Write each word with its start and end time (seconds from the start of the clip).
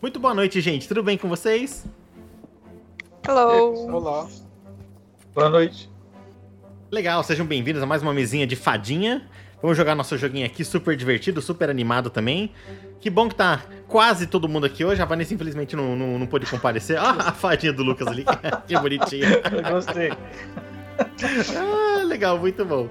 Muito 0.00 0.20
boa 0.20 0.32
noite, 0.32 0.60
gente. 0.60 0.86
Tudo 0.86 1.02
bem 1.02 1.18
com 1.18 1.28
vocês? 1.28 1.84
Hello. 3.26 3.92
Olá. 3.92 4.28
Boa 5.34 5.48
noite. 5.48 5.90
Legal, 6.88 7.22
sejam 7.24 7.44
bem-vindos 7.44 7.82
a 7.82 7.86
mais 7.86 8.00
uma 8.00 8.14
mesinha 8.14 8.46
de 8.46 8.54
fadinha. 8.54 9.28
Vamos 9.60 9.76
jogar 9.76 9.96
nosso 9.96 10.16
joguinho 10.16 10.46
aqui, 10.46 10.64
super 10.64 10.96
divertido, 10.96 11.42
super 11.42 11.68
animado 11.68 12.10
também. 12.10 12.52
Que 13.00 13.10
bom 13.10 13.28
que 13.28 13.34
tá 13.34 13.64
quase 13.88 14.28
todo 14.28 14.48
mundo 14.48 14.66
aqui 14.66 14.84
hoje. 14.84 15.02
A 15.02 15.04
Vanessa, 15.04 15.34
infelizmente, 15.34 15.74
não, 15.74 15.96
não, 15.96 16.16
não 16.16 16.26
pôde 16.28 16.46
comparecer. 16.46 16.96
Ah, 16.96 17.16
a 17.18 17.32
fadinha 17.32 17.72
do 17.72 17.82
Lucas 17.82 18.06
ali, 18.06 18.24
que 18.68 18.78
bonitinha. 18.78 19.28
Eu 19.28 19.72
gostei. 19.72 20.12
Ah, 21.56 22.04
legal, 22.04 22.38
muito 22.38 22.64
bom. 22.64 22.88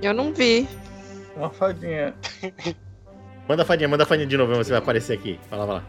Eu 0.00 0.14
não 0.14 0.32
vi. 0.32 0.66
Uma 1.36 1.50
fadinha. 1.50 2.14
Manda 3.48 3.62
a 3.62 3.66
fadinha, 3.66 3.88
manda 3.88 4.02
a 4.04 4.06
fadinha 4.06 4.26
de 4.26 4.36
novo, 4.36 4.54
você 4.54 4.70
vai 4.70 4.78
aparecer 4.78 5.12
aqui. 5.12 5.38
Fala, 5.50 5.66
vai 5.66 5.76
lá. 5.76 5.84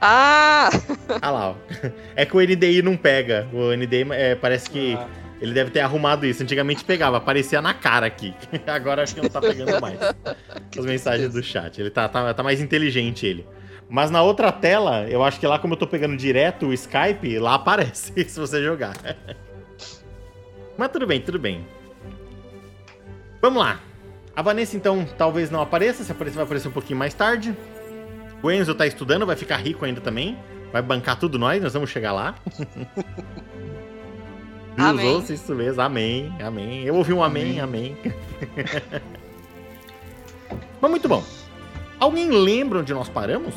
Ah! 0.00 0.68
Ah 1.22 1.30
lá, 1.30 1.50
ó. 1.50 1.54
É 2.14 2.26
que 2.26 2.36
o 2.36 2.40
NDI 2.40 2.82
não 2.82 2.96
pega. 2.96 3.48
O 3.52 3.74
NDI 3.74 4.06
é, 4.12 4.34
parece 4.34 4.68
que 4.68 4.94
Ah, 4.94 5.08
ele 5.40 5.54
deve 5.54 5.70
ter 5.70 5.80
arrumado 5.80 6.26
isso. 6.26 6.42
Antigamente 6.42 6.84
pegava, 6.84 7.16
aparecia 7.16 7.62
na 7.62 7.72
cara 7.72 8.06
aqui. 8.06 8.34
Agora 8.66 9.02
acho 9.02 9.14
que 9.14 9.22
não 9.22 9.30
tá 9.30 9.40
pegando 9.40 9.80
mais. 9.80 9.98
As 10.78 10.84
mensagens 10.84 11.32
do 11.32 11.42
chat. 11.42 11.80
Ele 11.80 11.90
tá, 11.90 12.06
tá, 12.08 12.34
tá 12.34 12.42
mais 12.42 12.60
inteligente, 12.60 13.26
ele. 13.26 13.46
Mas 13.88 14.10
na 14.10 14.22
outra 14.22 14.50
tela, 14.52 15.06
eu 15.08 15.22
acho 15.22 15.38
que 15.40 15.46
lá, 15.46 15.58
como 15.58 15.74
eu 15.74 15.78
tô 15.78 15.86
pegando 15.86 16.16
direto 16.16 16.66
o 16.66 16.72
Skype, 16.72 17.38
lá 17.38 17.54
aparece 17.54 18.12
se 18.28 18.40
você 18.40 18.62
jogar. 18.62 18.94
Mas 20.76 20.88
tudo 20.90 21.06
bem, 21.06 21.20
tudo 21.20 21.38
bem. 21.38 21.66
Vamos 23.40 23.62
lá. 23.62 23.80
A 24.36 24.42
Vanessa, 24.42 24.76
então, 24.76 25.06
talvez 25.16 25.50
não 25.50 25.60
apareça. 25.60 26.02
Se 26.02 26.10
aparecer, 26.12 26.36
vai 26.36 26.44
aparecer 26.44 26.68
um 26.68 26.72
pouquinho 26.72 26.98
mais 26.98 27.14
tarde. 27.14 27.56
O 28.42 28.50
Enzo 28.50 28.74
tá 28.74 28.86
estudando, 28.86 29.24
vai 29.24 29.36
ficar 29.36 29.56
rico 29.56 29.84
ainda 29.84 30.00
também. 30.00 30.38
Vai 30.72 30.82
bancar 30.82 31.18
tudo 31.18 31.38
nós, 31.38 31.62
nós 31.62 31.72
vamos 31.72 31.90
chegar 31.90 32.12
lá. 32.12 32.34
Amém. 34.76 35.14
Ouça 35.14 35.32
isso 35.32 35.54
mesmo, 35.54 35.80
amém, 35.80 36.34
amém. 36.42 36.82
Eu 36.82 36.96
ouvi 36.96 37.12
um 37.12 37.22
amém, 37.22 37.60
amém. 37.60 37.96
Mas 40.80 40.90
muito 40.90 41.08
bom. 41.08 41.22
Alguém 42.00 42.28
lembra 42.28 42.80
onde 42.80 42.92
nós 42.92 43.08
paramos? 43.08 43.54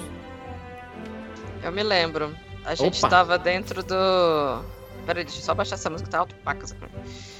Eu 1.63 1.71
me 1.71 1.81
lembro. 1.81 2.35
A 2.63 2.75
gente 2.75 2.99
Opa. 2.99 3.09
tava 3.09 3.37
dentro 3.37 3.81
do. 3.81 4.61
Peraí, 5.05 5.23
deixa 5.23 5.39
eu 5.39 5.43
só 5.43 5.55
baixar 5.55 5.75
essa 5.75 5.89
música, 5.89 6.09
tá 6.09 6.19
alto 6.19 6.35
pacas. 6.35 6.75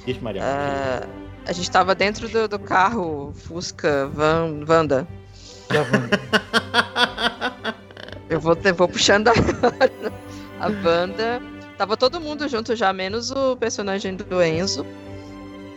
Ixi, 0.08 0.24
Maria. 0.24 0.42
É, 0.42 1.08
a 1.48 1.54
gente 1.54 1.72
tava 1.72 1.96
dentro 1.96 2.28
do, 2.28 2.48
do 2.48 2.60
carro 2.60 3.34
Fusca 3.34 4.08
Van, 4.14 4.66
Wanda. 4.68 5.08
Já 5.72 5.84
vamos. 5.84 6.10
Eu 8.30 8.42
vou, 8.42 8.58
eu 8.62 8.76
vou 8.76 8.90
puxando 8.90 9.30
a, 9.30 9.32
a 10.60 10.68
Wanda. 10.68 11.42
Tava 11.78 11.96
todo 11.96 12.20
mundo 12.20 12.46
junto 12.50 12.76
já, 12.76 12.92
menos 12.92 13.32
o 13.32 13.56
personagem 13.56 14.18
do 14.18 14.44
Enzo. 14.44 14.86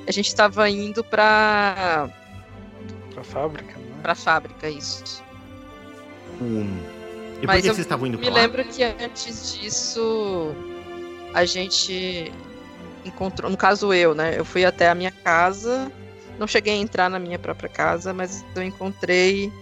A 0.05 0.11
gente 0.11 0.35
tava 0.35 0.69
indo 0.69 1.05
pra, 1.05 2.09
pra 3.15 3.23
fábrica, 3.23 3.79
né? 3.79 3.95
pra 4.03 4.17
fábrica, 4.17 4.69
isso. 4.69 5.23
Hum. 6.43 6.77
E 7.37 7.41
por 7.43 7.47
Mas 7.47 7.63
que 7.63 7.69
eu 7.69 7.75
vocês 7.75 7.87
estavam 7.87 8.09
indo 8.09 8.19
Me 8.19 8.25
pra 8.25 8.35
lá? 8.35 8.41
lembro 8.41 8.65
que 8.65 8.83
antes 8.83 9.55
disso 9.55 10.53
a 11.33 11.45
gente 11.45 12.33
encontrou, 13.05 13.51
no 13.51 13.57
caso 13.57 13.93
eu, 13.93 14.15
né? 14.15 14.39
Eu 14.39 14.45
fui 14.45 14.65
até 14.65 14.89
a 14.89 14.95
minha 14.95 15.11
casa, 15.11 15.91
não 16.39 16.47
cheguei 16.47 16.75
a 16.75 16.77
entrar 16.77 17.11
na 17.11 17.19
minha 17.19 17.39
própria 17.39 17.69
casa, 17.69 18.13
mas 18.13 18.45
eu 18.55 18.63
encontrei 18.63 19.53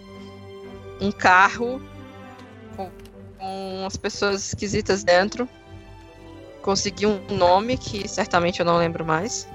um 1.00 1.11
carro 1.11 1.83
com, 2.77 2.91
com 3.39 3.84
as 3.86 3.97
pessoas 3.97 4.47
esquisitas 4.48 5.03
dentro. 5.03 5.48
Consegui 6.62 7.06
um 7.06 7.20
nome 7.31 7.77
que 7.77 8.06
certamente 8.09 8.61
eu 8.61 8.66
não 8.66 8.77
lembro 8.77 9.05
mais. 9.05 9.48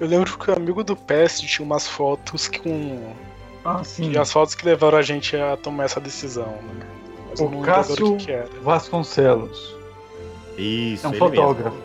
Eu 0.00 0.06
lembro 0.06 0.38
que 0.38 0.50
o 0.50 0.54
amigo 0.54 0.84
do 0.84 0.94
Pest 0.96 1.44
tinha 1.46 1.64
umas 1.64 1.88
fotos 1.88 2.48
com. 2.48 3.12
Ah, 3.64 3.82
sim. 3.82 4.12
E 4.12 4.18
as 4.18 4.30
fotos 4.30 4.54
que 4.54 4.64
levaram 4.64 4.98
a 4.98 5.02
gente 5.02 5.36
a 5.36 5.56
tomar 5.56 5.84
essa 5.84 6.00
decisão, 6.00 6.52
né? 6.62 6.86
Mas 7.30 7.40
O 7.40 7.60
Cássio 7.60 8.16
que, 8.16 8.26
que 8.26 8.32
era. 8.32 8.48
Vasconcelos. 8.62 9.77
Isso, 10.58 11.06
É 11.06 11.08
um 11.08 11.12
ele 11.12 11.18
fotógrafo. 11.18 11.76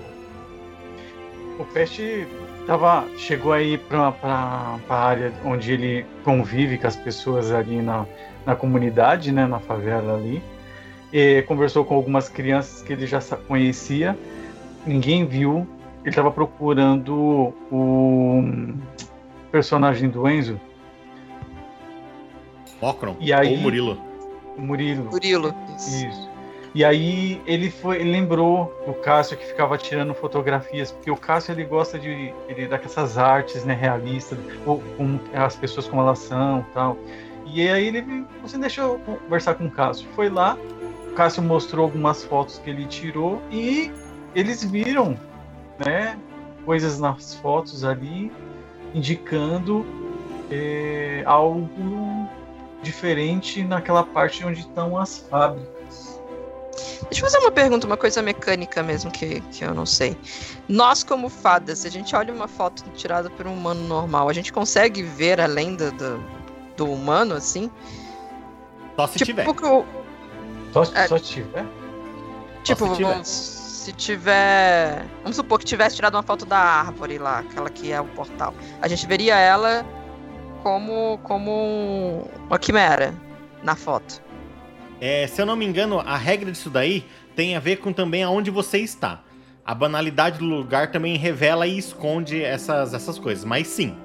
O 1.60 1.66
Peste 1.66 2.28
tava, 2.66 3.06
chegou 3.18 3.54
aí 3.54 3.78
pra, 3.78 4.12
pra, 4.12 4.80
pra 4.88 4.96
área 4.96 5.34
onde 5.46 5.72
ele 5.72 6.06
convive 6.24 6.78
com 6.78 6.88
as 6.88 6.96
pessoas 6.96 7.52
ali 7.52 7.82
na, 7.82 8.06
na 8.46 8.56
comunidade, 8.56 9.32
né, 9.32 9.46
na 9.46 9.60
favela 9.60 10.16
ali. 10.16 10.42
E 11.12 11.44
conversou 11.44 11.86
com 11.86 11.94
algumas 11.94 12.28
crianças 12.28 12.82
que 12.82 12.92
ele 12.92 13.06
já 13.06 13.22
conhecia. 13.48 14.18
Ninguém 14.86 15.26
viu. 15.26 15.68
Ele 16.02 16.10
estava 16.10 16.32
procurando 16.32 17.54
o 17.72 18.44
personagem 19.52 20.10
do 20.10 20.28
Enzo, 20.28 20.54
mesmo. 20.54 20.74
Ocron. 22.82 23.16
E 23.20 23.32
aí- 23.32 23.52
Ou 23.52 23.58
Murilo. 23.58 23.98
o 24.58 24.62
Murilo. 24.62 25.10
Murilo. 25.12 25.56
Isso. 25.78 26.08
Isso. 26.08 26.33
E 26.74 26.84
aí 26.84 27.40
ele 27.46 27.70
foi, 27.70 27.98
ele 27.98 28.12
lembrou 28.12 28.74
do 28.86 28.94
Cássio 28.96 29.38
que 29.38 29.46
ficava 29.46 29.78
tirando 29.78 30.14
fotografias, 30.16 30.92
porque 30.92 31.12
o 31.12 31.16
Cássio 31.16 31.52
ele 31.52 31.64
gosta 31.64 32.00
de 32.00 32.34
ele 32.48 32.68
dessas 32.68 33.18
artes, 33.18 33.64
né, 33.64 33.76
realistas, 33.76 34.40
ou 34.66 34.82
como 34.98 35.20
as 35.36 35.56
pessoas 35.56 35.88
como 35.88 36.02
elas 36.02 36.20
são, 36.20 36.66
tal. 36.74 36.98
E 37.46 37.70
aí 37.70 37.88
ele, 37.88 38.26
você 38.42 38.58
deixou 38.58 38.98
conversar 39.00 39.54
com 39.54 39.66
o 39.66 39.72
Cássio. 39.72 40.08
Foi 40.16 40.30
lá, 40.30 40.58
o 41.08 41.14
Cássio 41.14 41.44
mostrou 41.44 41.86
algumas 41.86 42.24
fotos 42.24 42.58
que 42.58 42.72
ele 42.72 42.86
tirou 42.86 43.40
e 43.52 43.92
eles 44.34 44.64
viram, 44.64 45.16
né, 45.86 46.18
coisas 46.66 47.00
nas 47.00 47.36
fotos 47.36 47.86
ali 47.86 48.32
indicando 48.96 49.86
é, 50.50 51.22
algo 51.26 52.28
diferente 52.82 53.64
naquela 53.64 54.04
parte 54.04 54.44
onde 54.44 54.62
estão 54.62 54.98
as 54.98 55.20
fábricas. 55.20 55.83
Deixa 57.04 57.20
eu 57.20 57.32
fazer 57.32 57.38
uma 57.40 57.52
pergunta, 57.52 57.86
uma 57.88 57.98
coisa 57.98 58.22
mecânica 58.22 58.82
mesmo 58.84 59.12
que, 59.12 59.42
que 59.52 59.64
eu 59.64 59.74
não 59.74 59.86
sei. 59.86 60.18
Nós, 60.68 61.04
como 61.04 61.30
fadas, 61.30 61.80
se 61.80 61.88
a 61.88 61.92
gente 61.92 62.16
olha 62.16 62.34
uma 62.34 62.48
foto 62.48 62.84
tirada 62.92 63.30
por 63.30 63.46
um 63.48 63.54
humano 63.54 63.82
normal, 63.88 64.30
a 64.30 64.34
gente 64.34 64.52
consegue 64.52 65.04
ver 65.04 65.40
além 65.40 65.76
do, 65.76 65.92
do, 65.92 66.24
do 66.78 66.92
humano, 66.92 67.36
assim? 67.36 67.70
Só 68.96 69.08
se 69.08 69.20
tipo, 69.20 69.26
tiver. 69.26 69.54
que 69.54 69.66
o- 69.66 69.86
Só, 70.72 70.84
É. 70.96 71.08
só 71.08 71.20
tiver? 71.20 71.66
tipo 72.64 72.88
se 72.88 72.96
tiver. 72.96 73.10
vamos- 73.10 73.28
se 73.28 73.92
tiver. 73.94 75.06
Vamos 75.24 75.36
supor 75.36 75.60
que 75.60 75.66
tivesse 75.66 75.98
tirado 75.98 76.16
uma 76.16 76.24
foto 76.24 76.46
da 76.46 76.58
árvore 76.58 77.18
lá, 77.18 77.40
aquela 77.40 77.70
que 77.70 77.92
é 77.92 78.00
o 78.00 78.06
portal. 78.06 78.54
A 78.82 78.88
gente 78.88 79.06
veria 79.06 79.36
ela 79.38 79.86
como, 80.64 81.20
como 81.24 81.52
um- 81.52 82.26
uma 82.48 82.58
quimera 82.58 83.14
na 83.62 83.76
foto. 83.76 84.23
É, 85.06 85.28
se 85.28 85.41
eu 85.41 85.46
não 85.46 85.58
me 85.58 85.66
engano, 85.66 86.00
a 86.00 86.16
regra 86.16 86.50
disso 86.50 86.69
daí 86.69 87.06
tem 87.36 87.58
a 87.58 87.59
ver 87.59 87.75
com 87.75 87.91
também 87.91 88.24
aonde 88.24 88.50
você 88.50 88.78
está. 88.78 89.22
A 89.66 89.75
banalidade 89.75 90.40
do 90.40 90.46
lugar 90.46 90.94
também 90.94 91.18
revela 91.18 91.68
e 91.68 91.78
esconde 91.78 92.41
essas, 92.41 92.94
essas 92.94 93.19
coisas. 93.19 93.44
Mas 93.44 93.68
sim, 93.68 93.97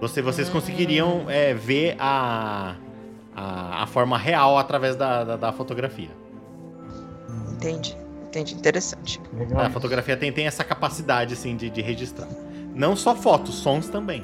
você, 0.00 0.22
vocês 0.22 0.48
conseguiriam 0.48 1.28
é, 1.28 1.52
ver 1.54 1.96
a, 1.98 2.76
a, 3.34 3.82
a 3.82 3.86
forma 3.88 4.16
real 4.16 4.56
através 4.56 4.94
da, 4.94 5.24
da, 5.24 5.36
da 5.36 5.52
fotografia. 5.52 6.10
Entendi. 7.50 7.96
Entendi. 8.28 8.54
Interessante. 8.54 9.20
Legal. 9.36 9.60
A 9.60 9.70
fotografia 9.70 10.16
tem, 10.16 10.30
tem 10.30 10.46
essa 10.46 10.62
capacidade 10.62 11.34
assim, 11.34 11.56
de, 11.56 11.68
de 11.68 11.82
registrar. 11.82 12.28
Não 12.72 12.94
só 12.94 13.16
fotos, 13.16 13.56
sons 13.56 13.88
também. 13.88 14.22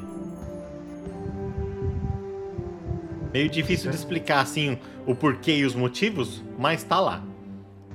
Meio 3.33 3.49
difícil 3.49 3.91
de 3.91 3.97
explicar 3.97 4.43
assim 4.43 4.79
o 5.07 5.15
porquê 5.15 5.57
e 5.57 5.65
os 5.65 5.75
motivos, 5.75 6.43
mas 6.59 6.83
tá 6.85 7.01
lá. 7.01 7.23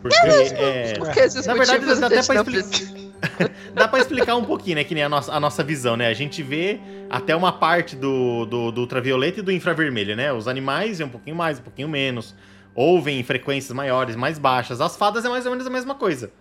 Porque 0.01 0.18
é, 0.18 0.94
Porque 0.94 1.19
Na 1.45 1.54
verdade, 1.54 2.00
dá 2.00 2.07
até 2.07 2.24
pra 2.24 2.36
explicar. 2.36 3.07
Dá 3.74 3.88
pra 3.88 4.00
explicar 4.00 4.36
um 4.36 4.45
pouquinho, 4.45 4.75
né? 4.75 4.83
Que 4.83 4.94
nem 4.94 5.04
a 5.04 5.09
nossa, 5.09 5.31
a 5.33 5.39
nossa 5.39 5.63
visão, 5.63 5.98
né? 5.98 6.07
A 6.07 6.13
gente 6.13 6.44
vê 6.44 6.80
até 7.09 7.36
uma 7.36 7.51
parte 7.51 7.95
do, 7.95 8.45
do, 8.45 8.71
do 8.71 8.81
ultravioleta 8.81 9.39
e 9.39 9.44
do 9.44 9.51
infravermelho, 9.51 10.15
né? 10.15 10.31
Os 10.31 10.48
animais 10.48 11.00
é 11.00 11.06
um 11.06 11.09
pouquinho 11.09 11.36
mais, 11.36 11.59
um 11.59 11.63
pouquinho 11.63 11.89
menos. 11.89 12.36
Ouvem 12.75 13.19
em 13.19 13.24
frequências 13.24 13.75
maiores, 13.75 14.15
mais 14.15 14.38
baixas. 14.38 14.81
As 14.81 14.95
fadas 14.95 15.25
é 15.25 15.30
mais 15.30 15.45
ou 15.45 15.51
menos 15.51 15.65
a 15.65 15.69
mesma 15.69 15.95
coisa. 15.95 16.31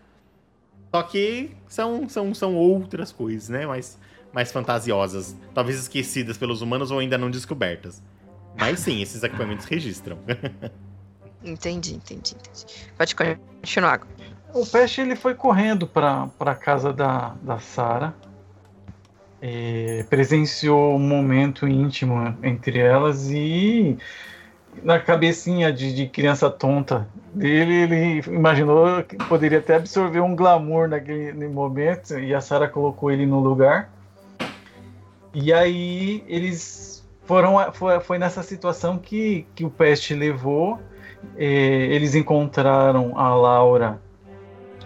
Só 0.95 1.03
que 1.03 1.51
são, 1.67 2.09
são, 2.09 2.35
são 2.35 2.55
outras 2.55 3.11
coisas, 3.11 3.49
né? 3.49 3.67
Mais, 3.67 3.99
mais 4.33 4.53
fantasiosas. 4.53 5.35
Talvez 5.55 5.79
esquecidas 5.79 6.37
pelos 6.37 6.61
humanos 6.61 6.91
ou 6.91 6.99
ainda 6.99 7.17
não 7.17 7.31
descobertas. 7.31 8.03
Mas 8.59 8.81
sim, 8.81 9.03
esses 9.03 9.23
equipamentos 9.23 9.67
registram. 9.67 10.19
Entendi, 11.45 11.95
entendi, 11.95 12.35
entendi. 12.35 12.67
Pode 12.97 13.15
continuar. 13.15 14.01
O 14.53 14.67
Peste 14.67 15.01
ele 15.01 15.15
foi 15.15 15.35
correndo 15.35 15.87
para 15.87 16.29
a 16.41 16.55
casa 16.57 16.93
da, 16.93 17.37
da 17.41 17.61
Sara. 17.61 18.13
Presenciou 20.09 20.97
um 20.97 20.99
momento 20.99 21.69
íntimo 21.69 22.37
entre 22.43 22.81
elas 22.81 23.31
e 23.31 23.97
na 24.83 24.99
cabecinha 24.99 25.73
de, 25.73 25.95
de 25.95 26.09
criança 26.09 26.51
tonta 26.51 27.09
dele, 27.33 27.75
ele 27.75 28.23
imaginou 28.27 29.03
que 29.05 29.17
poderia 29.17 29.59
até 29.59 29.77
absorver 29.77 30.21
um 30.21 30.35
glamour 30.35 30.89
naquele 30.89 31.49
momento 31.49 32.19
e 32.19 32.35
a 32.35 32.41
Sarah 32.41 32.69
colocou 32.69 33.11
ele 33.11 33.27
no 33.27 33.41
lugar. 33.41 33.91
E 35.33 35.53
aí 35.53 36.25
eles 36.27 36.96
foram 37.27 37.73
foi, 37.73 38.01
foi 38.01 38.19
nessa 38.19 38.43
situação 38.43 38.99
que, 38.99 39.47
que 39.55 39.65
o 39.65 39.71
Peste 39.71 40.15
levou. 40.15 40.81
Eh, 41.37 41.89
eles 41.91 42.15
encontraram 42.15 43.19
a 43.19 43.35
Laura 43.35 44.01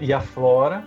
e 0.00 0.12
a 0.12 0.20
Flora 0.20 0.84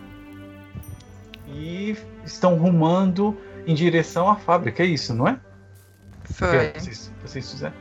e 1.47 1.95
estão 2.25 2.55
rumando 2.55 3.37
em 3.65 3.73
direção 3.73 4.29
à 4.29 4.35
fábrica, 4.35 4.83
é 4.83 4.85
isso, 4.87 5.13
não 5.13 5.27
é? 5.27 5.39
Foi. 6.23 6.71
Vocês, 6.73 7.13
vocês 7.21 7.51
fizeram. 7.51 7.75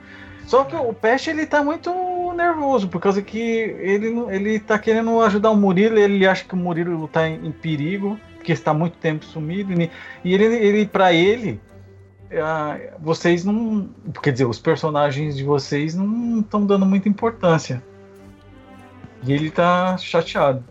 Só 0.46 0.64
que 0.64 0.76
o 0.76 0.92
Peste 0.92 1.30
ele 1.30 1.46
tá 1.46 1.62
muito 1.62 2.32
nervoso, 2.36 2.88
por 2.88 3.00
causa 3.00 3.22
que 3.22 3.38
ele, 3.38 4.08
ele 4.30 4.58
tá 4.58 4.78
querendo 4.78 5.20
ajudar 5.22 5.50
o 5.50 5.56
Murilo, 5.56 5.98
ele 5.98 6.26
acha 6.26 6.44
que 6.44 6.54
o 6.54 6.56
Murilo 6.56 7.08
tá 7.08 7.28
em, 7.28 7.46
em 7.46 7.52
perigo, 7.52 8.18
porque 8.36 8.52
está 8.52 8.74
muito 8.74 8.96
tempo 8.98 9.24
sumido, 9.24 9.72
e 9.72 9.90
e 10.24 10.34
ele, 10.34 10.44
ele 10.44 10.86
para 10.86 11.12
ele, 11.12 11.60
vocês 12.98 13.44
não. 13.44 13.88
Quer 14.22 14.32
dizer, 14.32 14.44
os 14.46 14.58
personagens 14.58 15.36
de 15.36 15.44
vocês 15.44 15.94
não 15.94 16.40
estão 16.40 16.64
dando 16.64 16.86
muita 16.86 17.08
importância. 17.08 17.82
E 19.24 19.32
ele 19.32 19.50
tá 19.50 19.96
chateado. 19.98 20.64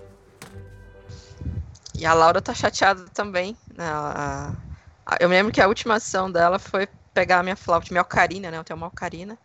E 1.96 2.06
a 2.06 2.14
Laura 2.14 2.42
tá 2.42 2.54
chateada 2.54 3.06
também. 3.14 3.56
né? 3.76 3.86
Eu 5.20 5.30
me 5.30 5.36
lembro 5.36 5.52
que 5.52 5.62
a 5.62 5.68
última 5.68 5.96
ação 5.96 6.32
dela 6.32 6.58
foi 6.58 6.88
pegar 7.14 7.40
a 7.40 7.44
minha 7.44 7.56
flauta, 7.56 7.88
minha 7.92 8.02
ocarina, 8.02 8.50
né? 8.50 8.58
Eu 8.58 8.64
tenho 8.64 8.78
uma 8.78 8.88
ocarina. 8.88 9.38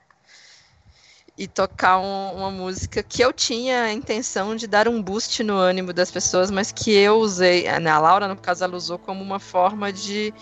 E 1.39 1.47
tocar 1.47 1.99
um- 1.99 2.33
uma 2.35 2.51
música 2.51 3.03
que 3.03 3.23
eu 3.23 3.33
tinha 3.33 3.83
a 3.83 3.93
intenção 3.93 4.57
de 4.57 4.67
dar 4.67 4.89
um 4.89 5.03
boost 5.03 5.43
no 5.45 5.55
ânimo 5.57 5.93
das 5.93 6.11
pessoas, 6.11 6.51
mas 6.51 6.73
que 6.73 6.91
eu 6.91 7.19
usei, 7.19 7.65
né? 7.79 7.91
A 7.91 7.99
Laura, 7.99 8.27
no 8.27 8.37
caso, 8.37 8.65
ela 8.65 8.77
usou 8.77 8.99
como 8.99 9.23
uma 9.23 9.39
forma 9.39 9.93
de, 9.93 10.33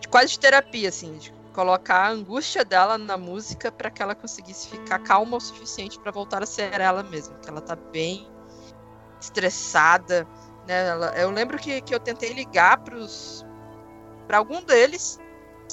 de 0.00 0.08
quase 0.08 0.32
de 0.32 0.38
terapia, 0.40 0.88
assim, 0.88 1.16
de 1.18 1.32
colocar 1.52 2.06
a 2.06 2.10
angústia 2.10 2.64
dela 2.64 2.96
na 2.96 3.16
música 3.16 3.72
para 3.72 3.90
que 3.90 4.02
ela 4.02 4.14
conseguisse 4.14 4.68
ficar 4.68 5.00
calma 5.00 5.36
o 5.36 5.40
suficiente 5.40 5.98
para 5.98 6.12
voltar 6.12 6.42
a 6.42 6.46
ser 6.46 6.80
ela 6.80 7.02
mesma. 7.02 7.34
Que 7.38 7.48
ela 7.48 7.60
tá 7.60 7.74
bem 7.74 8.28
estressada, 9.20 10.26
né? 10.66 10.88
Ela- 10.88 11.18
eu 11.18 11.30
lembro 11.30 11.58
que, 11.58 11.80
que 11.80 11.94
eu 11.94 12.00
tentei 12.00 12.32
ligar 12.32 12.78
para 14.26 14.38
algum 14.38 14.62
deles, 14.62 15.18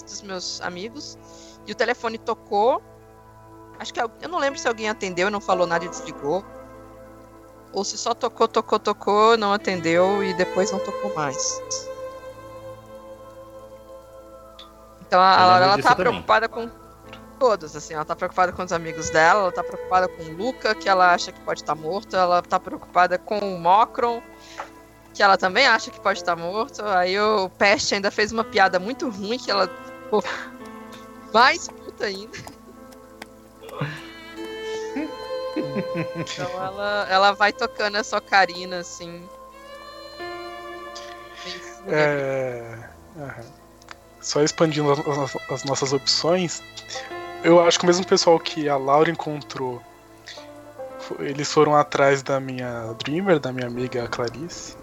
dos 0.03 0.21
meus 0.21 0.59
amigos, 0.61 1.17
e 1.67 1.71
o 1.71 1.75
telefone 1.75 2.17
tocou. 2.17 2.81
Acho 3.79 3.93
que 3.93 3.99
al- 3.99 4.11
eu 4.21 4.29
não 4.29 4.39
lembro 4.39 4.57
se 4.59 4.67
alguém 4.67 4.89
atendeu 4.89 5.29
não 5.29 5.41
falou 5.41 5.67
nada 5.67 5.85
e 5.85 5.89
desligou. 5.89 6.43
Ou 7.73 7.83
se 7.83 7.97
só 7.97 8.13
tocou, 8.13 8.47
tocou, 8.47 8.79
tocou, 8.79 9.37
não 9.37 9.51
atendeu 9.51 10.23
e 10.23 10.33
depois 10.33 10.71
não 10.71 10.79
tocou 10.79 11.13
mais. 11.13 11.61
Então 15.15 15.23
a 15.23 15.45
Laura 15.45 15.65
ela 15.65 15.77
tá 15.77 15.95
também. 15.95 16.11
preocupada 16.11 16.49
com 16.49 16.69
todos, 17.39 17.73
assim, 17.73 17.93
ela 17.93 18.03
tá 18.03 18.13
preocupada 18.17 18.51
com 18.51 18.63
os 18.63 18.73
amigos 18.73 19.09
dela, 19.09 19.43
ela 19.43 19.51
tá 19.51 19.63
preocupada 19.63 20.09
com 20.09 20.23
o 20.23 20.35
Luca, 20.35 20.75
que 20.75 20.89
ela 20.89 21.13
acha 21.13 21.31
que 21.31 21.39
pode 21.39 21.61
estar 21.61 21.73
morto, 21.73 22.17
ela 22.17 22.41
tá 22.41 22.59
preocupada 22.59 23.17
com 23.17 23.39
o 23.39 23.57
Mocron, 23.57 24.21
que 25.13 25.23
ela 25.23 25.37
também 25.37 25.67
acha 25.67 25.89
que 25.89 26.01
pode 26.01 26.19
estar 26.19 26.35
morto. 26.35 26.83
Aí 26.83 27.17
o 27.17 27.47
Peste 27.47 27.95
ainda 27.95 28.11
fez 28.11 28.33
uma 28.33 28.43
piada 28.43 28.77
muito 28.77 29.09
ruim 29.09 29.37
que 29.37 29.49
ela 29.49 29.69
ficou 30.03 30.21
mais 31.33 31.69
puta 31.69 32.07
ainda. 32.07 32.37
então 36.17 36.49
ela, 36.61 37.07
ela 37.09 37.31
vai 37.31 37.53
tocando 37.53 37.95
essa 37.95 38.17
ocarina 38.17 38.79
assim. 38.79 39.29
É, 41.87 42.89
aham. 43.17 43.54
Só 44.25 44.41
expandindo 44.41 44.91
as, 44.91 44.99
as- 44.99 45.37
as 45.51 45.63
nossas 45.65 45.93
opções, 45.93 46.63
eu 47.43 47.63
acho 47.63 47.77
que 47.77 47.85
o 47.85 47.87
mesmo 47.87 48.03
pessoal 48.05 48.39
que 48.39 48.67
a 48.67 48.75
Laura 48.75 49.11
encontrou, 49.11 49.79
eles 51.19 51.51
foram 51.53 51.75
atrás 51.75 52.23
da 52.23 52.39
minha 52.39 52.91
Dreamer, 53.03 53.39
da 53.39 53.51
minha 53.53 53.67
amiga 53.67 54.07
Clarice. 54.07 54.75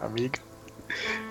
Amiga. 0.00 0.38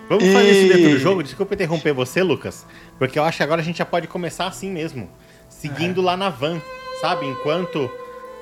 Vamos 0.09 0.25
fazer 0.33 0.51
isso 0.51 0.73
dentro 0.73 0.89
do 0.89 0.95
E- 0.97 0.99
jogo? 0.99 1.23
Desculpa 1.23 1.53
interromper 1.53 1.93
você, 1.93 2.21
Lucas. 2.21 2.65
Porque 2.99 3.17
eu 3.17 3.23
acho 3.23 3.37
que 3.37 3.43
agora 3.43 3.61
a 3.61 3.63
gente 3.63 3.77
já 3.77 3.85
pode 3.85 4.07
começar 4.07 4.47
assim 4.47 4.69
mesmo. 4.69 5.09
Seguindo 5.49 6.01
lá 6.01 6.17
na 6.17 6.29
van, 6.29 6.59
sabe? 6.99 7.25
Enquanto 7.27 7.89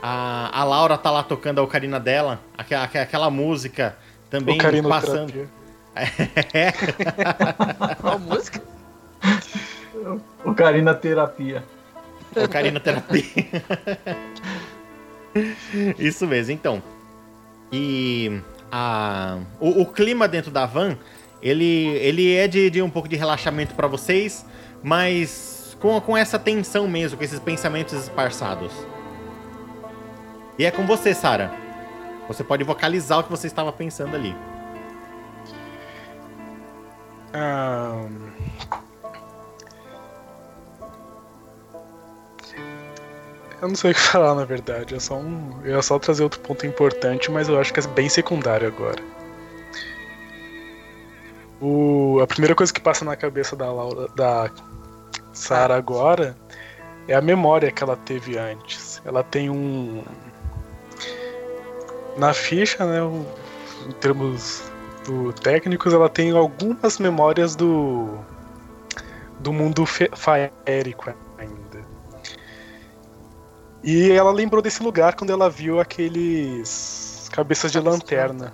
a, 0.02 0.50
a 0.62 0.64
Laura 0.64 0.98
tá 0.98 1.12
lá 1.12 1.22
tocando 1.22 1.60
a 1.60 1.64
ocarina 1.64 2.00
dela, 2.00 2.40
aquela, 2.58 2.86
aquela 2.86 3.30
música 3.30 3.96
também 4.32 4.58
passando. 4.58 5.30
Ocarinoterapia. 5.30 5.60
É, 6.54 7.96
Qual 7.96 8.18
música? 8.20 8.62
Ocarina 10.44 10.94
terapia. 10.94 11.64
ocarina 12.36 12.80
terapia. 12.80 13.24
Isso 15.98 16.26
mesmo, 16.26 16.54
então. 16.54 16.82
E 17.72 18.42
a, 18.72 19.38
o, 19.60 19.82
o 19.82 19.86
clima 19.86 20.28
dentro 20.28 20.52
da 20.52 20.66
van, 20.66 20.98
ele, 21.42 21.88
ele 21.98 22.36
é 22.36 22.48
de, 22.48 22.70
de 22.70 22.82
um 22.82 22.90
pouco 22.90 23.08
de 23.08 23.16
relaxamento 23.16 23.76
pra 23.76 23.88
vocês, 23.88 24.46
mas 24.82 25.78
com, 25.80 26.00
com 26.02 26.18
essa 26.18 26.40
tensão 26.40 26.88
mesmo, 26.88 27.18
com 27.18 27.24
esses 27.24 27.40
pensamentos 27.40 27.94
esparçados. 27.94 28.72
E 30.58 30.66
é 30.66 30.72
com 30.72 30.86
você, 30.86 31.14
Sara. 31.14 31.52
Você 32.28 32.44
pode 32.44 32.64
vocalizar 32.64 33.20
o 33.20 33.24
que 33.24 33.32
você 33.32 33.48
estava 33.48 33.72
pensando 33.72 34.16
ali. 34.16 34.36
Ahn. 37.34 38.30
Eu 43.62 43.68
não 43.68 43.76
sei 43.76 43.92
o 43.92 43.94
que 43.94 44.00
falar, 44.02 44.36
na 44.36 44.46
verdade. 44.46 44.96
É 44.96 45.00
só 45.00 45.16
um... 45.18 45.60
Eu 45.64 45.76
ia 45.76 45.82
só 45.82 46.00
trazer 46.00 46.24
outro 46.24 46.40
ponto 46.40 46.66
importante, 46.66 47.30
mas 47.32 47.48
eu 47.50 47.60
acho 47.60 47.74
que 47.74 47.80
é 47.80 47.88
bem 47.88 48.10
secundário 48.10 48.68
agora. 48.68 49.02
O... 51.62 52.20
A 52.22 52.28
primeira 52.28 52.56
coisa 52.56 52.74
que 52.74 52.80
passa 52.80 53.04
na 53.04 53.16
cabeça 53.16 53.56
da 53.56 53.72
Laura, 53.72 54.08
da 54.16 54.50
Sarah 55.34 55.76
agora 55.76 56.36
é 57.08 57.14
a 57.16 57.22
memória 57.22 57.72
que 57.72 57.84
ela 57.84 57.98
teve 57.98 58.38
antes. 58.38 59.02
Ela 59.06 59.24
tem 59.24 59.50
um. 59.50 60.04
Na 62.18 62.34
ficha, 62.34 62.86
né? 62.86 63.02
o- 63.02 63.26
Em 63.88 63.92
termos 63.94 64.70
do 65.06 65.34
técnicos, 65.34 65.94
ela 65.94 66.10
tem 66.10 66.32
algumas 66.32 67.00
memórias 67.00 67.56
do 67.56 68.10
do 69.40 69.54
mundo 69.54 69.86
faérico 69.86 71.10
ainda. 71.10 71.29
E 73.84 74.12
ela 74.12 74.32
lembrou 74.32 74.62
desse 74.62 74.84
lugar 74.84 75.16
quando 75.16 75.30
ela 75.32 75.50
viu 75.50 75.80
aqueles 75.80 77.30
cabeças 77.32 77.72
de 77.72 77.80
lanterna. 77.80 78.54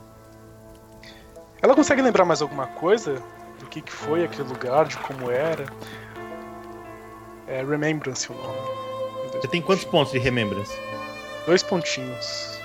Ela 1.61 1.73
consegue 1.73 2.01
lembrar 2.01 2.25
mais 2.25 2.41
alguma 2.41 2.67
coisa 2.67 3.21
do 3.59 3.65
que, 3.65 3.81
que 3.81 3.91
foi 3.91 4.23
aquele 4.23 4.47
lugar, 4.47 4.85
de 4.85 4.97
como 4.97 5.31
era? 5.31 5.65
É 7.47 7.63
Remembrance 7.63 8.31
o 8.31 8.35
nome. 8.35 8.59
Você 9.41 9.47
tem 9.47 9.61
quantos 9.61 9.85
pontos 9.85 10.11
de 10.13 10.19
remembrance? 10.19 10.77
Dois 11.45 11.63
pontinhos. 11.63 12.59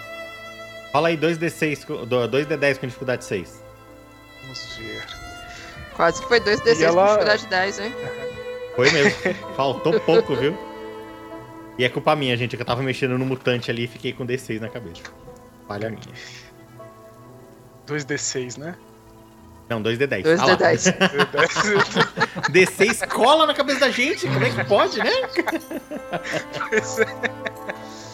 Fala 0.92 1.08
aí 1.08 1.16
2D6, 1.16 1.84
co- 1.84 2.04
do- 2.06 2.28
2D10 2.28 2.78
com 2.78 2.86
dificuldade 2.86 3.24
6. 3.24 3.62
Vamos 4.42 4.76
ver. 4.76 5.06
Quase 5.96 6.20
que 6.22 6.28
foi 6.28 6.40
2D6 6.40 6.80
E 6.80 6.84
ela- 6.84 7.02
com 7.02 7.08
dificuldade 7.24 7.46
10, 7.46 7.78
hein? 7.80 7.94
Foi 8.76 8.90
mesmo. 8.90 9.12
Faltou 9.56 9.98
pouco, 10.00 10.34
viu? 10.36 10.56
E 11.80 11.84
é 11.84 11.88
culpa 11.88 12.14
minha, 12.14 12.36
gente, 12.36 12.56
que 12.58 12.62
eu 12.62 12.66
tava 12.66 12.82
mexendo 12.82 13.16
no 13.16 13.24
mutante 13.24 13.70
ali 13.70 13.84
e 13.84 13.88
fiquei 13.88 14.12
com 14.12 14.26
D6 14.26 14.60
na 14.60 14.68
cabeça. 14.68 15.00
Falha 15.66 15.88
minha. 15.88 16.02
2d6, 17.86 18.58
né? 18.58 18.76
Não, 19.66 19.82
2D10. 19.82 20.26
Ah 20.38 20.44
lá. 20.44 20.56
2D10. 20.58 20.98
2d10. 21.32 22.50
D6 22.52 23.08
cola 23.08 23.46
na 23.46 23.54
cabeça 23.54 23.80
da 23.80 23.90
gente. 23.90 24.26
Como 24.28 24.44
é 24.44 24.50
que 24.50 24.62
pode, 24.64 24.98
né? 24.98 25.10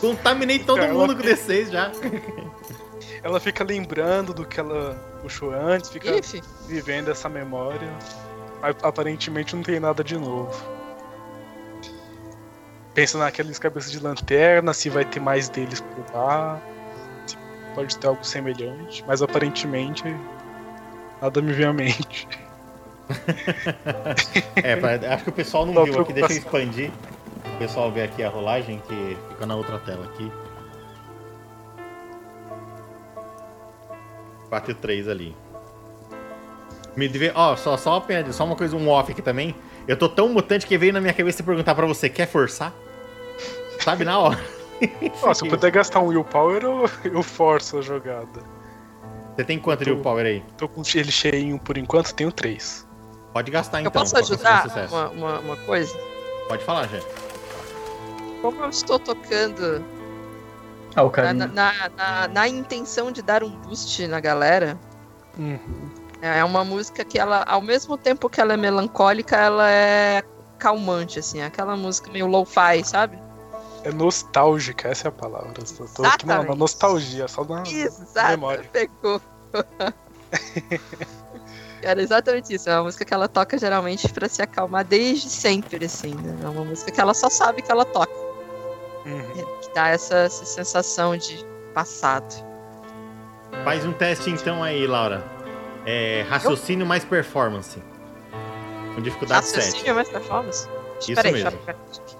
Contaminei 0.00 0.60
todo 0.60 0.78
Ela- 0.82 0.94
mundo 0.94 1.16
com 1.16 1.22
D6 1.22 1.72
já. 1.72 1.90
ela 3.20 3.40
fica 3.40 3.64
lembrando 3.64 4.32
do 4.32 4.44
que 4.46 4.60
ela 4.60 4.94
puxou 5.22 5.52
antes, 5.52 5.90
fica 5.90 6.16
Ixi, 6.16 6.40
vivendo 6.68 7.10
essa 7.10 7.28
memória. 7.28 7.92
Aparentemente 8.80 9.56
não 9.56 9.64
tem 9.64 9.80
nada 9.80 10.04
de 10.04 10.16
novo. 10.16 10.75
Pensa 12.96 13.18
naqueles 13.18 13.58
cabeças 13.58 13.92
de 13.92 14.00
lanterna, 14.00 14.72
se 14.72 14.88
vai 14.88 15.04
ter 15.04 15.20
mais 15.20 15.50
deles 15.50 15.82
por 15.82 16.04
lá. 16.16 16.58
Se 17.26 17.36
pode 17.74 17.96
ter 17.98 18.06
algo 18.06 18.24
semelhante, 18.24 19.04
mas 19.06 19.20
aparentemente 19.20 20.02
nada 21.20 21.42
me 21.42 21.52
vem 21.52 21.66
à 21.66 21.72
mente. 21.74 22.26
É, 24.56 24.76
pra- 24.76 24.94
acho 25.14 25.24
que 25.24 25.28
o 25.30 25.32
pessoal 25.32 25.66
não 25.66 25.74
Só 25.74 25.84
viu 25.84 26.00
aqui, 26.00 26.12
deixa 26.14 26.32
eu 26.32 26.38
expandir. 26.38 26.90
O 27.54 27.58
pessoal 27.58 27.92
vê 27.92 28.02
aqui 28.02 28.22
a 28.22 28.30
rolagem 28.30 28.82
que 28.88 29.16
fica 29.28 29.44
na 29.44 29.54
outra 29.56 29.78
tela 29.78 30.06
aqui. 30.06 30.32
4 34.48 34.70
e 34.70 34.74
3 34.74 35.06
ali. 35.08 35.36
Me 36.96 37.08
deve... 37.08 37.30
Ó, 37.34 37.54
só, 37.56 37.76
só, 37.76 37.98
uma- 37.98 38.32
só 38.32 38.44
uma 38.44 38.56
coisa, 38.56 38.74
um 38.74 38.88
off 38.88 39.12
aqui 39.12 39.20
também. 39.20 39.54
Eu 39.86 39.98
tô 39.98 40.08
tão 40.08 40.30
mutante 40.30 40.66
que 40.66 40.78
veio 40.78 40.94
na 40.94 41.00
minha 41.00 41.12
cabeça 41.12 41.42
perguntar 41.42 41.74
pra 41.74 41.84
você, 41.86 42.08
quer 42.08 42.26
forçar? 42.26 42.72
Sabe 43.80 44.04
na 44.04 44.18
hora. 44.18 44.38
Ó, 45.22 45.32
se 45.32 45.44
eu 45.44 45.48
puder 45.50 45.70
gastar 45.70 46.00
um 46.00 46.08
willpower, 46.08 46.62
eu, 46.62 46.90
eu 47.04 47.22
forço 47.22 47.78
a 47.78 47.82
jogada. 47.82 48.40
Você 49.34 49.44
tem 49.44 49.58
quanto 49.58 49.84
de 49.84 49.90
Eu 49.90 49.96
tô- 49.96 50.02
power 50.02 50.24
aí? 50.26 50.44
Tô 50.56 50.68
com 50.68 50.82
ele 50.94 51.10
cheinho 51.10 51.58
por 51.58 51.76
enquanto, 51.78 52.14
tenho 52.14 52.32
três. 52.32 52.86
Pode 53.32 53.50
gastar 53.50 53.78
Eu 53.78 53.88
então. 53.88 53.92
posso 53.92 54.12
pra 54.12 54.20
conseguir 54.22 54.46
ajudar 54.46 54.88
uma, 54.88 55.08
uma, 55.10 55.38
uma 55.40 55.56
coisa? 55.58 55.96
Pode 56.48 56.64
falar, 56.64 56.88
já. 56.88 57.00
Como 58.40 58.62
eu 58.64 58.68
estou 58.70 58.98
tocando 58.98 59.84
Ah, 60.94 61.02
o 61.04 61.10
na, 61.10 61.32
na, 61.34 61.72
na, 61.96 62.28
na 62.28 62.48
intenção 62.48 63.10
de 63.10 63.20
dar 63.22 63.42
um 63.42 63.50
boost 63.50 64.06
na 64.06 64.20
galera, 64.20 64.78
Uhum. 65.38 65.58
é 66.22 66.42
uma 66.44 66.64
música 66.64 67.04
que 67.04 67.18
ela, 67.18 67.44
ao 67.46 67.60
mesmo 67.60 67.98
tempo 67.98 68.28
que 68.30 68.40
ela 68.40 68.54
é 68.54 68.56
melancólica, 68.56 69.36
ela 69.36 69.70
é 69.70 70.22
calmante, 70.58 71.18
assim, 71.18 71.42
aquela 71.42 71.76
música 71.76 72.10
meio 72.10 72.26
lo-fi, 72.26 72.82
sabe? 72.84 73.18
É 73.86 73.92
nostálgica, 73.92 74.88
essa 74.88 75.06
é 75.06 75.10
a 75.10 75.12
palavra. 75.12 75.54
Eu 75.78 75.88
tô 75.94 76.04
aqui 76.04 76.26
na, 76.26 76.42
na 76.42 76.56
nostalgia, 76.56 77.28
só 77.28 77.44
na 77.44 77.62
Exato, 77.62 78.30
memória. 78.30 78.68
pegou. 78.72 79.22
Era 81.80 82.02
exatamente 82.02 82.52
isso. 82.52 82.68
É 82.68 82.74
uma 82.74 82.82
música 82.82 83.04
que 83.04 83.14
ela 83.14 83.28
toca 83.28 83.56
geralmente 83.56 84.08
pra 84.08 84.28
se 84.28 84.42
acalmar 84.42 84.84
desde 84.84 85.30
sempre, 85.30 85.86
assim. 85.86 86.16
Né? 86.16 86.36
É 86.42 86.48
uma 86.48 86.64
música 86.64 86.90
que 86.90 87.00
ela 87.00 87.14
só 87.14 87.30
sabe 87.30 87.62
que 87.62 87.70
ela 87.70 87.84
toca. 87.84 88.12
Uhum. 89.06 89.60
Que 89.60 89.72
dá 89.72 89.90
essa, 89.90 90.16
essa 90.16 90.44
sensação 90.44 91.16
de 91.16 91.46
passado. 91.72 92.44
Faz 93.62 93.86
um 93.86 93.92
teste 93.92 94.30
então 94.30 94.64
aí, 94.64 94.84
Laura. 94.84 95.24
É, 95.84 96.26
raciocínio 96.28 96.84
mais 96.84 97.04
performance. 97.04 97.80
Com 98.96 99.00
dificuldade 99.00 99.46
7. 99.46 99.56
Raciocínio 99.58 99.94
mais 99.94 100.08
performance? 100.08 100.68
Isso 100.98 101.14
Peraí, 101.14 101.34
mesmo. 101.34 101.52
peraí, 101.52 101.64
peraí. 101.64 102.15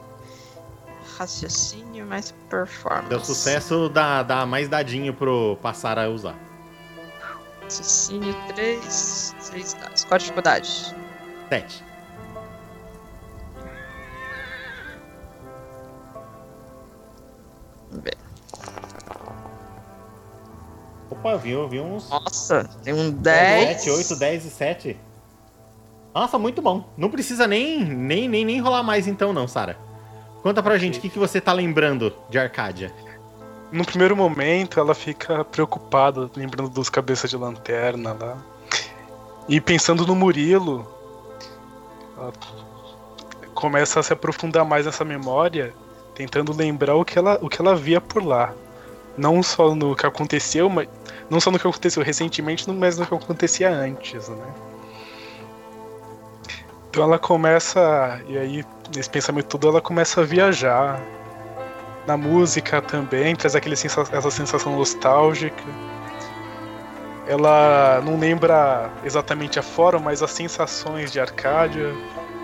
Raciocínio 1.19 2.05
mais 2.05 2.33
performance. 2.51 3.09
Deu 3.09 3.21
sucesso, 3.25 3.89
dá, 3.89 4.23
dá 4.23 4.45
mais 4.45 4.69
dadinho 4.69 5.15
pro 5.15 5.57
passar 5.63 5.99
a 5.99 6.09
usar. 6.09 6.37
Raciocínio 7.63 8.35
3, 8.55 9.35
6 9.39 9.75
dados. 9.75 10.05
Qual 10.05 10.15
a 10.17 10.19
dificuldade? 10.19 10.95
7. 11.49 11.85
Vamos 17.91 18.05
ver. 18.05 18.17
Opa, 21.11 21.37
viu, 21.37 21.69
viu 21.69 21.85
uns 21.85 22.11
Nossa, 22.11 22.65
tem 22.83 22.93
um 22.93 23.11
10. 23.11 23.83
7, 23.83 23.91
8, 23.91 24.17
10 24.17 24.45
e 24.45 24.51
7. 24.51 25.01
Nossa, 26.15 26.39
muito 26.39 26.61
bom. 26.61 26.93
Não 26.97 27.11
precisa 27.11 27.47
nem, 27.47 27.85
nem, 27.85 28.29
nem, 28.29 28.45
nem 28.45 28.61
rolar 28.61 28.83
mais 28.83 29.07
então 29.07 29.33
não, 29.33 29.49
Sara. 29.49 29.77
Conta 30.47 30.63
pra 30.63 30.79
gente 30.79 31.01
o 31.01 31.03
que, 31.03 31.09
que 31.09 31.19
você 31.19 31.41
tá 31.41 31.53
lembrando 31.53 32.15
de 32.31 32.39
Arcádia. 32.39 32.95
No 33.73 33.85
primeiro 33.85 34.15
momento, 34.15 34.79
ela 34.79 34.95
fica 34.95 35.45
preocupada, 35.45 36.31
lembrando 36.37 36.71
dos 36.71 36.89
cabeças 36.89 37.29
de 37.29 37.37
lanterna 37.37 38.13
lá. 38.13 38.39
E 39.49 39.61
pensando 39.61 40.07
no 40.07 40.15
Murilo, 40.15 40.87
ela 42.17 42.33
começa 43.55 43.99
a 43.99 44.05
se 44.05 44.13
aprofundar 44.13 44.65
mais 44.65 44.87
nessa 44.87 45.05
memória, 45.05 45.75
tentando 46.15 46.53
lembrar 46.53 46.95
o 46.95 47.05
que 47.05 47.19
ela, 47.19 47.41
o 47.43 47.49
que 47.49 47.61
ela 47.61 47.75
via 47.75 48.01
por 48.01 48.25
lá. 48.25 48.55
Não 49.19 49.43
só 49.43 49.75
no 49.75 49.97
que 49.97 50.07
aconteceu, 50.07 50.71
mas 50.71 50.89
não 51.29 51.41
só 51.41 51.51
no 51.51 51.59
que 51.59 51.67
aconteceu 51.67 52.05
recentemente, 52.05 52.71
mas 52.71 52.97
no 52.97 53.05
que 53.05 53.15
acontecia 53.17 53.69
antes, 53.69 54.29
né? 54.29 54.55
Então 56.97 57.05
ela 57.05 57.19
começa, 57.19 58.23
e 58.27 58.39
aí 58.39 58.65
nesse 58.97 59.11
pensamento 59.11 59.49
todo 59.49 59.69
ela 59.69 59.83
começa 59.83 60.23
a 60.23 60.25
viajar, 60.25 60.99
na 62.07 62.17
música 62.17 62.81
também, 62.81 63.37
traz 63.37 63.55
aquele 63.55 63.77
sensa 63.77 64.01
essa 64.11 64.31
sensação 64.31 64.75
nostálgica. 64.75 65.63
Ela 67.29 68.01
não 68.03 68.19
lembra 68.19 68.91
exatamente 69.05 69.59
a 69.59 69.63
forma, 69.63 70.01
mas 70.01 70.23
as 70.23 70.31
sensações 70.31 71.13
de 71.13 71.21
Arcádia, 71.21 71.93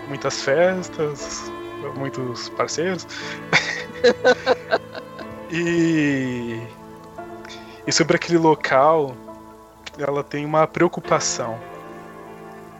muitas 0.07 0.43
festas, 0.43 1.51
muitos 1.95 2.49
parceiros. 2.49 3.07
e, 5.49 6.61
e 7.87 7.91
sobre 7.91 8.17
aquele 8.17 8.37
local, 8.37 9.15
ela 9.97 10.23
tem 10.23 10.45
uma 10.45 10.67
preocupação. 10.67 11.72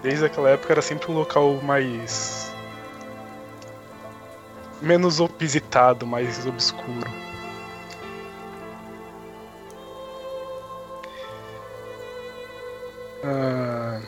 Desde 0.04 0.26
aquela 0.26 0.50
época 0.50 0.74
era 0.74 0.82
sempre 0.82 1.10
um 1.10 1.16
local 1.16 1.62
mais 1.64 2.54
menos 4.82 5.18
visitado, 5.40 6.06
mais 6.06 6.46
obscuro. 6.46 7.10
Ah, 13.24 14.02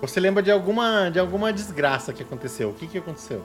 Você 0.00 0.20
lembra 0.20 0.42
de 0.42 0.50
alguma, 0.50 1.10
de 1.10 1.18
alguma 1.18 1.52
desgraça 1.52 2.12
que 2.14 2.22
aconteceu? 2.22 2.70
O 2.70 2.74
que, 2.74 2.86
que 2.86 2.98
aconteceu? 2.98 3.44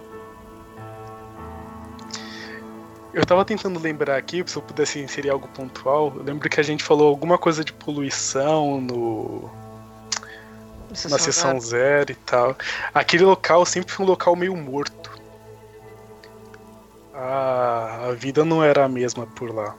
Eu 3.13 3.25
tava 3.25 3.45
tentando 3.45 3.79
lembrar 3.79 4.17
aqui, 4.17 4.43
se 4.45 4.57
eu 4.57 4.61
pudesse 4.61 4.99
inserir 4.99 5.29
algo 5.29 5.47
pontual. 5.49 6.11
Eu 6.15 6.23
lembro 6.23 6.49
que 6.49 6.59
a 6.59 6.63
gente 6.63 6.83
falou 6.83 7.07
alguma 7.07 7.37
coisa 7.37 7.63
de 7.63 7.71
poluição 7.71 8.81
no, 8.81 9.49
na 11.09 11.19
sessão 11.19 11.59
zero 11.59 12.11
e 12.11 12.15
tal. 12.15 12.57
Aquele 12.93 13.23
local 13.23 13.65
sempre 13.65 13.93
foi 13.93 14.05
um 14.05 14.09
local 14.09 14.35
meio 14.35 14.55
morto. 14.55 15.11
A, 17.13 18.07
a 18.09 18.11
vida 18.13 18.43
não 18.43 18.63
era 18.63 18.83
a 18.83 18.89
mesma 18.89 19.27
por 19.27 19.53
lá. 19.53 19.75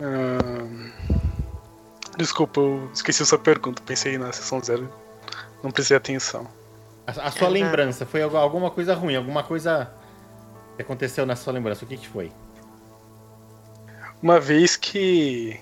Ahn, 0.00 0.90
desculpa, 2.16 2.60
eu 2.60 2.88
esqueci 2.94 3.26
sua 3.26 3.38
pergunta. 3.38 3.82
Pensei 3.82 4.16
na 4.18 4.32
sessão 4.32 4.62
zero. 4.62 4.88
Não 5.64 5.72
prestei 5.72 5.96
atenção. 5.96 6.46
A, 7.06 7.10
a 7.28 7.30
sua 7.30 7.48
É, 7.48 7.50
lembrança 7.50 8.06
foi 8.06 8.22
algu- 8.22 8.36
alguma 8.36 8.70
coisa 8.70 8.94
ruim, 8.94 9.14
alguma 9.16 9.42
coisa 9.42 9.92
que 10.76 10.82
aconteceu 10.82 11.26
na 11.26 11.36
sua 11.36 11.52
lembrança. 11.52 11.84
O 11.84 11.88
que, 11.88 11.96
que 11.96 12.08
foi? 12.08 12.32
Uma 14.22 14.40
vez 14.40 14.74
que, 14.76 15.60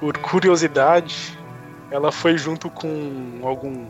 por 0.00 0.18
curiosidade, 0.18 1.38
ela 1.92 2.10
foi 2.10 2.36
junto 2.36 2.68
com 2.68 3.40
algum, 3.44 3.86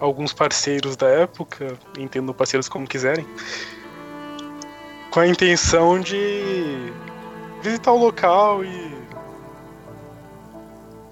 alguns 0.00 0.32
parceiros 0.32 0.96
da 0.96 1.08
época, 1.08 1.76
entendo 1.98 2.32
parceiros 2.32 2.68
como 2.70 2.86
quiserem, 2.86 3.26
com 5.10 5.20
a 5.20 5.26
intenção 5.26 6.00
de 6.00 6.90
visitar 7.62 7.92
o 7.92 7.98
local 7.98 8.64
e. 8.64 8.96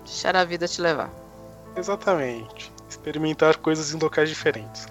Deixar 0.05 0.37
a 0.37 0.45
vida 0.45 0.67
te 0.67 0.81
levar. 0.81 1.11
Exatamente. 1.77 2.73
Experimentar 2.95 3.57
coisas 3.57 3.93
em 3.93 3.99
locais 3.99 4.29
diferentes. 4.29 4.87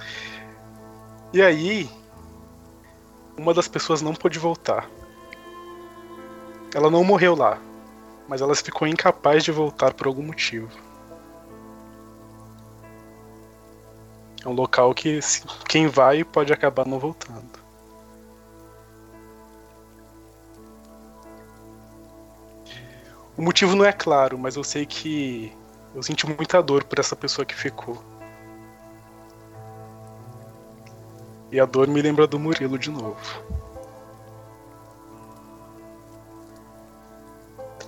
E 1.31 1.41
aí, 1.41 1.89
uma 3.37 3.53
das 3.53 3.67
pessoas 3.67 4.01
não 4.01 4.13
pôde 4.13 4.37
voltar. 4.37 4.89
Ela 6.75 6.91
não 6.91 7.03
morreu 7.03 7.33
lá, 7.33 7.57
mas 8.27 8.41
ela 8.41 8.53
ficou 8.55 8.87
incapaz 8.87 9.43
de 9.43 9.51
voltar 9.51 9.93
por 9.93 10.05
algum 10.05 10.21
motivo. 10.21 10.69
É 14.43 14.49
um 14.49 14.53
local 14.53 14.93
que 14.93 15.19
quem 15.69 15.87
vai 15.87 16.25
pode 16.25 16.51
acabar 16.51 16.85
não 16.85 16.99
voltando. 16.99 17.63
O 23.37 23.41
motivo 23.41 23.75
não 23.75 23.85
é 23.85 23.93
claro, 23.93 24.37
mas 24.37 24.57
eu 24.57 24.63
sei 24.63 24.85
que 24.85 25.53
eu 25.95 26.01
senti 26.03 26.25
muita 26.25 26.61
dor 26.61 26.83
por 26.83 26.99
essa 26.99 27.15
pessoa 27.15 27.45
que 27.45 27.55
ficou. 27.55 28.01
E 31.51 31.59
a 31.59 31.65
dor 31.65 31.87
me 31.87 32.01
lembra 32.01 32.25
do 32.25 32.39
Murilo 32.39 32.79
de 32.79 32.89
novo. 32.89 33.17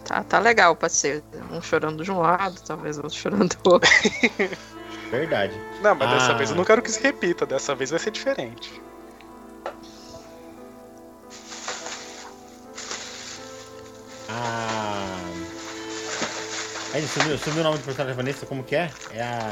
Tá, 0.06 0.24
tá 0.24 0.40
legal, 0.40 0.76
parceiro. 0.76 1.24
Um 1.52 1.60
chorando 1.62 2.04
de 2.04 2.12
um 2.12 2.20
lado, 2.20 2.62
talvez 2.62 2.98
outro 2.98 3.14
chorando 3.18 3.56
do 3.64 3.72
outro. 3.72 3.90
Verdade. 5.10 5.60
Não, 5.82 5.96
mas 5.96 6.10
dessa 6.12 6.32
Ah. 6.32 6.36
vez 6.36 6.52
eu 6.52 6.56
não 6.56 6.64
quero 6.64 6.82
que 6.82 6.92
se 6.92 7.02
repita, 7.02 7.46
dessa 7.46 7.74
vez 7.74 7.90
vai 7.90 8.00
ser 8.00 8.12
diferente. 8.12 8.82
A, 16.96 16.98
Aí, 16.98 17.06
sumiu, 17.08 17.38
sumiu 17.38 17.60
o 17.60 17.64
nome 17.64 17.78
do 17.78 17.84
personagem 17.84 18.16
da 18.16 18.24
Vanessa, 18.24 18.46
como 18.46 18.64
que 18.64 18.74
é? 18.74 18.90
É 19.12 19.22
a. 19.22 19.52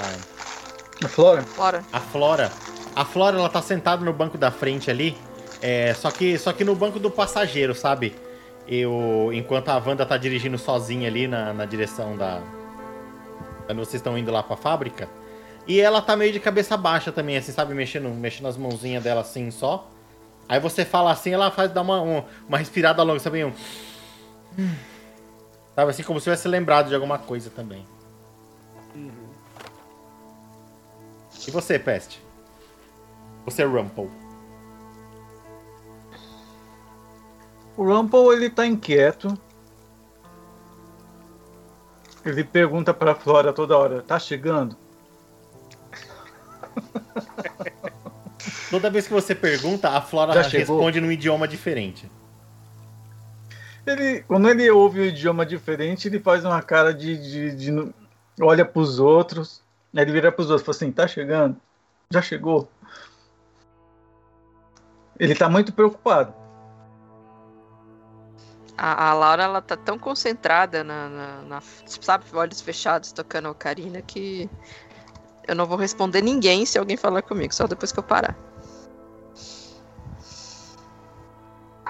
A 1.04 1.08
Flora? 1.10 1.42
Flora. 1.42 1.84
A 1.92 2.00
Flora. 2.00 2.52
A 2.96 3.04
Flora, 3.04 3.38
ela 3.38 3.50
tá 3.50 3.62
sentada 3.62 4.04
no 4.06 4.14
banco 4.14 4.38
da 4.38 4.50
frente 4.50 4.90
ali. 4.90 5.18
É, 5.62 5.94
só 5.94 6.10
que, 6.10 6.38
só 6.38 6.54
que 6.54 6.64
no 6.64 6.74
banco 6.74 7.00
do 7.00 7.12
passageiro, 7.12 7.76
sabe? 7.76 8.16
Eu, 8.66 9.30
enquanto 9.34 9.68
a 9.70 9.78
Wanda 9.78 10.06
tá 10.06 10.16
dirigindo 10.16 10.58
sozinha 10.58 11.10
ali 11.10 11.28
na, 11.28 11.52
na 11.52 11.66
direção 11.66 12.16
da. 12.16 12.42
Quando 13.66 13.80
vocês 13.80 13.96
estão 13.96 14.18
indo 14.18 14.32
lá 14.32 14.42
pra 14.42 14.56
fábrica. 14.56 15.10
E 15.68 15.82
ela 15.82 16.02
tá 16.02 16.16
meio 16.16 16.32
de 16.32 16.40
cabeça 16.40 16.78
baixa 16.78 17.12
também, 17.12 17.36
assim, 17.36 17.52
sabe? 17.52 17.74
Mexendo, 17.74 18.08
mexendo 18.10 18.48
as 18.48 18.56
mãozinhas 18.56 19.04
dela 19.04 19.20
assim 19.20 19.52
só. 19.52 19.90
Aí 20.48 20.62
você 20.62 20.86
fala 20.86 21.12
assim, 21.12 21.34
ela 21.34 21.52
faz 21.52 21.72
dar 21.72 21.82
uma, 21.82 22.00
uma, 22.00 22.26
uma 22.48 22.58
respirada 22.58 23.04
longa, 23.04 23.20
sabe? 23.20 23.44
Um... 23.44 23.54
Sabe 25.76 25.92
assim, 25.92 26.04
como 26.04 26.20
se 26.20 26.26
tivesse 26.26 26.48
lembrado 26.48 26.90
de 26.90 26.96
alguma 26.96 27.18
coisa 27.18 27.50
também. 27.50 27.86
E 31.48 31.52
você, 31.52 31.80
Peste? 31.80 32.22
Você, 33.46 33.64
Rumple? 33.64 34.10
O 37.76 37.84
Rumple, 37.84 38.34
ele 38.34 38.50
tá 38.50 38.66
inquieto. 38.66 39.38
Ele 42.24 42.44
pergunta 42.44 42.94
pra 42.94 43.16
Flora 43.16 43.52
toda 43.52 43.78
hora, 43.78 44.02
tá 44.02 44.18
chegando? 44.18 44.78
Toda 48.70 48.90
vez 48.90 49.06
que 49.06 49.14
você 49.14 49.36
pergunta, 49.36 49.90
a 49.90 50.02
Flora 50.02 50.34
Já 50.34 50.44
chegou? 50.44 50.78
responde 50.78 51.00
num 51.00 51.12
idioma 51.12 51.48
diferente. 51.48 52.10
Ele, 53.86 54.22
quando 54.24 54.50
ele 54.50 54.70
ouve 54.72 55.02
o 55.02 55.06
idioma 55.06 55.46
diferente, 55.46 56.08
ele 56.08 56.20
faz 56.20 56.46
uma 56.46 56.62
cara 56.62 56.94
de. 56.94 57.18
de, 57.18 57.56
de 57.56 57.94
olha 58.42 58.64
pros 58.64 59.00
outros. 59.00 59.62
Ele 59.94 60.12
vira 60.12 60.32
pros 60.32 60.50
outros 60.50 60.62
e 60.62 60.66
fala 60.66 60.76
assim: 60.76 60.92
tá 60.92 61.08
chegando? 61.08 61.58
Já 62.10 62.22
chegou? 62.22 62.70
Ele 65.20 65.36
tá 65.36 65.50
muito 65.50 65.74
preocupado. 65.74 66.34
A, 68.78 69.10
a 69.10 69.14
Laura, 69.14 69.44
ela 69.44 69.62
tá 69.62 69.78
tão 69.78 70.00
concentrada 70.00 70.84
na, 70.84 71.10
na, 71.10 71.42
na- 71.44 71.62
Sabe, 71.86 72.26
olhos 72.34 72.62
fechados, 72.62 73.12
tocando 73.12 73.48
a 73.48 73.52
ocarina, 73.52 74.02
que. 74.02 74.50
Eu 75.46 75.56
não 75.56 75.66
vou 75.66 75.78
responder 75.78 76.22
ninguém 76.22 76.66
se 76.66 76.80
alguém 76.80 76.96
falar 76.96 77.22
comigo, 77.22 77.54
só 77.54 77.68
depois 77.68 77.92
que 77.92 78.00
eu 78.00 78.04
parar. 78.04 78.36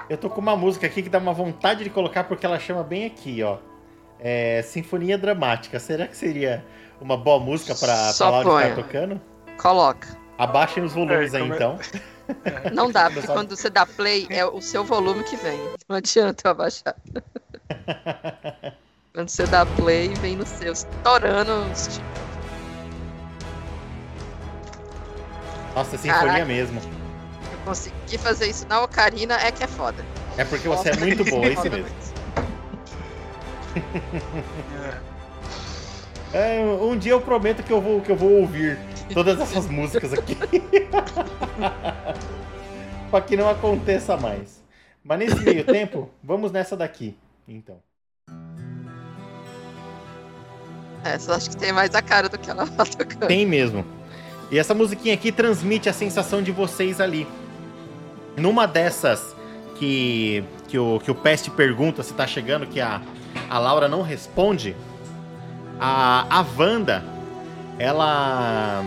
Eu 0.08 0.18
tô 0.18 0.28
com 0.28 0.40
uma 0.40 0.56
música 0.56 0.86
aqui 0.86 1.02
que 1.02 1.08
dá 1.08 1.18
uma 1.18 1.32
vontade 1.32 1.82
de 1.84 1.90
colocar 1.90 2.24
porque 2.24 2.44
ela 2.44 2.58
chama 2.58 2.82
bem 2.82 3.06
aqui, 3.06 3.42
ó. 3.42 3.58
É 4.20 4.62
Sinfonia 4.62 5.16
Dramática. 5.18 5.78
Será 5.80 6.06
que 6.06 6.16
seria 6.16 6.64
uma 7.00 7.16
boa 7.16 7.40
música 7.40 7.74
pra, 7.74 8.12
pra 8.16 8.28
Laura 8.30 8.68
estar 8.70 8.82
tocando? 8.82 9.20
Coloca. 9.58 10.08
Abaixem 10.38 10.82
os 10.82 10.92
volumes 10.92 11.32
É, 11.32 11.38
aí, 11.38 11.42
é- 11.50 11.54
então. 11.54 11.78
Não 12.72 12.90
dá, 12.90 13.10
porque 13.10 13.26
quando 13.26 13.54
você 13.56 13.68
dá 13.70 13.84
play, 13.86 14.26
é 14.30 14.44
o 14.44 14.60
seu 14.60 14.82
volume 14.84 15.22
que 15.24 15.36
vem. 15.36 15.58
Não 15.88 15.96
adianta 15.96 16.48
eu 16.48 16.50
abaixar. 16.52 16.96
Quando 19.12 19.28
você 19.28 19.46
dá 19.46 19.64
play, 19.64 20.08
vem 20.14 20.34
no 20.36 20.44
seu, 20.44 20.72
estourando 20.72 21.52
os 21.70 21.86
ti- 21.86 22.00
Nossa, 25.74 25.96
Sinfonia 25.96 26.26
Caraca. 26.26 26.44
mesmo. 26.46 26.80
Eu 27.64 27.66
consegui 27.68 28.18
fazer 28.18 28.48
isso 28.48 28.66
na 28.68 28.82
Ocarina, 28.82 29.40
é 29.40 29.50
que 29.50 29.64
é 29.64 29.66
foda. 29.66 30.04
É 30.36 30.44
porque 30.44 30.68
você 30.68 30.90
é 30.90 30.96
muito 30.96 31.24
boa, 31.24 31.46
é 31.46 31.52
isso 31.54 31.62
mesmo. 31.62 31.86
É, 36.32 36.60
É, 36.60 36.62
um 36.62 36.96
dia 36.98 37.12
eu 37.12 37.20
prometo 37.20 37.62
que 37.62 37.72
eu 37.72 37.80
vou, 37.80 38.00
que 38.02 38.12
eu 38.12 38.16
vou 38.16 38.40
ouvir 38.40 38.78
todas 39.14 39.40
essas 39.40 39.66
músicas 39.70 40.12
aqui. 40.12 40.36
pra 43.10 43.20
que 43.22 43.36
não 43.36 43.48
aconteça 43.48 44.16
mais. 44.16 44.62
Mas 45.02 45.18
nesse 45.18 45.40
meio 45.40 45.64
tempo, 45.72 46.10
vamos 46.22 46.52
nessa 46.52 46.76
daqui, 46.76 47.16
então. 47.48 47.78
Essa 51.02 51.34
acho 51.34 51.50
que 51.50 51.56
tem 51.56 51.72
mais 51.72 51.94
a 51.94 52.02
cara 52.02 52.28
do 52.28 52.38
que 52.38 52.50
ela 52.50 52.66
tá 52.66 52.84
tocando. 52.84 53.26
Tem 53.26 53.46
mesmo. 53.46 53.84
E 54.50 54.58
essa 54.58 54.74
musiquinha 54.74 55.14
aqui 55.14 55.32
transmite 55.32 55.88
a 55.88 55.92
sensação 55.92 56.42
de 56.42 56.52
vocês 56.52 57.00
ali. 57.00 57.26
Numa 58.36 58.66
dessas 58.66 59.34
que, 59.76 60.42
que, 60.68 60.78
o, 60.78 61.00
que 61.00 61.10
o 61.10 61.14
Peste 61.14 61.50
pergunta 61.50 62.02
se 62.02 62.12
tá 62.14 62.26
chegando, 62.26 62.66
que 62.66 62.80
a, 62.80 63.00
a 63.48 63.58
Laura 63.58 63.88
não 63.88 64.02
responde, 64.02 64.74
a, 65.80 66.26
a 66.40 66.44
Wanda, 66.58 67.02
ela. 67.78 68.82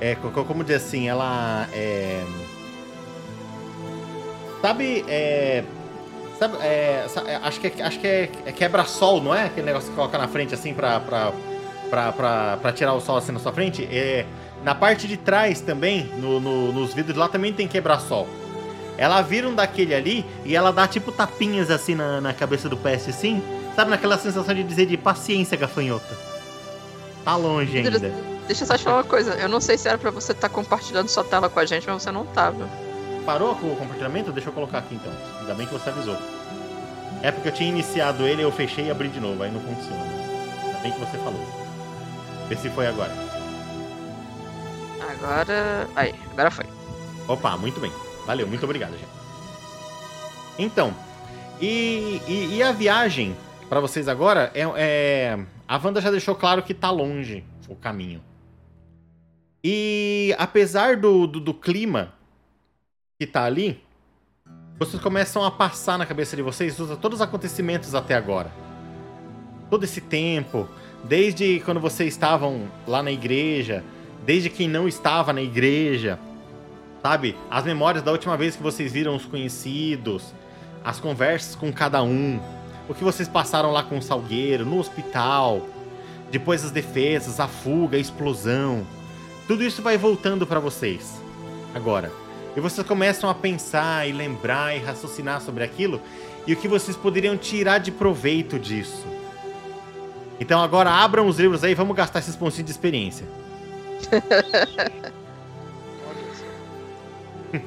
É, 0.00 0.14
co- 0.16 0.30
co- 0.30 0.44
como 0.44 0.62
dizer 0.64 0.76
assim, 0.76 1.08
ela 1.08 1.68
é. 1.72 2.24
Sabe, 4.60 5.04
é. 5.08 5.64
Sabe, 6.38 6.56
é, 6.60 7.06
é, 7.26 7.36
acho 7.42 7.60
que, 7.60 7.66
é, 7.68 7.82
acho 7.84 8.00
que 8.00 8.06
é, 8.06 8.30
é 8.46 8.52
quebra-sol, 8.52 9.20
não 9.22 9.34
é? 9.34 9.44
Aquele 9.46 9.66
negócio 9.66 9.90
que 9.90 9.94
coloca 9.94 10.18
na 10.18 10.26
frente 10.28 10.54
assim 10.54 10.74
pra, 10.74 10.98
pra, 11.00 11.32
pra, 11.88 12.12
pra, 12.12 12.56
pra 12.60 12.72
tirar 12.72 12.94
o 12.94 13.00
sol 13.00 13.16
assim 13.16 13.32
na 13.32 13.38
sua 13.38 13.52
frente. 13.52 13.84
É, 13.90 14.26
na 14.64 14.74
parte 14.74 15.06
de 15.08 15.16
trás 15.16 15.60
também, 15.60 16.04
no, 16.18 16.38
no- 16.40 16.72
nos 16.72 16.94
vidros 16.94 17.16
lá 17.16 17.28
também 17.28 17.52
tem 17.52 17.66
quebra-sol. 17.68 18.28
Ela 18.98 19.20
vira 19.22 19.48
um 19.48 19.54
daquele 19.54 19.94
ali 19.94 20.24
e 20.44 20.54
ela 20.54 20.70
dá 20.72 20.86
tipo 20.86 21.10
tapinhas 21.10 21.70
assim 21.70 21.94
na, 21.94 22.20
na 22.20 22.32
cabeça 22.32 22.68
do 22.68 22.76
PS 22.76 23.08
assim. 23.08 23.42
Sabe 23.74 23.90
naquela 23.90 24.18
sensação 24.18 24.54
de 24.54 24.62
dizer 24.62 24.86
de 24.86 24.96
paciência, 24.96 25.56
gafanhota. 25.56 26.14
Tá 27.24 27.36
longe 27.36 27.76
ainda. 27.78 27.90
Deixa 28.46 28.64
eu 28.64 28.66
só 28.66 28.76
te 28.76 28.84
falar 28.84 28.96
uma 28.98 29.04
coisa. 29.04 29.32
Eu 29.34 29.48
não 29.48 29.60
sei 29.60 29.78
se 29.78 29.88
era 29.88 29.96
pra 29.96 30.10
você 30.10 30.32
estar 30.32 30.48
compartilhando 30.48 31.08
sua 31.08 31.24
tela 31.24 31.48
com 31.48 31.58
a 31.58 31.64
gente, 31.64 31.86
mas 31.88 32.02
você 32.02 32.10
não 32.10 32.26
tava. 32.26 32.68
Parou 33.24 33.54
com 33.54 33.68
o 33.72 33.76
compartilhamento? 33.76 34.30
Deixa 34.32 34.48
eu 34.50 34.52
colocar 34.52 34.78
aqui 34.78 34.94
então. 34.96 35.12
Ainda 35.40 35.54
bem 35.54 35.66
que 35.66 35.72
você 35.72 35.88
avisou. 35.88 36.16
É 37.22 37.30
porque 37.30 37.48
eu 37.48 37.52
tinha 37.52 37.68
iniciado 37.68 38.24
ele, 38.26 38.42
eu 38.42 38.50
fechei 38.52 38.86
e 38.86 38.90
abri 38.90 39.08
de 39.08 39.20
novo, 39.20 39.42
aí 39.42 39.50
não 39.50 39.60
funciona. 39.60 40.02
Ainda 40.66 40.78
bem 40.80 40.92
que 40.92 40.98
você 41.00 41.16
falou. 41.18 41.46
Vê 42.48 42.56
se 42.56 42.68
foi 42.70 42.86
agora. 42.88 43.12
Agora. 45.10 45.88
Aí, 45.96 46.14
agora 46.32 46.50
foi. 46.50 46.64
Opa, 47.28 47.56
muito 47.56 47.80
bem. 47.80 47.92
Valeu, 48.26 48.46
muito 48.46 48.64
obrigado, 48.64 48.92
gente. 48.92 49.08
Então, 50.58 50.94
e, 51.60 52.20
e- 52.28 52.56
e 52.56 52.62
a 52.62 52.72
viagem 52.72 53.36
pra 53.68 53.80
vocês 53.80 54.06
agora 54.08 54.50
é, 54.54 54.62
é- 54.76 55.38
A 55.66 55.76
Wanda 55.82 56.00
já 56.00 56.10
deixou 56.10 56.34
claro 56.34 56.62
que 56.62 56.74
tá 56.74 56.90
longe 56.90 57.44
o 57.68 57.74
caminho. 57.74 58.22
E 59.64 60.34
apesar 60.38 60.96
do, 60.96 61.26
do, 61.26 61.40
do 61.40 61.54
clima 61.54 62.12
que 63.18 63.26
tá 63.26 63.44
ali, 63.44 63.82
vocês 64.78 65.00
começam 65.00 65.44
a 65.44 65.50
passar 65.50 65.96
na 65.96 66.04
cabeça 66.04 66.34
de 66.36 66.42
vocês 66.42 66.76
todos 66.76 67.20
os 67.20 67.22
acontecimentos 67.22 67.94
até 67.94 68.14
agora. 68.14 68.50
Todo 69.70 69.84
esse 69.84 70.00
tempo, 70.00 70.68
desde 71.04 71.60
quando 71.60 71.80
vocês 71.80 72.12
estavam 72.12 72.68
lá 72.86 73.02
na 73.02 73.12
igreja, 73.12 73.84
desde 74.24 74.48
quem 74.48 74.68
não 74.68 74.86
estava 74.86 75.32
na 75.32 75.42
igreja, 75.42 76.18
sabe? 77.02 77.36
As 77.50 77.64
memórias 77.64 78.02
da 78.02 78.12
última 78.12 78.36
vez 78.36 78.56
que 78.56 78.62
vocês 78.62 78.92
viram 78.92 79.16
os 79.16 79.24
conhecidos, 79.24 80.32
as 80.84 81.00
conversas 81.00 81.54
com 81.54 81.72
cada 81.72 82.02
um, 82.02 82.40
o 82.88 82.94
que 82.94 83.04
vocês 83.04 83.28
passaram 83.28 83.72
lá 83.72 83.82
com 83.82 83.98
o 83.98 84.02
Salgueiro, 84.02 84.64
no 84.64 84.78
hospital, 84.78 85.66
depois 86.30 86.64
as 86.64 86.70
defesas, 86.70 87.40
a 87.40 87.46
fuga, 87.46 87.96
a 87.96 88.00
explosão. 88.00 88.86
Tudo 89.46 89.62
isso 89.62 89.82
vai 89.82 89.98
voltando 89.98 90.46
pra 90.46 90.60
vocês 90.60 91.20
agora. 91.74 92.10
E 92.56 92.60
vocês 92.60 92.86
começam 92.86 93.30
a 93.30 93.34
pensar 93.34 94.08
e 94.08 94.12
lembrar 94.12 94.76
e 94.76 94.78
raciocinar 94.78 95.40
sobre 95.40 95.64
aquilo 95.64 96.00
e 96.46 96.52
o 96.52 96.56
que 96.56 96.68
vocês 96.68 96.96
poderiam 96.96 97.36
tirar 97.36 97.78
de 97.78 97.90
proveito 97.90 98.58
disso. 98.58 99.06
Então 100.38 100.60
agora 100.60 100.90
abram 100.90 101.26
os 101.26 101.38
livros 101.38 101.64
aí 101.64 101.74
vamos 101.74 101.96
gastar 101.96 102.18
esses 102.18 102.36
pontinhos 102.36 102.66
de 102.66 102.72
experiência. 102.72 103.26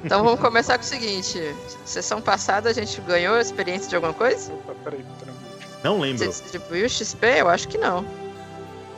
Então 0.04 0.24
vamos 0.24 0.40
começar 0.40 0.78
com 0.78 0.84
o 0.84 0.88
seguinte: 0.88 1.40
sessão 1.86 2.22
passada 2.22 2.70
a 2.70 2.74
gente 2.74 3.00
ganhou 3.02 3.40
experiência 3.40 3.88
de 3.90 3.96
alguma 3.96 4.14
coisa? 4.14 4.52
Opa, 4.54 4.74
peraí, 4.84 5.06
peraí. 5.20 5.36
Não 5.84 5.98
Você 5.98 6.02
lembro. 6.04 6.28
distribuiu 6.28 6.90
XP? 6.90 7.26
Eu 7.42 7.50
acho 7.50 7.68
que 7.68 7.78
não. 7.78 8.04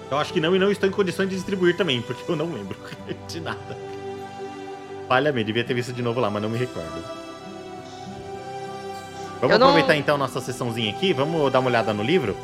Eu 0.09 0.17
acho 0.17 0.31
que 0.31 0.39
não 0.39 0.55
e 0.55 0.59
não 0.59 0.71
estou 0.71 0.87
em 0.87 0.91
condições 0.91 1.27
de 1.29 1.35
distribuir 1.35 1.75
também, 1.75 2.01
porque 2.01 2.31
eu 2.31 2.35
não 2.37 2.45
lembro 2.53 2.77
de 3.27 3.41
nada. 3.41 3.77
Falha-me, 5.09 5.43
devia 5.43 5.63
ter 5.65 5.73
visto 5.73 5.91
de 5.91 6.01
novo 6.01 6.19
lá, 6.21 6.29
mas 6.29 6.41
não 6.41 6.49
me 6.49 6.57
recordo. 6.57 7.03
Vamos 9.41 9.59
não- 9.59 9.67
aproveitar 9.67 9.95
então 9.97 10.17
nossa 10.17 10.39
sessãozinha 10.39 10.91
aqui, 10.91 11.11
vamos 11.13 11.51
dar 11.51 11.59
uma 11.59 11.69
olhada 11.69 11.93
no 11.93 12.01
livro. 12.03 12.35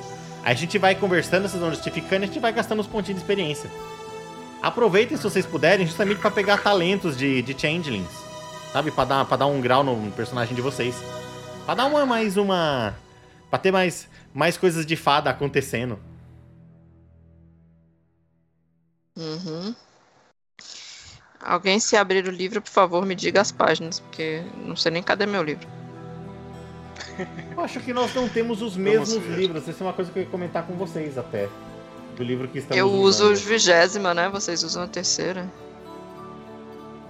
Aí 0.43 0.51
a 0.51 0.56
gente 0.56 0.77
vai 0.77 0.93
conversando, 0.93 1.47
vocês 1.47 1.62
vão 1.62 1.71
justificando 1.71 2.23
e 2.23 2.25
a 2.25 2.27
gente 2.27 2.39
vai 2.39 2.51
gastando 2.51 2.82
os 2.82 2.88
pontinhos 2.88 3.19
de 3.21 3.23
experiência. 3.25 3.69
Aproveitem 4.63 5.17
se 5.17 5.23
vocês 5.23 5.45
puderem, 5.45 5.86
justamente 5.86 6.21
pra 6.21 6.32
pegar 6.32 6.58
talentos 6.58 7.17
de, 7.17 7.41
de 7.41 7.54
changelings. 7.54 8.10
Sabe? 8.71 8.91
Pra 8.91 9.04
dar, 9.04 9.26
pra 9.26 9.36
dar 9.36 9.45
um 9.45 9.60
grau 9.60 9.84
no 9.84 10.10
personagem 10.12 10.56
de 10.56 10.62
vocês. 10.62 10.95
Pra 11.65 11.76
dar 11.76 11.86
uma 11.86 12.06
mais 12.06 12.38
uma. 12.38 12.95
Pra 13.49 13.60
ter 13.60 13.73
mais, 13.73 14.08
mais 14.34 14.56
coisas 14.56 14.86
de 14.86 14.95
fada 14.95 15.30
acontecendo. 15.30 15.99
Uhum. 19.17 19.76
Alguém, 21.41 21.78
se 21.78 21.97
abrir 21.97 22.26
o 22.26 22.32
livro, 22.32 22.62
por 22.62 22.71
favor, 22.71 23.06
me 23.06 23.15
diga 23.15 23.41
as 23.41 23.52
páginas, 23.52 23.99
porque 23.99 24.45
não 24.65 24.78
sei 24.78 24.93
nem 24.93 25.04
cadê 25.04 25.26
meu 25.26 25.43
livro. 25.43 25.67
Eu 27.52 27.62
acho 27.62 27.82
que 27.82 27.91
nós 27.91 28.15
não 28.15 28.30
temos 28.30 28.62
os 28.62 28.78
mesmos 28.78 29.26
livros. 29.28 29.67
Essa 29.67 29.84
é 29.84 29.88
uma 29.88 29.93
coisa 29.93 30.10
que 30.10 30.19
eu 30.19 30.23
ia 30.23 30.30
comentar 30.30 30.65
com 30.65 30.73
vocês 30.76 31.17
até. 31.17 31.49
Do 32.15 32.23
livro 32.23 32.47
que 32.47 32.60
estamos 32.60 32.78
eu 32.78 32.91
uso 32.91 33.23
usando. 33.23 33.34
os 33.34 33.41
vigésima, 33.41 34.13
né? 34.13 34.30
Vocês 34.30 34.63
usam 34.63 34.84
a 34.84 34.88
terceira. 34.88 35.52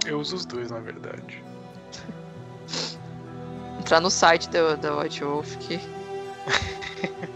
Eu 0.06 0.18
uso 0.18 0.36
os 0.36 0.46
dois, 0.46 0.70
na 0.70 0.80
verdade. 0.80 1.44
Entrar 3.78 4.00
no 4.00 4.10
site 4.10 4.48
da, 4.48 4.76
da 4.76 4.98
White 4.98 5.22
Wolf 5.22 5.56
que. 5.56 5.78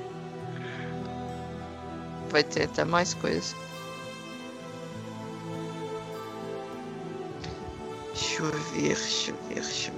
Vai 2.30 2.42
ter 2.42 2.64
até 2.64 2.84
mais 2.84 3.14
coisa. 3.14 3.54
Deixa 8.14 8.42
eu 8.42 8.50
ver, 8.50 8.94
deixa 8.94 9.30
eu 9.30 9.36
ver, 9.48 9.54
deixa 9.54 9.90
eu 9.90 9.97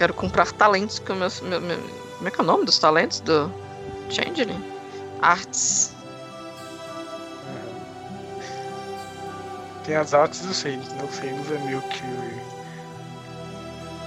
quero 0.00 0.14
comprar 0.14 0.50
talentos 0.52 0.98
que 0.98 1.12
o 1.12 1.14
meu, 1.14 1.28
meu, 1.42 1.60
meu- 1.60 1.78
Como 2.16 2.28
é 2.28 2.30
que 2.30 2.40
é 2.40 2.42
o 2.42 2.46
nome 2.46 2.64
dos 2.64 2.78
talentos 2.78 3.20
do 3.20 3.52
Changeling? 4.08 4.64
Arts. 5.20 5.92
Tem 9.84 9.94
as 9.96 10.14
artes 10.14 10.40
dos 10.40 10.62
reinos, 10.62 10.88
né? 10.88 11.04
Os 11.04 11.18
reinos 11.18 11.50
é 11.50 11.58
meio 11.58 11.82
que. 11.82 12.02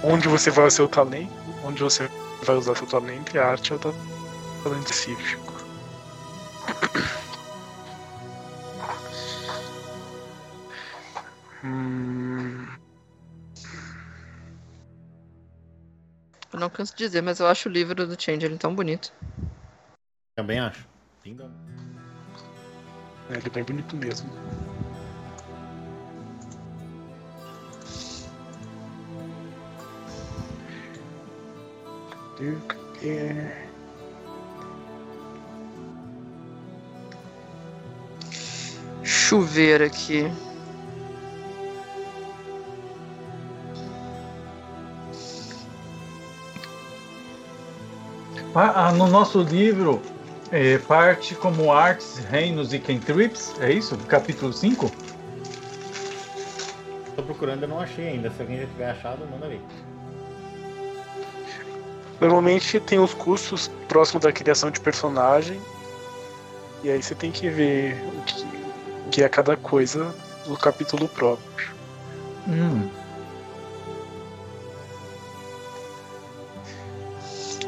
Onde 0.04 0.28
você 0.28 0.50
vai 0.50 0.66
usar 0.66 0.76
seu 0.76 0.88
talento, 0.88 1.32
onde 1.64 1.84
você 1.84 2.10
vai 2.44 2.56
usar 2.56 2.76
seu 2.76 2.88
talento, 2.88 3.36
e 3.36 3.40
a 3.40 3.46
arte 3.52 3.72
é 3.72 3.76
o 3.76 3.80
ta- 3.80 3.94
talento 4.64 4.92
específico. 4.92 5.53
Eu 16.54 16.60
não 16.60 16.70
canso 16.70 16.96
de 16.96 17.00
dizer, 17.00 17.22
mas 17.22 17.40
eu 17.40 17.48
acho 17.48 17.68
o 17.68 17.72
livro 17.72 18.06
do 18.06 18.22
Changeling 18.22 18.58
tão 18.58 18.76
bonito. 18.76 19.12
Também 20.36 20.60
acho. 20.60 20.88
Lindo. 21.26 21.52
é, 23.30 23.38
ele 23.38 23.48
é 23.48 23.50
bem 23.50 23.64
bonito 23.64 23.96
mesmo. 23.98 24.30
É, 33.02 33.70
Chover 39.04 39.82
aqui. 39.82 40.26
No 48.96 49.08
nosso 49.08 49.42
livro, 49.42 50.02
é, 50.52 50.78
parte 50.78 51.34
como 51.34 51.72
artes, 51.72 52.20
reinos 52.30 52.74
e 52.74 52.80
cantrips, 52.80 53.56
é 53.60 53.72
isso? 53.72 53.98
Capítulo 54.08 54.54
5? 54.54 54.92
Tô 57.16 57.24
procurando, 57.24 57.64
eu 57.64 57.68
não 57.68 57.80
achei 57.80 58.10
ainda. 58.10 58.30
Se 58.30 58.42
alguém 58.42 58.60
já 58.60 58.68
tiver 58.68 58.92
achado, 58.92 59.26
manda 59.32 59.48
ver. 59.48 59.62
Normalmente 62.22 62.80
tem 62.80 63.00
os 63.00 63.14
cursos 63.14 63.70
próximos 63.88 64.24
da 64.24 64.32
criação 64.32 64.70
de 64.70 64.80
personagem. 64.80 65.60
E 66.84 66.90
aí 66.90 67.02
você 67.02 67.16
tem 67.16 67.32
que 67.32 67.50
ver 67.50 68.04
o 68.18 68.22
que, 68.22 68.44
o 69.08 69.10
que 69.10 69.24
é 69.24 69.30
cada 69.30 69.58
coisa 69.58 70.14
do 70.46 70.56
capítulo 70.58 71.08
próprio. 71.08 71.72
Hum. 72.48 72.90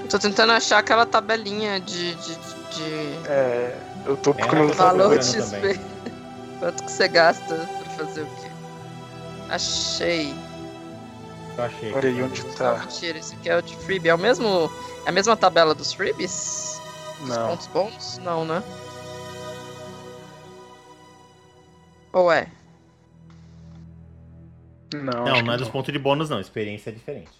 Tô 0.07 0.19
tentando 0.19 0.51
achar 0.53 0.79
aquela 0.79 1.05
tabelinha 1.05 1.79
de, 1.79 2.15
de, 2.15 2.35
de 2.35 3.27
É, 3.27 3.77
eu 4.05 4.17
tô 4.17 4.31
É, 4.31 4.33
procurando. 4.33 4.69
tô 4.69 4.75
valor 4.75 5.21
XP. 5.21 5.79
Quanto 6.59 6.83
que 6.83 6.91
você 6.91 7.07
gasta 7.07 7.55
pra 7.55 8.05
fazer 8.05 8.21
o 8.21 8.25
quê? 8.25 8.49
Achei. 9.49 10.33
Eu 11.57 11.63
achei. 11.63 11.93
Olha 11.93 12.09
aí 12.09 12.23
onde 12.23 12.43
tá. 12.55 12.77
Mentira, 12.79 13.17
esse 13.19 13.33
aqui 13.35 13.49
é 13.49 13.57
o 13.57 13.61
de 13.61 13.75
freebie. 13.77 14.09
É 14.09 14.15
o 14.15 14.17
mesmo. 14.17 14.71
É 15.05 15.09
a 15.09 15.11
mesma 15.11 15.35
tabela 15.37 15.73
dos 15.75 15.93
freebies? 15.93 16.79
Dos 17.19 17.29
Não. 17.29 17.47
pontos 17.49 17.67
bons? 17.67 18.17
Não, 18.23 18.43
né? 18.45 18.63
Ou 22.13 22.31
é? 22.31 22.47
Não, 24.93 25.25
Não, 25.25 25.41
não 25.41 25.53
é 25.53 25.57
dos 25.57 25.67
pontos 25.69 25.91
de 25.91 25.99
bônus, 25.99 26.29
não. 26.29 26.39
Experiência 26.39 26.89
é 26.89 26.93
diferente. 26.93 27.31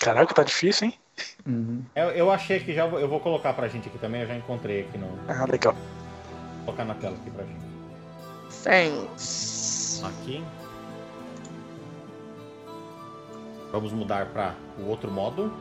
Caraca, 0.00 0.34
tá 0.34 0.42
difícil, 0.42 0.88
hein? 0.88 0.94
Uhum. 1.46 1.82
Eu, 1.94 2.10
eu 2.10 2.30
achei 2.30 2.58
que 2.60 2.74
já 2.74 2.86
vou, 2.86 2.98
eu 2.98 3.08
vou 3.08 3.20
colocar 3.20 3.52
pra 3.52 3.68
gente 3.68 3.88
aqui 3.88 3.98
também. 3.98 4.22
Eu 4.22 4.26
já 4.28 4.36
encontrei 4.36 4.82
aqui 4.82 4.98
no. 4.98 5.08
Ah, 5.28 5.44
legal. 5.50 5.74
Vou 5.74 6.64
colocar 6.66 6.84
na 6.84 6.94
tela 6.94 7.14
aqui 7.20 7.30
pra 7.30 7.44
gente. 7.44 7.64
Thanks. 8.62 10.02
Aqui. 10.04 10.44
Vamos 13.70 13.92
mudar 13.92 14.26
para 14.26 14.54
o 14.78 14.86
outro 14.88 15.10
modo. 15.10 15.52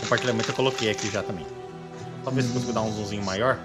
Compartilhamento 0.00 0.50
eu 0.50 0.54
coloquei 0.54 0.90
aqui 0.90 1.10
já 1.10 1.22
também. 1.22 1.46
Só 2.24 2.30
ver 2.30 2.42
se 2.42 2.52
consigo 2.52 2.72
dar 2.72 2.82
um 2.82 2.92
zoomzinho 2.92 3.24
maior. 3.24 3.58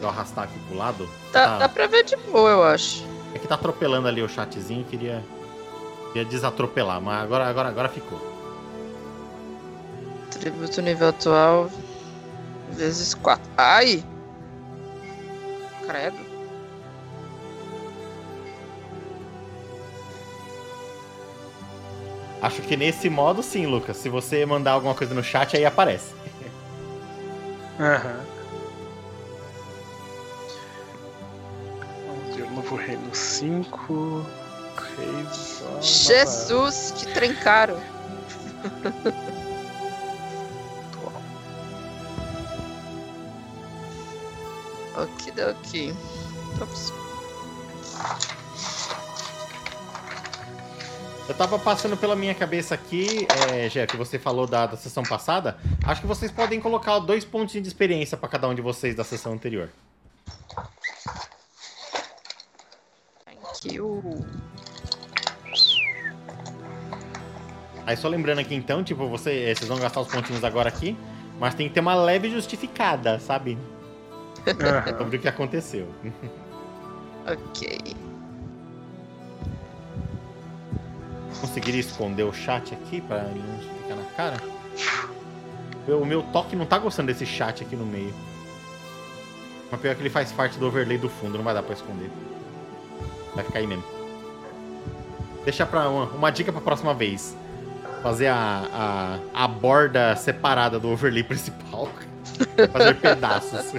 Eu 0.00 0.08
arrastar 0.08 0.44
aqui 0.44 0.58
pro 0.68 0.76
lado. 0.76 1.08
Dá, 1.32 1.44
Tá- 1.44 1.58
dá 1.58 1.68
pra 1.68 1.86
ver 1.86 2.04
de 2.04 2.16
boa, 2.16 2.50
eu 2.50 2.62
acho. 2.64 3.04
É 3.34 3.38
que 3.38 3.46
tá 3.46 3.54
atropelando 3.54 4.08
ali 4.08 4.22
o 4.22 4.28
chatzinho, 4.28 4.84
queria, 4.84 5.22
queria 6.12 6.24
desatropelar, 6.24 7.00
mas 7.00 7.22
agora, 7.22 7.46
agora, 7.46 7.68
agora 7.68 7.88
ficou. 7.88 8.20
Tributo 10.30 10.80
nível 10.80 11.08
atual. 11.08 11.70
Vezes 12.72 13.14
4. 13.14 13.42
Ai! 13.56 14.04
Credo. 15.86 16.28
Acho 22.40 22.62
que 22.62 22.76
nesse 22.76 23.10
modo 23.10 23.42
sim, 23.42 23.66
Lucas. 23.66 23.96
Se 23.96 24.08
você 24.08 24.46
mandar 24.46 24.72
alguma 24.72 24.94
coisa 24.94 25.12
no 25.12 25.24
chat, 25.24 25.56
aí 25.56 25.64
aparece. 25.64 26.14
Aham. 27.80 28.20
Vamos 28.20 28.27
reino 33.08 33.14
5. 33.14 34.26
Reis. 34.96 35.62
ó, 35.64 35.80
Jesus, 35.80 36.92
que 36.96 37.06
trem 37.12 37.34
caro. 37.34 37.76
Okidoki. 44.96 45.94
Ops. 46.60 46.92
Eu 51.28 51.34
tava 51.34 51.58
passando 51.58 51.96
pela 51.96 52.16
minha 52.16 52.34
cabeça 52.34 52.74
aqui, 52.74 53.26
é, 53.52 53.68
Jé, 53.68 53.86
que 53.86 53.98
você 53.98 54.18
falou 54.18 54.46
da, 54.46 54.64
da 54.66 54.76
sessão 54.78 55.02
passada. 55.02 55.58
Acho 55.84 56.00
que 56.00 56.06
vocês 56.06 56.32
podem 56.32 56.58
colocar 56.58 56.98
dois 57.00 57.22
pontinhos 57.24 57.64
de 57.64 57.68
experiência 57.68 58.16
pra 58.16 58.28
cada 58.28 58.48
um 58.48 58.54
de 58.54 58.62
vocês 58.62 58.94
da 58.94 59.04
sessão 59.04 59.34
anterior. 59.34 59.68
Thank 63.60 63.74
you. 63.74 64.24
Aí 67.86 67.96
só 67.96 68.06
lembrando 68.06 68.40
aqui 68.40 68.54
então, 68.54 68.84
tipo, 68.84 69.08
você, 69.08 69.54
vocês 69.54 69.66
vão 69.66 69.78
gastar 69.78 70.00
os 70.02 70.08
pontinhos 70.08 70.44
agora 70.44 70.68
aqui, 70.68 70.96
mas 71.40 71.54
tem 71.54 71.68
que 71.68 71.74
ter 71.74 71.80
uma 71.80 71.94
leve 71.94 72.30
justificada, 72.30 73.18
sabe? 73.18 73.58
Aham. 74.46 74.98
Sobre 74.98 75.16
o 75.16 75.20
que 75.20 75.28
aconteceu. 75.28 75.88
Ok. 77.26 77.96
Conseguiria 81.40 81.80
esconder 81.80 82.24
o 82.24 82.32
chat 82.32 82.74
aqui 82.74 83.00
pra 83.00 83.24
ele 83.24 83.42
não 83.42 83.58
ficar 83.58 83.94
na 83.96 84.04
cara? 84.16 84.36
O 85.88 86.04
meu 86.04 86.22
toque 86.24 86.54
não 86.54 86.66
tá 86.66 86.78
gostando 86.78 87.06
desse 87.06 87.24
chat 87.24 87.62
aqui 87.62 87.74
no 87.74 87.86
meio. 87.86 88.14
Mas 89.70 89.80
pior 89.80 89.94
que 89.94 90.02
ele 90.02 90.10
faz 90.10 90.30
parte 90.30 90.58
do 90.58 90.66
overlay 90.66 90.98
do 90.98 91.08
fundo, 91.08 91.38
não 91.38 91.44
vai 91.44 91.54
dar 91.54 91.62
pra 91.62 91.74
esconder. 91.74 92.10
Vai 93.38 93.44
ficar 93.44 93.58
aí 93.60 93.66
mesmo. 93.68 93.84
Deixa 95.44 95.64
pra 95.64 95.88
uma, 95.88 96.06
uma 96.06 96.30
dica 96.30 96.50
pra 96.50 96.60
próxima 96.60 96.92
vez. 96.92 97.36
Fazer 98.02 98.26
a, 98.26 99.20
a, 99.32 99.44
a 99.44 99.46
borda 99.46 100.16
separada 100.16 100.80
do 100.80 100.88
overlay 100.88 101.22
principal. 101.22 101.88
Fazer 102.72 102.96
pedaços. 102.96 103.70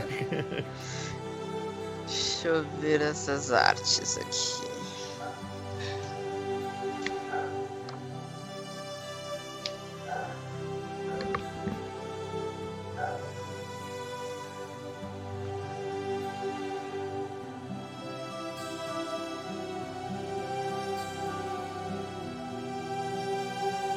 Deixa 2.08 2.48
eu 2.48 2.66
ver 2.80 3.02
essas 3.02 3.52
artes 3.52 4.18
aqui. 4.18 4.59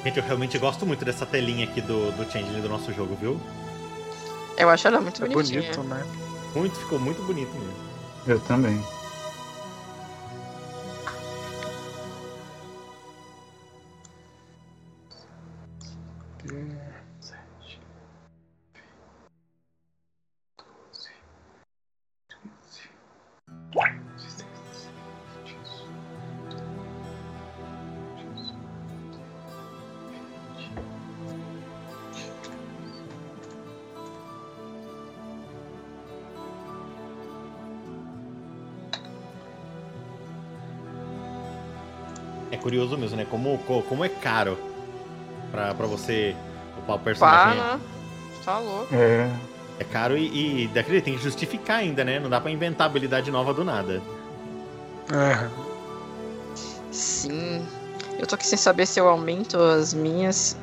Gente, 0.05 0.19
eu 0.19 0.25
realmente 0.25 0.59
gosto 0.59 0.85
muito 0.85 1.05
dessa 1.05 1.25
telinha 1.25 1.65
aqui 1.65 1.81
do, 1.81 2.11
do 2.13 2.25
Changeling 2.31 2.61
do 2.61 2.69
nosso 2.69 2.93
jogo, 2.93 3.17
viu? 3.21 3.41
Eu 4.57 4.69
acho 4.69 4.87
ela 4.89 5.01
muito 5.01 5.25
É 5.25 5.29
bonitinha. 5.29 5.63
bonito, 5.63 5.83
né? 5.85 6.05
Muito, 6.55 6.77
ficou 6.79 6.99
muito 6.99 7.23
bonito 7.23 7.53
mesmo. 7.53 7.75
Eu 8.27 8.41
também. 8.41 8.83
Curioso 42.73 42.97
mesmo, 42.97 43.17
né? 43.19 43.27
Como, 43.29 43.59
co- 43.59 43.83
como 43.83 44.03
é 44.03 44.09
caro 44.09 44.57
pra, 45.51 45.75
pra 45.75 45.87
você 45.87 46.35
upar 46.79 46.97
o 46.97 46.99
personagem. 47.01 47.61
Pá, 47.61 47.75
né? 47.75 47.81
Tá 48.43 48.59
louco. 48.59 48.95
É. 48.95 49.31
É 49.79 49.85
caro 49.85 50.17
e, 50.17 50.65
e 50.65 50.69
daquele 50.69 51.03
tem 51.03 51.15
que 51.17 51.23
justificar 51.23 51.79
ainda, 51.81 52.03
né? 52.03 52.19
Não 52.19 52.31
dá 52.31 52.41
pra 52.41 52.51
inventar 52.51 52.87
habilidade 52.87 53.31
nova 53.31 53.53
do 53.53 53.63
nada. 53.63 54.01
É. 55.13 55.49
Sim. 56.91 57.63
Eu 58.19 58.27
tô 58.27 58.37
aqui 58.37 58.47
sem 58.47 58.57
saber 58.59 58.87
se 58.87 58.99
eu 58.99 59.07
aumento 59.09 59.59
as 59.59 59.93
minhas. 59.93 60.57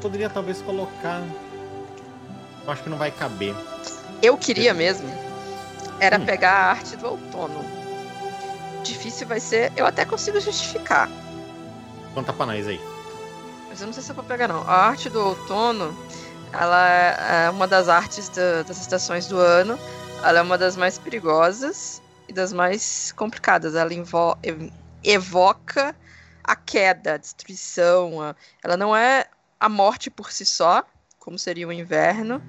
Poderia 0.00 0.30
talvez 0.30 0.62
colocar. 0.62 1.22
Eu 2.64 2.72
acho 2.72 2.82
que 2.82 2.88
não 2.88 2.98
vai 2.98 3.10
caber. 3.10 3.54
Eu 4.22 4.36
queria 4.36 4.72
mesmo. 4.74 5.08
Era 6.00 6.18
Hum. 6.18 6.24
pegar 6.24 6.52
a 6.52 6.70
arte 6.70 6.96
do 6.96 7.08
outono. 7.08 7.64
Difícil 8.84 9.26
vai 9.26 9.40
ser. 9.40 9.72
Eu 9.76 9.86
até 9.86 10.04
consigo 10.04 10.40
justificar. 10.40 11.08
Conta 12.14 12.32
pra 12.32 12.46
nós 12.46 12.66
aí. 12.66 12.80
Mas 13.68 13.80
eu 13.80 13.86
não 13.86 13.92
sei 13.94 14.02
se 14.02 14.10
eu 14.10 14.14
vou 14.14 14.24
pegar, 14.24 14.48
não. 14.48 14.62
A 14.62 14.74
arte 14.88 15.08
do 15.10 15.20
outono, 15.20 15.96
ela 16.52 16.88
é 16.88 17.50
uma 17.50 17.66
das 17.66 17.88
artes 17.88 18.28
da- 18.28 18.62
das 18.62 18.80
estações 18.80 19.26
do 19.26 19.38
ano. 19.38 19.78
Ela 20.22 20.38
é 20.38 20.42
uma 20.42 20.56
das 20.58 20.76
mais 20.76 20.98
perigosas 20.98 22.00
e 22.28 22.32
das 22.32 22.52
mais 22.52 23.12
complicadas. 23.12 23.74
Ela 23.74 23.90
evoca 25.04 25.94
a 26.44 26.56
queda, 26.56 27.14
a 27.14 27.16
destruição. 27.16 28.20
a- 28.22 28.34
Ela 28.62 28.76
não 28.76 28.96
é 28.96 29.26
a 29.60 29.68
morte 29.68 30.10
por 30.10 30.30
si 30.32 30.44
só, 30.44 30.84
como 31.18 31.38
seria 31.38 31.66
o 31.68 31.72
inverno, 31.72 32.40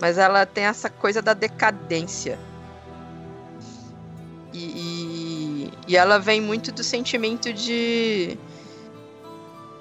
mas 0.00 0.16
ela 0.18 0.46
tem 0.46 0.64
essa 0.64 0.88
coisa 0.88 1.20
da 1.20 1.34
decadência. 1.34 2.38
E, 4.52 4.58
e, 4.64 5.72
e 5.88 5.96
ela 5.96 6.18
vem 6.18 6.40
muito 6.40 6.72
do 6.72 6.82
sentimento 6.82 7.52
de 7.52 8.36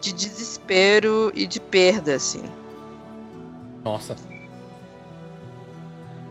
de 0.02 0.14
desespero 0.14 1.30
e 1.36 1.46
de 1.46 1.60
perda, 1.60 2.16
assim. 2.16 2.44
Nossa. 3.84 4.16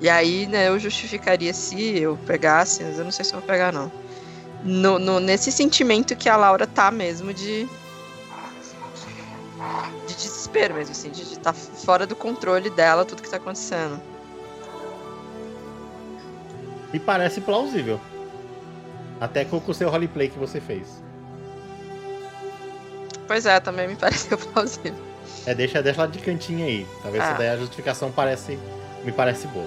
E 0.00 0.08
aí, 0.08 0.46
né, 0.46 0.68
eu 0.68 0.78
justificaria 0.78 1.52
se 1.52 1.98
eu 1.98 2.16
pegasse, 2.26 2.82
mas 2.82 2.98
eu 2.98 3.04
não 3.04 3.10
sei 3.12 3.24
se 3.26 3.34
eu 3.34 3.40
vou 3.40 3.46
pegar, 3.46 3.70
não. 3.72 3.92
No, 4.64 4.98
no- 4.98 5.20
nesse 5.20 5.52
sentimento 5.52 6.16
que 6.16 6.28
a 6.30 6.36
Laura 6.36 6.66
tá 6.66 6.90
mesmo 6.90 7.34
de. 7.34 7.68
De 10.06 10.14
desespero 10.14 10.74
mesmo, 10.74 10.92
assim, 10.92 11.10
de 11.10 11.22
estar 11.22 11.52
fora 11.52 12.06
do 12.06 12.14
controle 12.14 12.70
dela 12.70 13.04
tudo 13.04 13.22
que 13.22 13.28
tá 13.28 13.36
acontecendo. 13.38 14.00
Me 16.92 16.98
parece 16.98 17.40
plausível. 17.40 18.00
Até 19.20 19.44
com 19.44 19.60
o 19.66 19.74
seu 19.74 19.90
roleplay 19.90 20.28
que 20.28 20.38
você 20.38 20.60
fez. 20.60 20.86
Pois 23.26 23.44
é, 23.46 23.58
também 23.60 23.88
me 23.88 23.96
pareceu 23.96 24.38
plausível. 24.38 24.94
É, 25.44 25.54
deixa, 25.54 25.82
deixa 25.82 26.00
lá 26.02 26.06
de 26.06 26.18
cantinho 26.18 26.64
aí. 26.64 26.86
Talvez 27.02 27.22
Ah. 27.24 27.32
daí 27.32 27.48
a 27.48 27.56
justificação 27.56 28.10
parece, 28.10 28.58
me 29.04 29.12
parece 29.12 29.46
boa. 29.48 29.66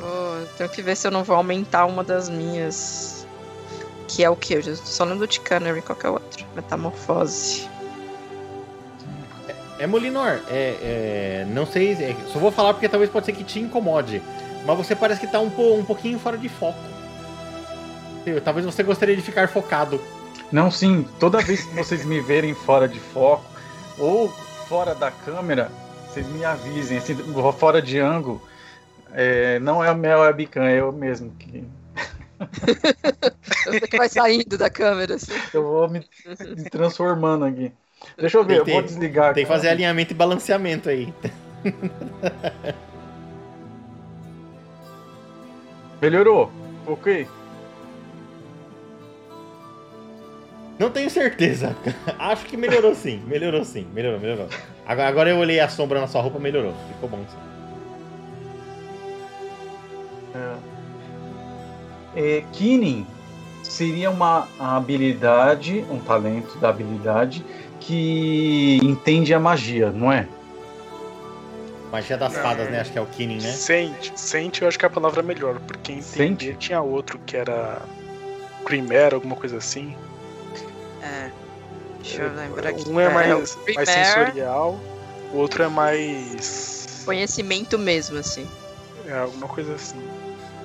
Vou- 0.00 0.46
tenho 0.56 0.70
que 0.70 0.82
ver 0.82 0.96
se 0.96 1.06
eu 1.06 1.10
não 1.10 1.22
vou 1.22 1.36
aumentar 1.36 1.84
uma 1.86 2.02
das 2.02 2.28
minhas. 2.28 3.26
Que 4.08 4.22
é 4.24 4.30
o 4.30 4.36
que? 4.36 4.54
Eu 4.54 4.76
só 4.76 5.04
lembro 5.04 5.26
de 5.26 5.40
Canary, 5.40 5.82
qual 5.82 5.96
que 5.98 6.06
é 6.06 6.10
o 6.10 6.14
outro? 6.14 6.44
Metamorfose. 6.54 7.68
É 9.78 9.86
Molinor, 9.86 10.42
é, 10.46 11.42
é, 11.42 11.44
não 11.46 11.66
sei, 11.66 11.92
é, 11.92 12.14
só 12.26 12.38
vou 12.38 12.50
falar 12.50 12.72
porque 12.74 12.88
talvez 12.88 13.10
pode 13.10 13.26
ser 13.26 13.32
que 13.34 13.44
te 13.44 13.60
incomode. 13.60 14.22
Mas 14.64 14.76
você 14.76 14.96
parece 14.96 15.20
que 15.20 15.26
tá 15.26 15.38
um, 15.40 15.50
po- 15.50 15.74
um 15.76 15.84
pouquinho 15.84 16.18
fora 16.18 16.38
de 16.38 16.48
foco. 16.48 16.90
Eu- 18.24 18.40
Talvez 18.40 18.64
você 18.66 18.82
gostaria 18.82 19.16
de 19.16 19.22
ficar 19.22 19.48
focado. 19.48 20.00
Não, 20.50 20.70
sim, 20.70 21.04
toda 21.18 21.42
vez 21.42 21.64
que 21.64 21.74
vocês 21.74 22.04
me 22.04 22.20
verem 22.20 22.54
fora 22.54 22.88
de 22.88 23.00
foco 23.00 23.44
ou 23.96 24.28
fora 24.68 24.94
da 24.94 25.10
câmera, 25.10 25.70
vocês 26.08 26.26
me 26.28 26.44
avisem, 26.44 26.98
assim, 26.98 27.14
fora 27.58 27.80
de 27.82 27.98
ângulo. 27.98 28.42
é, 29.12 29.58
não 29.60 29.84
é 29.84 29.88
a 29.90 29.94
minha 29.94 30.18
webcam, 30.18 30.64
é 30.64 30.80
eu 30.80 30.92
mesmo 30.92 31.32
que. 31.36 31.64
Você 33.64 33.88
que 33.88 33.96
vai 33.96 34.08
saindo 34.08 34.56
da 34.58 34.70
câmera, 34.70 35.14
assim. 35.16 35.42
Eu 35.52 35.62
vou 35.64 35.88
me, 35.88 36.00
me 36.54 36.66
transformando 36.68 37.44
aqui. 37.44 37.72
Deixa 38.18 38.38
eu 38.38 38.44
ver, 38.44 38.58
eu 38.58 38.64
Tem- 38.64 38.74
vou 38.74 38.82
desligar 38.82 39.34
Tem 39.34 39.44
que 39.44 39.48
fazer 39.48 39.68
alinhamento 39.68 40.12
e 40.12 40.16
balanceamento 40.16 40.88
aí. 40.88 41.12
Melhorou? 46.00 46.50
Ok. 46.86 47.26
Não 50.78 50.90
tenho 50.90 51.08
certeza. 51.08 51.74
Acho 52.18 52.44
que 52.44 52.56
melhorou 52.56 52.94
sim. 52.94 53.22
Melhorou 53.26 53.64
sim. 53.64 53.86
Melhorou, 53.94 54.20
melhorou. 54.20 54.48
Agora, 54.86 55.08
agora 55.08 55.30
eu 55.30 55.38
olhei 55.38 55.58
a 55.58 55.68
sombra 55.68 56.00
na 56.00 56.06
sua 56.06 56.20
roupa, 56.20 56.38
melhorou. 56.38 56.74
Ficou 56.92 57.08
bom 57.08 57.24
sim. 57.28 57.36
É, 62.14 62.42
Kinin 62.52 63.06
seria 63.62 64.10
uma 64.10 64.46
habilidade, 64.58 65.84
um 65.90 65.98
talento 65.98 66.58
da 66.58 66.68
habilidade 66.68 67.44
que 67.80 68.78
entende 68.82 69.32
a 69.34 69.38
magia, 69.40 69.90
não 69.90 70.10
é? 70.12 70.26
Magia 71.92 72.16
das 72.16 72.32
Não. 72.34 72.42
fadas, 72.42 72.68
né? 72.70 72.80
Acho 72.80 72.92
que 72.92 72.98
é 72.98 73.00
o 73.00 73.06
Kinning, 73.06 73.40
né? 73.40 73.52
Sente, 73.52 74.12
sente 74.16 74.62
eu 74.62 74.68
acho 74.68 74.78
que 74.78 74.84
é 74.84 74.88
a 74.88 74.90
palavra 74.90 75.22
melhor, 75.22 75.58
porque 75.60 75.92
entender 75.92 76.44
Sente? 76.52 76.56
tinha 76.58 76.80
outro 76.82 77.18
que 77.24 77.36
era 77.36 77.80
Creamer, 78.64 79.14
alguma 79.14 79.36
coisa 79.36 79.56
assim. 79.58 79.96
É. 81.00 81.30
Deixa 82.02 82.22
eu 82.22 82.34
lembrar 82.34 82.70
aqui. 82.70 82.88
Um 82.88 82.98
é 83.00 83.08
mais, 83.08 83.30
o 83.32 83.38
mais 83.38 83.54
Primer, 83.64 83.86
sensorial, 83.86 84.78
o 85.32 85.36
outro 85.36 85.62
é 85.62 85.68
mais. 85.68 87.02
Conhecimento 87.04 87.78
mesmo, 87.78 88.18
assim. 88.18 88.46
É 89.06 89.12
alguma 89.18 89.46
coisa 89.46 89.74
assim. 89.74 90.00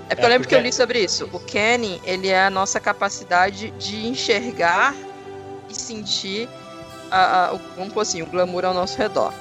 É 0.10 0.16
porque 0.16 0.22
É, 0.22 0.26
eu 0.26 0.30
lembro 0.30 0.48
que 0.48 0.56
eu 0.56 0.60
porque- 0.60 0.70
li 0.70 0.74
sobre 0.74 1.00
isso. 1.04 1.30
O 1.32 1.40
Kenny, 1.40 2.02
ele 2.04 2.28
é 2.30 2.44
a 2.46 2.50
nossa 2.50 2.80
capacidade 2.80 3.70
de 3.78 4.08
enxergar 4.08 4.96
e 5.70 5.76
sentir 5.76 6.50
a, 7.12 7.48
a- 7.48 7.54
o, 7.54 7.60
vamos 7.76 7.94
pôr 7.94 8.02
assim, 8.02 8.22
o 8.22 8.26
glamour 8.26 8.66
ao 8.66 8.74
nosso 8.74 8.98
redor. 8.98 9.34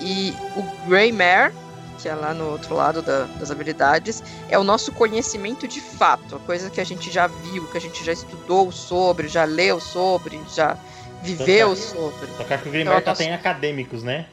E 0.00 0.32
o 0.56 0.88
Greymare, 0.88 1.52
que 2.00 2.08
é 2.08 2.14
lá 2.14 2.34
no 2.34 2.50
outro 2.52 2.74
lado 2.74 3.00
da, 3.02 3.24
das 3.24 3.50
habilidades, 3.50 4.22
é 4.48 4.58
o 4.58 4.62
nosso 4.64 4.92
conhecimento 4.92 5.66
de 5.66 5.80
fato, 5.80 6.36
a 6.36 6.38
coisa 6.40 6.68
que 6.70 6.80
a 6.80 6.84
gente 6.84 7.10
já 7.10 7.26
viu, 7.26 7.66
que 7.68 7.78
a 7.78 7.80
gente 7.80 8.04
já 8.04 8.12
estudou 8.12 8.70
sobre, 8.70 9.26
já 9.28 9.44
leu 9.44 9.80
sobre, 9.80 10.38
já 10.54 10.76
viveu 11.22 11.72
Então, 11.72 11.76
sobre. 11.76 12.26
Só 12.36 12.44
que 12.44 12.54
acho 12.54 12.62
que 12.62 12.68
o 12.68 12.72
Grimmer 12.72 12.92
Então, 12.92 13.02
tá 13.02 13.10
nosso- 13.12 13.22
tem 13.22 13.32
acadêmicos, 13.32 14.02
né? 14.02 14.26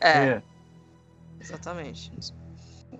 É, 0.00 0.08
É. 0.08 0.42
exatamente. 1.40 2.10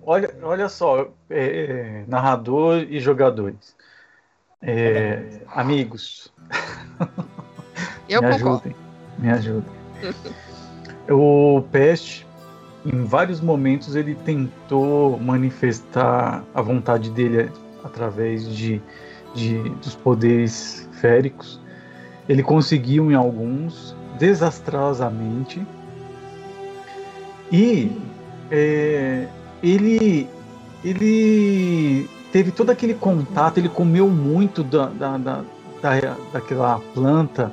Olha, 0.03 0.33
olha 0.43 0.67
só, 0.69 1.07
é, 1.29 1.45
é, 1.45 2.03
narrador 2.07 2.79
e 2.89 2.99
jogadores. 2.99 3.75
É, 4.61 5.41
amigos, 5.55 6.31
Eu 8.11 8.21
me 8.21 8.29
concordo. 8.31 8.49
ajudem. 8.55 8.75
Me 9.19 9.29
ajudem. 9.29 9.71
o 11.09 11.61
Pest, 11.71 12.25
em 12.85 13.03
vários 13.05 13.39
momentos, 13.39 13.95
ele 13.95 14.15
tentou 14.15 15.17
manifestar 15.19 16.43
a 16.53 16.61
vontade 16.61 17.09
dele 17.11 17.49
através 17.83 18.47
de, 18.47 18.81
de 19.33 19.57
dos 19.83 19.95
poderes 19.95 20.87
féricos. 20.93 21.59
Ele 22.27 22.43
conseguiu 22.43 23.11
em 23.11 23.15
alguns, 23.15 23.95
desastrosamente. 24.19 25.61
E 27.51 27.91
é, 28.49 29.27
ele, 29.61 30.27
ele 30.83 32.09
teve 32.31 32.51
todo 32.51 32.69
aquele 32.69 32.93
contato, 32.93 33.57
ele 33.57 33.67
comeu 33.69 34.07
muito 34.07 34.63
da, 34.63 34.85
da, 34.87 35.17
da, 35.17 35.43
da- 35.81 36.17
daquela 36.31 36.79
planta 36.93 37.51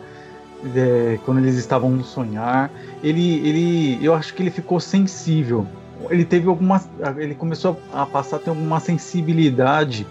é, 0.74 1.18
quando 1.24 1.38
eles 1.38 1.56
estavam 1.56 1.90
no 1.90 2.04
sonhar. 2.04 2.70
Ele, 3.02 3.36
ele, 3.46 4.04
eu 4.04 4.14
acho 4.14 4.34
que 4.34 4.42
ele 4.42 4.50
ficou 4.50 4.80
sensível. 4.80 5.66
Ele 6.10 6.24
teve 6.24 6.48
alguma, 6.48 6.82
ele 7.16 7.34
começou 7.34 7.80
a 7.92 8.06
passar 8.06 8.36
a 8.36 8.38
ter 8.38 8.50
alguma 8.50 8.80
sensibilidade 8.80 10.06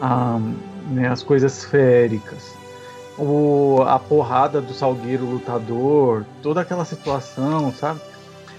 a, 0.00 0.38
né, 0.90 1.08
às 1.08 1.22
coisas 1.22 1.64
féricas. 1.64 2.54
O, 3.18 3.82
a 3.86 3.98
porrada 3.98 4.60
do 4.60 4.72
Salgueiro 4.72 5.24
lutador, 5.24 6.24
toda 6.42 6.60
aquela 6.60 6.84
situação, 6.84 7.72
sabe? 7.72 8.00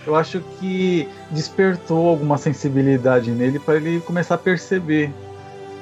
Eu 0.06 0.15
acho 0.15 0.41
que 0.60 1.08
despertou 1.32 2.10
alguma 2.10 2.38
sensibilidade 2.38 3.32
nele 3.32 3.58
para 3.58 3.78
ele 3.78 4.02
começar 4.02 4.36
a 4.36 4.38
perceber. 4.38 5.12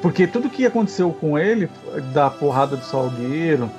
Porque 0.01 0.25
tudo 0.25 0.49
que 0.49 0.65
aconteceu 0.65 1.11
com 1.11 1.37
ele, 1.37 1.69
da 2.13 2.29
porrada 2.29 2.75
do 2.75 2.83
Salgueiro, 2.83 3.69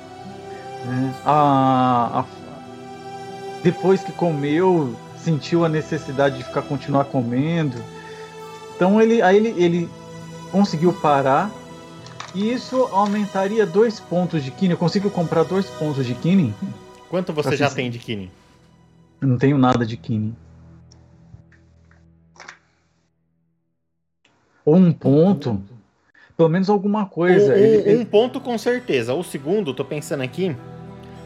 né, 0.85 1.13
a- 1.25 2.19
a- 2.21 2.25
depois 3.63 4.01
que 4.03 4.11
comeu, 4.11 4.95
sentiu 5.17 5.63
a 5.63 5.69
necessidade 5.69 6.37
de 6.37 6.43
ficar 6.43 6.61
continuar 6.63 7.05
comendo. 7.05 7.77
Então 8.75 9.01
ele, 9.01 9.21
aí 9.21 9.37
ele, 9.37 9.49
ele 9.63 9.89
conseguiu 10.51 10.91
parar. 10.93 11.49
E 12.35 12.51
isso 12.51 12.83
aumentaria 12.91 13.65
dois 13.65 13.99
pontos 13.99 14.43
de 14.43 14.49
Kine. 14.49 14.71
Eu 14.71 14.77
consigo 14.77 15.09
comprar 15.09 15.43
dois 15.43 15.67
pontos 15.67 16.05
de 16.05 16.15
Kine? 16.15 16.53
Quanto 17.09 17.31
você 17.31 17.55
já 17.55 17.69
tem 17.69 17.91
de 17.91 17.99
Kine? 17.99 18.31
Eu 19.21 19.27
não 19.27 19.37
tenho 19.37 19.57
nada 19.57 19.85
de 19.85 19.95
Kine. 19.95 20.35
Ou 24.65 24.75
um 24.75 24.91
ponto. 24.91 25.61
Pelo 26.35 26.49
menos 26.49 26.69
alguma 26.69 27.05
coisa. 27.05 27.53
Um, 27.53 27.57
Ele- 27.57 27.77
um- 27.77 27.81
ele- 27.91 27.97
um 28.01 28.05
ponto 28.05 28.39
com 28.41 28.57
certeza. 28.57 29.13
O 29.13 29.23
segundo, 29.23 29.73
tô 29.73 29.85
pensando 29.85 30.21
aqui. 30.23 30.55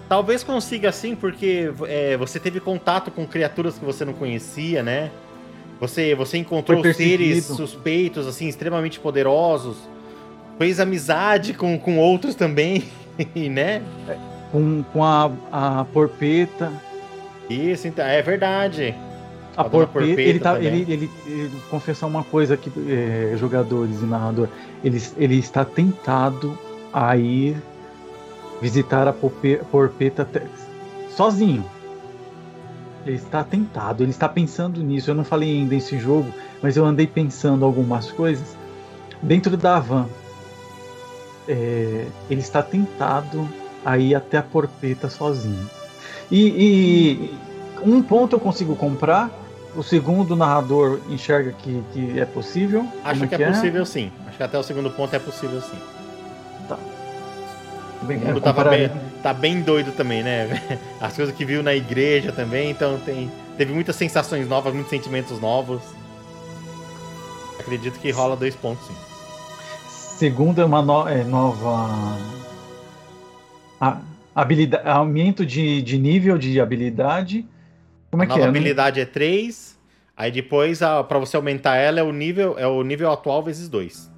Talvez 0.09 0.43
consiga 0.43 0.91
sim, 0.91 1.15
porque 1.15 1.71
é, 1.87 2.15
você 2.15 2.39
teve 2.39 2.59
contato 2.59 3.11
com 3.11 3.27
criaturas 3.27 3.77
que 3.77 3.83
você 3.83 4.05
não 4.05 4.13
conhecia, 4.13 4.81
né? 4.81 5.11
Você, 5.79 6.15
você 6.15 6.37
encontrou 6.37 6.81
seres 6.93 7.45
suspeitos, 7.45 8.25
assim, 8.25 8.47
extremamente 8.47 8.99
poderosos. 8.99 9.77
Fez 10.57 10.79
amizade 10.79 11.53
com, 11.53 11.77
com 11.77 11.99
outros 11.99 12.35
também, 12.35 12.83
né? 13.35 13.81
com, 14.51 14.83
com 14.93 15.03
a, 15.03 15.31
a 15.51 15.85
porpeta. 15.85 16.71
Isso, 17.49 17.87
então, 17.87 18.05
é 18.05 18.21
verdade. 18.21 18.95
A 19.55 19.61
A 19.61 19.63
porpeta, 19.65 20.05
Porpeta 20.05 20.21
ele, 20.21 20.39
tá, 20.39 20.59
ele, 20.59 20.85
ele, 20.87 21.11
ele 21.25 21.51
confessar 21.69 22.07
uma 22.07 22.23
coisa 22.23 22.53
aqui, 22.53 22.71
é, 22.87 23.35
jogadores 23.37 24.01
e 24.01 24.05
narrador. 24.05 24.47
Ele, 24.83 25.01
ele 25.17 25.35
está 25.35 25.65
tentado 25.65 26.57
a 26.93 27.17
ir 27.17 27.57
visitar 28.61 29.07
a 29.07 29.13
porpe- 29.13 29.61
porpeta 29.71 30.27
sozinho. 31.15 31.65
Ele 33.05 33.15
está 33.15 33.43
tentado, 33.43 34.03
ele 34.03 34.11
está 34.11 34.27
pensando 34.27 34.81
nisso. 34.83 35.09
Eu 35.09 35.15
não 35.15 35.23
falei 35.23 35.49
ainda 35.49 35.75
nesse 35.75 35.97
jogo, 35.97 36.33
mas 36.61 36.75
eu 36.75 36.85
andei 36.85 37.07
pensando 37.07 37.63
algumas 37.63 38.11
coisas 38.11 38.55
dentro 39.21 39.55
da 39.55 39.79
van. 39.79 40.07
É, 41.47 42.07
ele 42.29 42.41
está 42.41 42.61
tentado 42.61 43.47
a 43.85 43.97
ir 43.97 44.13
até 44.15 44.37
a 44.37 44.43
porpeta 44.43 45.09
sozinho. 45.09 45.69
E, 46.29 46.41
e 46.47 47.37
um 47.89 48.01
ponto 48.01 48.35
eu 48.35 48.39
consigo 48.39 48.75
comprar. 48.75 49.31
O 49.75 49.83
segundo 49.83 50.35
narrador 50.35 50.99
enxerga 51.07 51.51
que, 51.51 51.83
que 51.93 52.19
é 52.19 52.25
possível. 52.25 52.85
Acho 53.03 53.19
Como 53.19 53.29
que 53.29 53.35
é 53.43 53.47
possível 53.47 53.85
sim. 53.85 54.11
Acho 54.27 54.37
que 54.37 54.43
até 54.43 54.57
o 54.57 54.63
segundo 54.63 54.89
ponto 54.89 55.15
é 55.15 55.19
possível 55.19 55.61
sim. 55.61 55.77
Bem, 58.03 58.17
O 58.17 58.25
mundo 58.27 58.41
tava 58.41 58.63
bem, 58.65 58.91
tá 59.23 59.33
bem 59.33 59.61
doido 59.61 59.91
também, 59.91 60.23
né? 60.23 60.77
As 61.01 61.15
coisas 61.15 61.33
que 61.35 61.43
viu 61.43 61.61
na 61.63 61.73
igreja 61.75 62.31
também, 62.31 62.69
então 62.71 62.99
tem, 62.99 63.29
teve 63.57 63.73
muitas 63.73 63.95
sensações 63.95 64.47
novas, 64.47 64.73
muitos 64.73 64.89
sentimentos 64.89 65.39
novos. 65.41 65.81
Acredito 67.59 67.99
que 67.99 68.11
rola 68.11 68.35
dois 68.35 68.55
pontos, 68.55 68.85
sim. 68.87 68.93
Segundo 69.89 70.61
é 70.61 70.65
uma 70.65 70.81
no- 70.81 71.07
é, 71.07 71.23
nova 71.23 72.17
a- 73.79 73.99
habilidade, 74.33 74.87
aumento 74.87 75.45
de, 75.45 75.81
de 75.81 75.97
nível 75.97 76.37
de 76.37 76.59
habilidade. 76.61 77.45
Como 78.09 78.23
é 78.23 78.25
a 78.25 78.29
que 78.29 78.33
nova 78.33 78.41
é? 78.41 78.43
Eu 78.43 78.51
não- 78.51 78.57
habilidade 78.59 78.99
é 78.99 79.05
3, 79.05 79.77
aí 80.15 80.31
depois, 80.31 80.81
a, 80.81 81.03
pra 81.03 81.19
você 81.19 81.35
aumentar 81.35 81.75
ela, 81.75 81.99
é 81.99 82.03
o 82.03 82.11
nível, 82.13 82.57
é 82.57 82.65
o 82.67 82.81
nível 82.83 83.11
atual 83.11 83.43
vezes 83.43 83.67
2. 83.67 84.09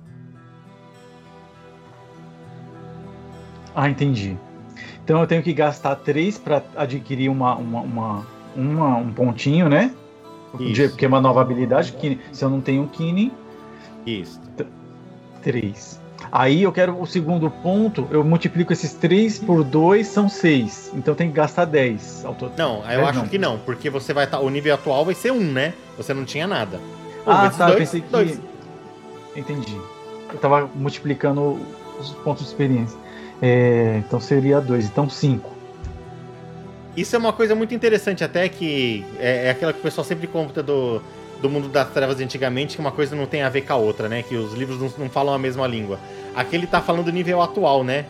Ah, 3.82 3.89
entendi. 3.89 4.38
Então 5.06 5.22
eu 5.22 5.26
tenho 5.28 5.42
que 5.42 5.54
gastar 5.54 5.96
3 5.96 6.38
para 6.38 6.62
adquirir 6.76 7.30
uma, 7.30 7.56
uma, 7.56 7.80
uma, 7.82 8.28
uma- 8.54 8.98
um 8.98 9.12
pontinho, 9.13 9.70
né? 9.70 9.92
Isso. 10.60 10.89
Porque 10.89 11.06
é 11.06 11.08
uma 11.08 11.22
nova 11.22 11.39
habilidade. 11.42 11.94
Que, 11.94 12.20
se 12.34 12.44
eu 12.44 12.50
não 12.50 12.60
tenho 12.60 12.86
Kine, 12.88 13.32
Isso. 14.06 14.39
3. 15.42 16.00
Aí 16.30 16.63
eu 16.63 16.72
quero 16.74 17.00
o 17.02 17.08
segundo 17.08 17.50
ponto, 17.50 18.06
eu 18.12 18.22
multiplico 18.24 18.74
esses 18.74 18.94
3 18.96 19.39
por 19.39 19.63
2, 19.63 20.06
são 20.06 20.28
6. 20.28 20.92
Então 20.96 21.15
tem 21.15 21.30
que 21.30 21.36
gastar 21.36 21.63
10 21.63 22.26
ao 22.26 22.36
total. 22.36 22.58
Não, 22.84 22.92
eu 22.92 23.06
acho 23.08 23.20
não. 23.20 23.28
que 23.28 23.38
não, 23.38 23.58
porque 23.60 23.89
você 23.89 24.13
vai 24.13 24.26
estar. 24.26 24.39
o 24.39 24.50
nível 24.50 24.74
atual 24.74 25.06
vai 25.06 25.15
ser 25.15 25.32
1, 25.32 25.39
né? 25.39 25.74
Você 25.96 26.13
não 26.13 26.26
tinha 26.26 26.46
nada. 26.46 26.82
Ah, 27.26 27.44
vezes 27.44 27.58
tá, 27.58 27.63
eu 27.63 27.68
dois, 27.70 27.80
pensei 27.80 28.02
que. 28.02 28.12
dois. 28.12 28.42
Entendi. 29.36 29.80
Eu 30.34 30.38
tava 30.39 30.70
multiplicando 30.76 31.58
os 32.00 32.12
pontos 32.24 32.44
de 32.44 32.50
experiência. 32.50 32.98
É, 33.41 33.95
então 34.06 34.19
seria 34.19 34.60
2, 34.60 34.86
então 34.86 35.10
5. 35.10 35.49
Isso 36.97 37.15
é 37.15 37.19
uma 37.19 37.32
coisa 37.32 37.56
muito 37.56 37.73
interessante, 37.73 38.23
até 38.23 38.49
que 38.49 39.06
é, 39.19 39.47
é 39.47 39.49
aquela 39.52 39.71
que 39.71 39.80
o 39.80 39.82
pessoal 39.82 40.04
sempre 40.04 40.28
conta 40.28 40.62
do, 40.62 41.02
do 41.41 41.49
mundo 41.49 41.69
das 41.69 41.89
trevas 41.91 42.17
de 42.17 42.23
antigamente, 42.23 42.75
que 42.75 42.82
uma 42.82 42.91
coisa 42.91 43.15
não 43.15 43.25
tem 43.25 43.41
a 43.43 43.49
ver 43.49 43.62
com 43.62 43.73
a 43.73 43.78
outra, 43.78 44.10
né? 44.10 44.23
Que 44.23 44.36
os 44.36 44.54
livros 44.54 44.80
não, 44.80 44.91
não 45.06 45.10
falam 45.10 45.34
a 45.34 45.39
mesma 45.39 45.65
língua. 45.65 45.99
Aqui 46.36 46.56
ele 46.56 46.67
tá 46.67 46.82
falando 46.82 47.06
do 47.06 47.12
nível 47.12 47.41
atual, 47.41 47.84
né? 47.84 48.06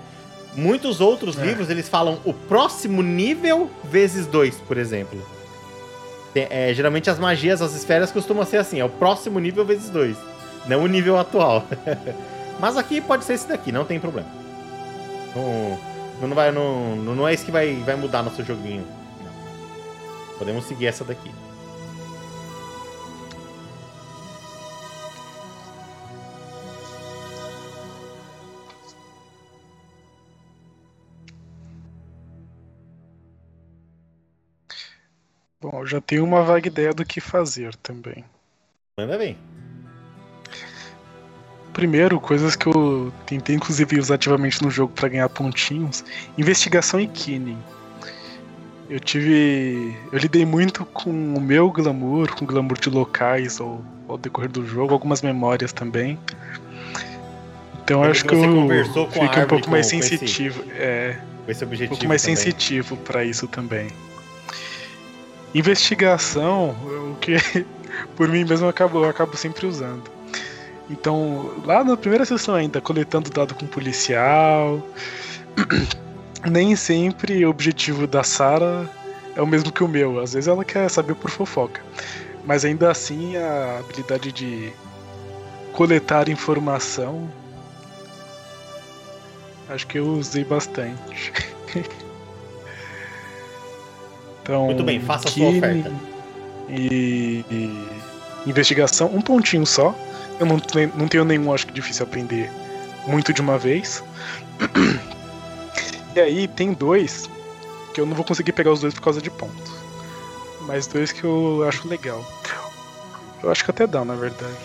Muitos 0.55 0.99
outros 0.99 1.37
É. 1.37 1.45
livros 1.45 1.69
eles 1.69 1.87
falam 1.87 2.19
o 2.25 2.33
próximo 2.33 3.03
nível 3.03 3.69
vezes 3.83 4.25
dois, 4.25 4.55
por 4.55 4.77
exemplo. 4.77 5.21
É, 6.33 6.73
geralmente 6.73 7.09
as 7.09 7.19
magias, 7.19 7.61
as 7.61 7.75
esferas 7.75 8.11
costumam 8.11 8.45
ser 8.45 8.57
assim, 8.57 8.79
é 8.79 8.85
o 8.85 8.89
próximo 8.89 9.39
nível 9.39 9.65
vezes 9.65 9.89
dois, 9.89 10.15
não 10.67 10.83
o 10.83 10.87
nível 10.87 11.17
atual. 11.19 11.65
Mas 12.59 12.77
aqui 12.77 13.01
pode 13.01 13.25
ser 13.25 13.33
esse 13.33 13.47
daqui, 13.47 13.71
não 13.71 13.83
tem 13.85 13.99
problema. 13.99 14.38
Não, 15.35 16.27
não, 16.27 16.35
vai, 16.35 16.51
não, 16.51 16.95
não 16.95 17.27
é 17.27 17.33
isso 17.33 17.45
que 17.45 17.51
vai, 17.51 17.75
vai 17.77 17.95
mudar 17.95 18.23
nosso 18.23 18.43
joguinho. 18.43 18.85
Não. 19.23 20.37
Podemos 20.37 20.65
seguir 20.65 20.87
essa 20.87 21.03
daqui. 21.03 21.31
Bom, 35.61 35.85
já 35.85 35.99
tenho 36.01 36.23
uma 36.23 36.41
vaga 36.41 36.67
ideia 36.67 36.93
do 36.93 37.05
que 37.05 37.19
fazer 37.19 37.75
também. 37.75 38.23
Manda 38.97 39.17
bem. 39.17 39.37
Primeiro, 41.73 42.19
coisas 42.19 42.55
que 42.55 42.67
eu 42.67 43.11
tentei 43.25 43.55
inclusive 43.55 43.99
usar 43.99 44.15
ativamente 44.15 44.61
no 44.63 44.69
jogo 44.71 44.91
para 44.93 45.07
ganhar 45.09 45.29
pontinhos: 45.29 46.03
investigação 46.37 46.99
e 46.99 47.07
killing. 47.07 47.57
Eu 48.89 48.99
tive. 48.99 49.95
Eu 50.11 50.17
lidei 50.17 50.45
muito 50.45 50.83
com 50.85 51.11
o 51.11 51.39
meu 51.39 51.69
glamour, 51.71 52.33
com 52.35 52.43
o 52.43 52.47
glamour 52.47 52.77
de 52.79 52.89
locais 52.89 53.59
ao, 53.61 53.81
ao 54.07 54.17
decorrer 54.17 54.49
do 54.49 54.65
jogo, 54.65 54.93
algumas 54.93 55.21
memórias 55.21 55.71
também. 55.71 56.17
Então 57.83 58.03
eu 58.03 58.11
acho 58.11 58.25
que, 58.25 58.33
eu 58.33 58.39
com 58.41 59.11
fiquei 59.11 59.27
um 59.27 59.31
pouco 59.31 59.39
árvore 59.39 59.69
mais 59.69 59.85
com- 59.85 59.91
com 59.91 59.97
esse- 60.03 60.17
sensitivo. 60.17 60.63
É, 60.75 61.17
Com 61.45 61.51
esse 61.51 61.65
um 61.65 61.87
pouco 61.87 62.07
mais 62.07 62.21
também. 62.21 62.35
sensitivo 62.35 62.97
pra 62.97 63.23
isso 63.23 63.47
também. 63.47 63.87
Investigação, 65.53 66.69
o 67.11 67.15
que 67.19 67.35
por 68.15 68.27
mim 68.27 68.43
mesmo 68.43 68.65
eu 68.65 68.69
acabo, 68.69 69.03
eu 69.03 69.09
acabo 69.09 69.35
sempre 69.35 69.65
usando. 69.65 70.03
Então, 70.89 71.53
lá 71.65 71.83
na 71.83 71.95
primeira 71.95 72.25
sessão 72.25 72.55
ainda, 72.55 72.81
coletando 72.81 73.29
dado 73.29 73.53
com 73.53 73.67
policial. 73.67 74.81
Nem 76.49 76.75
sempre 76.75 77.45
o 77.45 77.49
objetivo 77.49 78.07
da 78.07 78.23
Sarah 78.23 78.89
é 79.35 79.41
o 79.41 79.47
mesmo 79.47 79.71
que 79.71 79.83
o 79.83 79.87
meu. 79.87 80.19
Às 80.19 80.33
vezes 80.33 80.47
ela 80.47 80.65
quer 80.65 80.89
saber 80.89 81.15
por 81.15 81.29
fofoca. 81.29 81.81
Mas 82.45 82.63
ainda 82.65 82.89
assim 82.89 83.35
a 83.35 83.79
habilidade 83.79 84.31
de 84.31 84.71
coletar 85.73 86.29
informação 86.29 87.29
acho 89.69 89.87
que 89.87 89.99
eu 89.99 90.07
usei 90.07 90.43
bastante. 90.43 91.31
então, 94.41 94.65
Muito 94.65 94.83
bem, 94.83 94.99
faça 94.99 95.27
a 95.27 95.31
sua 95.31 95.49
oferta. 95.49 95.91
E, 96.67 97.45
e 97.49 97.87
investigação, 98.47 99.07
um 99.13 99.21
pontinho 99.21 99.65
só. 99.65 99.95
Eu 100.39 100.45
não, 100.45 100.57
não 100.95 101.07
tenho 101.07 101.25
nenhum, 101.25 101.53
acho 101.53 101.67
que 101.67 101.73
difícil 101.73 102.05
aprender 102.05 102.49
muito 103.05 103.33
de 103.33 103.41
uma 103.41 103.57
vez. 103.57 104.03
E 106.15 106.19
aí 106.19 106.47
tem 106.47 106.73
dois 106.73 107.29
que 107.93 108.01
eu 108.01 108.05
não 108.05 108.15
vou 108.15 108.25
conseguir 108.25 108.51
pegar 108.51 108.71
os 108.71 108.81
dois 108.81 108.95
por 108.95 109.01
causa 109.01 109.21
de 109.21 109.29
ponto. 109.29 109.71
Mas 110.61 110.87
dois 110.87 111.11
que 111.11 111.23
eu 111.23 111.63
acho 111.69 111.87
legal. 111.87 112.25
Eu 113.43 113.51
acho 113.51 113.63
que 113.63 113.71
até 113.71 113.85
dá, 113.85 114.03
na 114.03 114.15
verdade. 114.15 114.57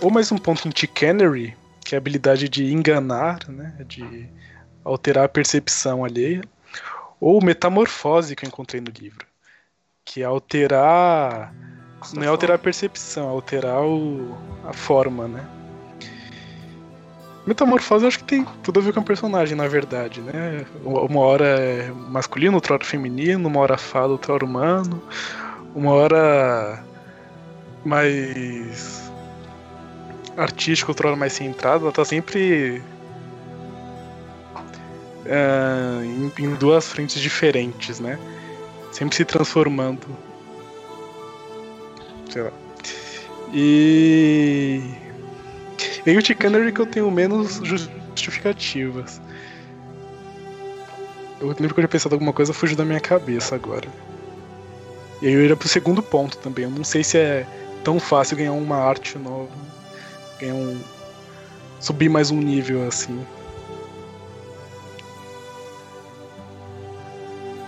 Ou 0.00 0.10
mais 0.10 0.32
um 0.32 0.36
ponto 0.36 0.66
em 0.66 0.72
Chicanery, 0.74 1.56
que 1.84 1.94
é 1.94 1.96
a 1.96 2.00
habilidade 2.00 2.48
de 2.48 2.72
enganar, 2.72 3.48
né? 3.48 3.74
De 3.86 4.28
alterar 4.84 5.24
a 5.24 5.28
percepção 5.28 6.04
alheia. 6.04 6.42
Ou 7.20 7.42
metamorfose 7.42 8.34
que 8.34 8.44
eu 8.44 8.48
encontrei 8.48 8.80
no 8.80 8.90
livro. 8.90 9.24
Que 10.04 10.22
é 10.22 10.24
alterar. 10.24 11.54
Não 12.14 12.22
é 12.22 12.26
alterar 12.26 12.56
a 12.56 12.58
percepção, 12.58 13.28
é 13.28 13.30
alterar 13.30 13.82
o, 13.82 14.36
a 14.64 14.72
forma, 14.72 15.28
né? 15.28 15.46
Metamorfose 17.46 18.04
eu 18.04 18.08
acho 18.08 18.18
que 18.18 18.24
tem 18.24 18.46
tudo 18.62 18.78
a 18.78 18.82
ver 18.82 18.92
com 18.92 19.00
o 19.00 19.04
personagem, 19.04 19.56
na 19.56 19.66
verdade, 19.66 20.20
né? 20.20 20.64
Uma 20.84 21.20
hora 21.20 21.44
é 21.44 21.90
masculino, 21.90 22.54
outra 22.54 22.74
hora 22.74 22.84
feminino, 22.84 23.48
uma 23.48 23.60
hora 23.60 23.76
fada, 23.76 24.08
outra 24.08 24.32
hora 24.32 24.44
humano, 24.44 25.02
uma 25.74 25.90
hora 25.92 26.84
mais 27.84 29.10
artística, 30.36 30.90
outra 30.90 31.08
hora 31.08 31.16
mais 31.16 31.32
centrada, 31.32 31.84
ela 31.84 31.92
tá 31.92 32.04
sempre 32.04 32.80
é, 35.26 36.04
em, 36.04 36.32
em 36.38 36.54
duas 36.54 36.88
frentes 36.88 37.20
diferentes, 37.20 37.98
né? 37.98 38.18
Sempre 38.92 39.16
se 39.16 39.24
transformando. 39.24 40.06
Sei 42.32 42.42
lá. 42.42 42.50
E. 43.52 44.80
E 46.06 46.16
o 46.16 46.24
Chicanery 46.24 46.72
que 46.72 46.80
eu 46.80 46.86
tenho 46.86 47.10
menos 47.10 47.60
justificativas. 47.62 49.20
Eu 51.38 51.48
lembro 51.48 51.58
que 51.58 51.64
eu 51.64 51.74
tinha 51.74 51.88
pensado 51.88 52.14
alguma 52.14 52.32
coisa, 52.32 52.54
fugiu 52.54 52.76
da 52.76 52.84
minha 52.84 53.00
cabeça 53.00 53.54
agora. 53.54 53.86
E 55.20 55.26
aí 55.26 55.32
eu 55.32 55.44
ia 55.44 55.56
pro 55.56 55.68
segundo 55.68 56.02
ponto 56.02 56.38
também. 56.38 56.64
Eu 56.64 56.70
não 56.70 56.84
sei 56.84 57.04
se 57.04 57.18
é 57.18 57.46
tão 57.84 58.00
fácil 58.00 58.36
ganhar 58.36 58.52
uma 58.52 58.76
arte 58.76 59.18
nova. 59.18 59.50
Ganhar 60.40 60.54
um. 60.54 60.80
subir 61.78 62.08
mais 62.08 62.30
um 62.30 62.38
nível 62.38 62.86
assim. 62.88 63.24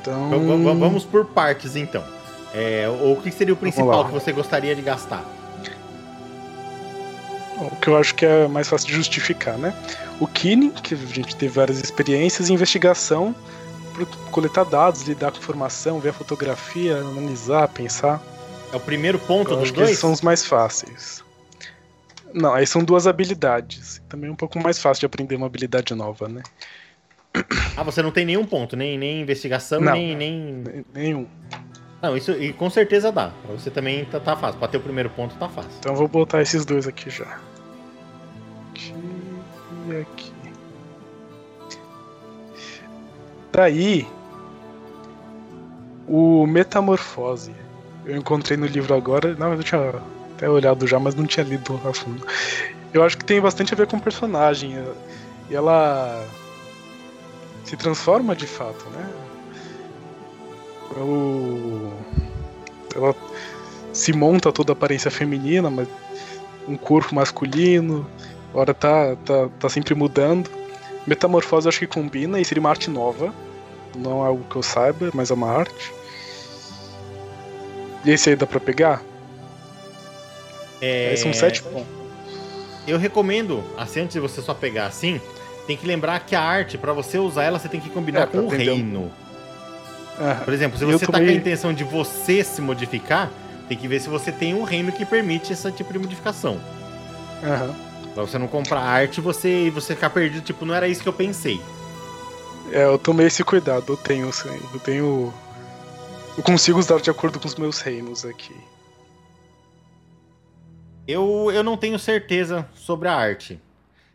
Então. 0.01 0.31
Vamos 0.79 1.05
por 1.05 1.27
partes 1.27 1.77
então. 1.77 2.03
É, 2.55 2.89
o 2.89 3.17
que 3.21 3.31
seria 3.33 3.53
o 3.53 3.57
principal 3.57 4.05
que 4.07 4.13
você 4.13 4.31
gostaria 4.33 4.75
de 4.77 4.83
gastar? 4.83 5.25
O 7.59 7.77
que 7.77 7.89
eu 7.89 7.97
acho 7.97 8.15
que 8.15 8.25
é 8.27 8.47
mais 8.49 8.69
fácil 8.69 8.89
de 8.89 8.95
justificar, 8.95 9.57
né? 9.59 9.75
O 10.21 10.27
Kine, 10.27 10.71
que 10.71 10.95
a 10.95 10.97
gente 10.97 11.35
teve 11.37 11.53
várias 11.55 11.81
experiências, 11.83 12.51
investigação, 12.51 13.35
coletar 14.31 14.65
dados, 14.65 15.03
lidar 15.03 15.31
com 15.33 15.39
informação, 15.39 16.01
ver 16.01 16.11
a 16.11 16.13
fotografia, 16.13 16.97
analisar, 16.97 17.69
pensar. 17.69 18.23
É 18.73 18.77
o 18.77 18.81
primeiro 18.81 19.19
ponto 19.21 19.53
Eu 19.53 19.57
dos 19.57 19.65
acho 19.65 19.73
que 19.73 19.81
esses 19.81 19.91
dois? 19.93 19.99
são 19.99 20.13
os 20.13 20.21
mais 20.21 20.45
fáceis. 20.45 21.23
Não, 22.33 22.53
aí 22.53 22.67
são 22.67 22.83
duas 22.83 23.07
habilidades. 23.07 24.03
Também 24.09 24.29
é 24.29 24.33
um 24.33 24.37
pouco 24.37 24.59
mais 24.61 24.79
fácil 24.81 25.01
de 25.01 25.07
aprender 25.07 25.37
uma 25.37 25.47
habilidade 25.47 25.95
nova, 25.95 26.29
né? 26.29 26.43
Ah, 27.77 27.83
você 27.85 28.03
não 28.03 28.11
tem 28.11 28.25
nenhum 28.25 28.45
ponto, 28.45 28.77
nem, 28.77 28.99
nem 28.99 29.21
investigação, 29.21 29.81
Não. 29.81 29.93
nem, 29.93 30.17
nem. 30.17 30.41
Ne- 30.41 30.85
Nenhum. 30.93 31.27
Não, 32.05 32.15
isso 32.15 32.33
e 32.33 32.53
com 32.53 32.69
certeza 32.69 33.11
dá. 33.11 33.31
Pra 33.47 33.57
você 33.57 33.71
também 33.71 34.05
tá, 34.05 34.21
tá 34.21 34.37
fácil. 34.37 34.59
Pra 34.59 34.69
ter 34.69 34.77
o 34.77 34.81
primeiro 34.81 35.09
ponto 35.09 35.35
tá 35.37 35.49
fácil. 35.49 35.71
Então 35.79 35.97
vou 35.97 36.07
botar 36.07 36.43
esses 36.43 36.67
dois 36.67 36.87
aqui 36.87 37.09
já. 37.09 37.39
Aqui 38.71 38.95
e 39.89 39.97
aqui. 40.03 40.33
Daí, 43.51 44.07
o 46.07 46.47
Metamorfose. 46.47 47.55
Eu 48.05 48.19
encontrei 48.19 48.59
no 48.59 48.67
livro 48.67 48.95
agora. 48.95 49.35
Não, 49.37 49.55
eu 49.55 49.65
tinha 49.65 49.95
até 50.35 50.47
olhado 50.47 50.87
já, 50.87 50.99
mas 50.99 51.15
não 51.15 51.25
tinha 51.25 51.47
lido 51.47 51.81
a 51.89 51.95
fundo. 51.95 52.27
Eu 52.93 53.03
acho 53.03 53.17
que 53.17 53.25
tem 53.25 53.41
bastante 53.41 53.73
a 53.73 53.77
ver 53.79 53.87
com 53.87 53.97
o 53.97 54.01
personagem. 54.01 54.75
E 55.49 55.55
ela 55.55 56.23
se 57.65 57.79
transforma 57.79 58.37
de 58.37 58.47
fato, 58.47 58.85
né? 58.91 59.24
O... 60.93 61.93
Ela 62.95 63.15
se 63.93 64.13
monta 64.13 64.53
toda 64.53 64.73
a 64.73 64.75
aparência 64.75 65.11
feminina, 65.11 65.71
mas 65.71 65.89
um 66.69 66.77
corpo 66.77 67.15
masculino, 67.15 68.07
agora 68.51 68.73
tá, 68.73 69.17
tá, 69.25 69.49
tá 69.59 69.69
sempre 69.69 69.95
mudando. 69.95 70.51
Metamorfose 71.07 71.69
acho 71.69 71.81
que 71.81 71.87
combina 71.87 72.41
e 72.41 72.45
seria 72.45 72.61
uma 72.61 72.71
arte 72.71 72.89
nova. 72.91 73.33
Não 73.97 74.25
é 74.25 74.29
algo 74.29 74.45
que 74.49 74.57
eu 74.57 74.63
saiba, 74.63 75.11
mas 75.15 75.31
é 75.31 75.35
uma 75.35 75.51
arte. 75.51 75.93
E 78.05 78.11
esse 78.11 78.31
aí 78.31 78.37
dá 78.37 78.47
pra 78.47 78.61
pegar? 78.61 79.03
É, 80.81 81.11
Aí 81.11 81.17
são 81.17 81.33
sete 81.33 81.63
pontos. 81.63 81.87
Eu 82.87 82.99
recomendo, 82.99 83.65
assim, 83.79 84.01
antes 84.01 84.15
de 84.15 84.21
você 84.21 84.43
só 84.43 84.53
pegar 84.53 84.87
assim, 84.87 85.21
tem 85.67 85.77
que 85.77 85.87
lembrar 85.87 86.21
que 86.21 86.35
a 86.37 86.41
arte, 86.43 86.77
pra 86.77 86.93
você 86.93 87.19
usar 87.19 87.45
ela, 87.45 87.59
você 87.59 87.69
tem 87.69 87.81
que 87.81 87.89
combinar 87.89 88.23
É, 88.23 88.27
com 88.27 88.39
o 88.39 88.47
aprender 88.47 88.73
um- 88.73 89.11
Por 90.45 90.53
exemplo, 90.53 90.79
se 90.79 90.85
você 90.85 91.07
tá 91.07 91.19
com 91.19 91.25
a 91.25 91.33
intenção 91.33 91.73
de 91.73 91.85
você 91.85 92.45
se 92.45 92.61
modificar, 92.61 93.31
tem 93.69 93.77
que 93.77 93.89
ver 93.89 94.01
se 94.01 94.09
você 94.09 94.31
tem 94.31 94.55
um 94.55 94.63
reino 94.63 94.93
que 94.93 95.05
permite 95.05 95.53
esse 95.53 95.71
tipo 95.73 95.93
de 95.93 95.99
modificação. 95.99 96.61
aham. 97.43 97.75
Pra 98.15 98.23
você 98.23 98.39
não 98.39 98.47
comprar 98.47 98.81
arte 98.81 99.19
e 99.19 99.21
você, 99.21 99.65
e 99.65 99.71
você 99.71 99.95
ficar 99.97 100.09
perdido, 100.11 100.45
tipo, 100.45 100.65
não 100.65 100.73
era 100.73 100.87
isso 100.87 101.03
que 101.03 101.09
eu 101.09 101.13
pensei. 101.13 101.61
É, 102.71 102.85
eu 102.85 102.97
tomei 102.97 103.27
esse 103.27 103.43
cuidado, 103.43 103.85
eu 103.93 103.97
tenho, 103.97 104.33
sim, 104.33 104.61
eu 104.73 104.81
tenho. 104.81 105.35
Eu 106.37 106.43
consigo 106.45 106.79
usar 106.79 107.01
de 107.01 107.11
acordo 107.11 107.41
com 107.41 107.49
os 107.49 107.57
meus 107.57 107.81
reinos 107.81 108.25
aqui. 108.25 108.55
Eu, 111.07 111.51
eu 111.53 111.65
não 111.65 111.77
tenho 111.77 111.99
certeza 111.99 112.67
sobre 112.75 113.09
a 113.09 113.15
arte. 113.15 113.61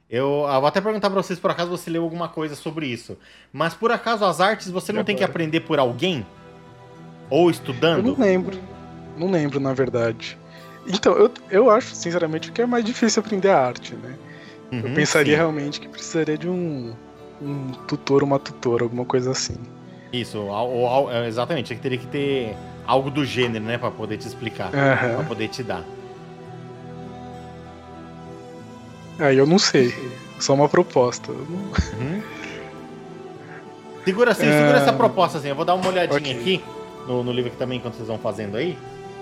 Eu, 0.10 0.46
eu 0.52 0.60
vou 0.60 0.66
até 0.66 0.82
perguntar 0.82 1.10
pra 1.10 1.22
vocês 1.22 1.38
por 1.40 1.52
acaso 1.52 1.70
você 1.70 1.90
leu 1.90 2.04
alguma 2.04 2.28
coisa 2.28 2.56
sobre 2.56 2.88
isso. 2.88 3.16
Mas 3.54 3.74
por 3.76 3.92
acaso 3.92 4.26
as 4.26 4.42
artes 4.42 4.70
você 4.70 4.92
não 4.92 5.04
tem 5.04 5.16
que 5.16 5.24
aprender 5.24 5.60
por 5.62 5.78
alguém? 5.80 6.26
Ou 7.30 7.46
Eu 7.46 7.52
estudando? 7.52 8.18
não 8.18 8.20
lembro. 8.20 8.58
Não 9.18 9.30
lembro, 9.30 9.60
na 9.60 9.74
verdade. 9.74 10.38
Então, 10.88 11.14
eu, 11.14 11.32
eu 11.52 11.70
acho, 11.70 11.94
sinceramente, 11.94 12.52
que 12.52 12.62
é 12.62 12.66
mais 12.66 12.84
difícil 12.84 13.22
aprender 13.22 13.50
a 13.50 13.60
arte, 13.68 13.94
né? 13.96 14.16
eu 14.72 14.84
Uhum, 14.84 14.94
pensaria 14.96 15.34
sim. 15.34 15.38
realmente 15.38 15.80
que 15.80 15.88
precisaria 15.88 16.38
de 16.38 16.48
um, 16.48 16.94
um 17.42 17.72
tutor, 17.88 18.24
uma 18.24 18.40
tutora, 18.40 18.84
alguma 18.84 19.04
coisa 19.06 19.32
assim. 19.32 19.56
Isso, 20.14 20.40
ou 20.40 20.88
al- 20.88 21.12
é, 21.12 21.28
exatamente. 21.28 21.76
Teria 21.76 21.98
que 21.98 22.08
ter 22.08 22.56
algo 22.88 23.12
do 23.12 23.24
gênero, 23.26 23.64
né? 23.66 23.78
Pra 23.78 23.92
poder 23.92 24.18
te 24.18 24.28
explicar. 24.28 24.72
Pra 24.72 24.80
Aham. 24.80 25.26
poder 25.26 25.48
te 25.50 25.62
dar. 25.62 25.84
Aí 29.20 29.38
eu 29.38 29.46
não 29.46 29.60
sei. 29.60 29.94
Só 30.40 30.54
uma 30.54 30.70
proposta. 30.70 31.32
Uhum. 31.32 32.22
Segura 34.06 34.32
assim, 34.32 34.48
É. 34.48 34.58
segura 34.60 34.78
essa 34.80 34.94
proposta 34.94 35.38
assim. 35.38 35.50
Eu 35.50 35.56
vou 35.56 35.66
dar 35.66 35.76
uma 35.76 35.88
olhadinha 35.88 36.18
Ok. 36.20 36.32
aqui 36.40 36.64
no, 37.08 37.24
no 37.24 37.32
livro 37.32 37.50
aqui 37.50 37.58
também, 37.58 37.78
enquanto 37.78 37.96
vocês 37.96 38.08
vão 38.08 38.18
fazendo 38.18 38.56
aí. 38.58 38.78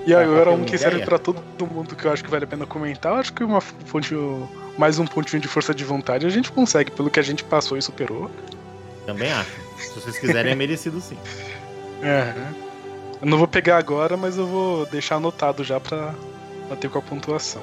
E 0.06 0.12
Pra- 0.12 0.22
agora 0.22 0.44
pra 0.44 0.52
ter 0.54 0.58
um 0.62 0.64
que 0.64 0.78
serve 0.78 1.04
pra 1.04 1.18
todo 1.18 1.42
mundo 1.70 1.96
que 1.96 2.06
eu 2.06 2.12
acho 2.14 2.24
que 2.24 2.30
vale 2.30 2.46
a 2.46 2.48
pena 2.48 2.66
comentar. 2.66 3.14
Eu 3.14 3.18
acho 3.20 3.34
que 3.34 3.44
uma 3.44 3.60
fonte, 3.60 4.16
mais 4.78 5.00
um 5.00 5.06
pontinho 5.06 5.42
de 5.42 5.48
força 5.48 5.74
de 5.74 5.84
vontade 5.84 6.26
a 6.26 6.30
gente 6.30 6.52
consegue, 6.52 6.92
pelo 6.92 7.10
que 7.10 7.20
a 7.20 7.24
gente 7.24 7.44
passou 7.44 7.78
e 7.78 7.82
superou. 7.82 8.30
Também 9.06 9.32
acho. 9.32 9.52
Se 9.80 9.94
vocês 10.00 10.18
quiserem, 10.18 10.52
é 10.52 10.56
merecido 10.56 11.02
sim. 11.02 11.18
É. 12.02 12.34
Eu 13.22 13.28
não 13.28 13.38
vou 13.38 13.48
pegar 13.48 13.78
agora, 13.78 14.16
mas 14.16 14.38
eu 14.38 14.46
vou 14.46 14.86
deixar 14.86 15.16
anotado 15.16 15.64
já 15.64 15.80
pra 15.80 16.14
bater 16.70 16.90
com 16.90 17.00
a 17.00 17.02
pontuação. 17.02 17.62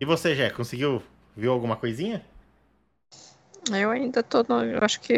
E 0.00 0.04
você, 0.04 0.34
Jé, 0.34 0.50
conseguiu 0.50 1.02
viu 1.36 1.52
alguma 1.52 1.76
coisinha? 1.76 2.24
Eu 3.70 3.90
ainda 3.90 4.22
tô 4.22 4.44
no. 4.48 4.64
Eu 4.64 4.78
acho 4.82 5.00
que 5.00 5.14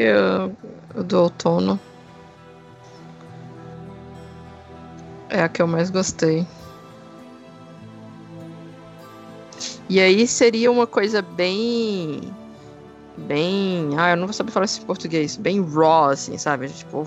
o 0.95 1.03
do 1.03 1.23
outono. 1.23 1.79
É 5.29 5.43
a 5.43 5.49
que 5.49 5.63
eu 5.63 5.67
mais 5.67 5.91
gostei. 5.91 6.47
E 9.89 10.01
aí 10.01 10.27
seria 10.27 10.71
uma 10.71 10.87
coisa 10.87 11.23
bem. 11.23 12.21
Bem. 13.17 13.91
Ah, 13.99 14.11
eu 14.11 14.17
não 14.17 14.27
vou 14.27 14.33
saber 14.33 14.51
falar 14.51 14.65
isso 14.65 14.81
em 14.81 14.87
português. 14.87 15.37
Bem 15.37 15.63
raw, 15.63 16.11
assim, 16.11 16.37
sabe? 16.39 16.69
Tipo. 16.69 17.07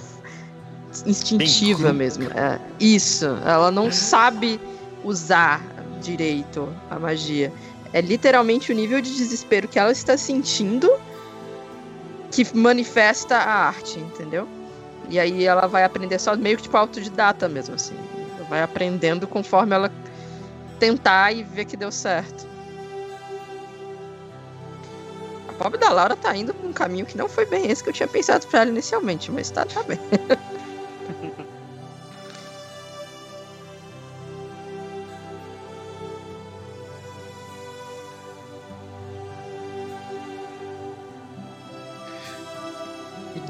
Instintiva 1.06 1.92
mesmo. 1.92 2.26
É, 2.26 2.60
isso. 2.80 3.26
Ela 3.26 3.72
não 3.72 3.92
sabe 3.92 4.60
usar 5.04 5.60
direito 6.04 6.72
a 6.90 7.00
magia. 7.00 7.52
É 7.92 8.02
literalmente 8.02 8.72
o 8.72 8.76
nível 8.76 9.02
de 9.02 9.16
desespero 9.16 9.68
que 9.68 9.80
ela 9.80 9.92
está 9.92 10.18
sentindo 10.18 10.92
que 12.32 12.46
manifesta 12.56 13.38
a 13.38 13.68
arte, 13.68 14.00
entendeu? 14.00 14.48
E 15.10 15.20
aí 15.20 15.46
ela 15.46 15.68
vai 15.68 15.84
aprender 15.84 16.20
só 16.20 16.36
meio 16.36 16.58
que 16.58 16.64
tipo 16.64 16.76
autodidata 16.76 17.48
mesmo, 17.48 17.76
assim. 17.76 17.96
Vai 18.50 18.62
aprendendo 18.62 19.28
conforme 19.28 19.76
ela 19.76 19.92
tentar 20.80 21.32
e 21.32 21.44
ver 21.44 21.66
que 21.66 21.78
deu 21.78 21.92
certo. 21.92 22.48
A 25.48 25.54
pobre 25.54 25.80
da 25.80 25.90
Laura 25.90 26.16
tá 26.16 26.36
indo 26.36 26.54
por 26.54 26.68
um 26.68 26.74
caminho 26.74 27.06
que 27.06 27.18
não 27.18 27.30
foi 27.30 27.46
bem 27.46 27.70
esse 27.70 27.84
que 27.84 27.90
eu 27.90 27.94
tinha 27.94 28.08
pensado 28.08 28.46
pra 28.48 28.62
ela 28.62 28.72
inicialmente, 28.72 29.32
mas 29.32 29.50
tá, 29.52 29.66
tá 29.66 29.84
bem. 29.84 30.00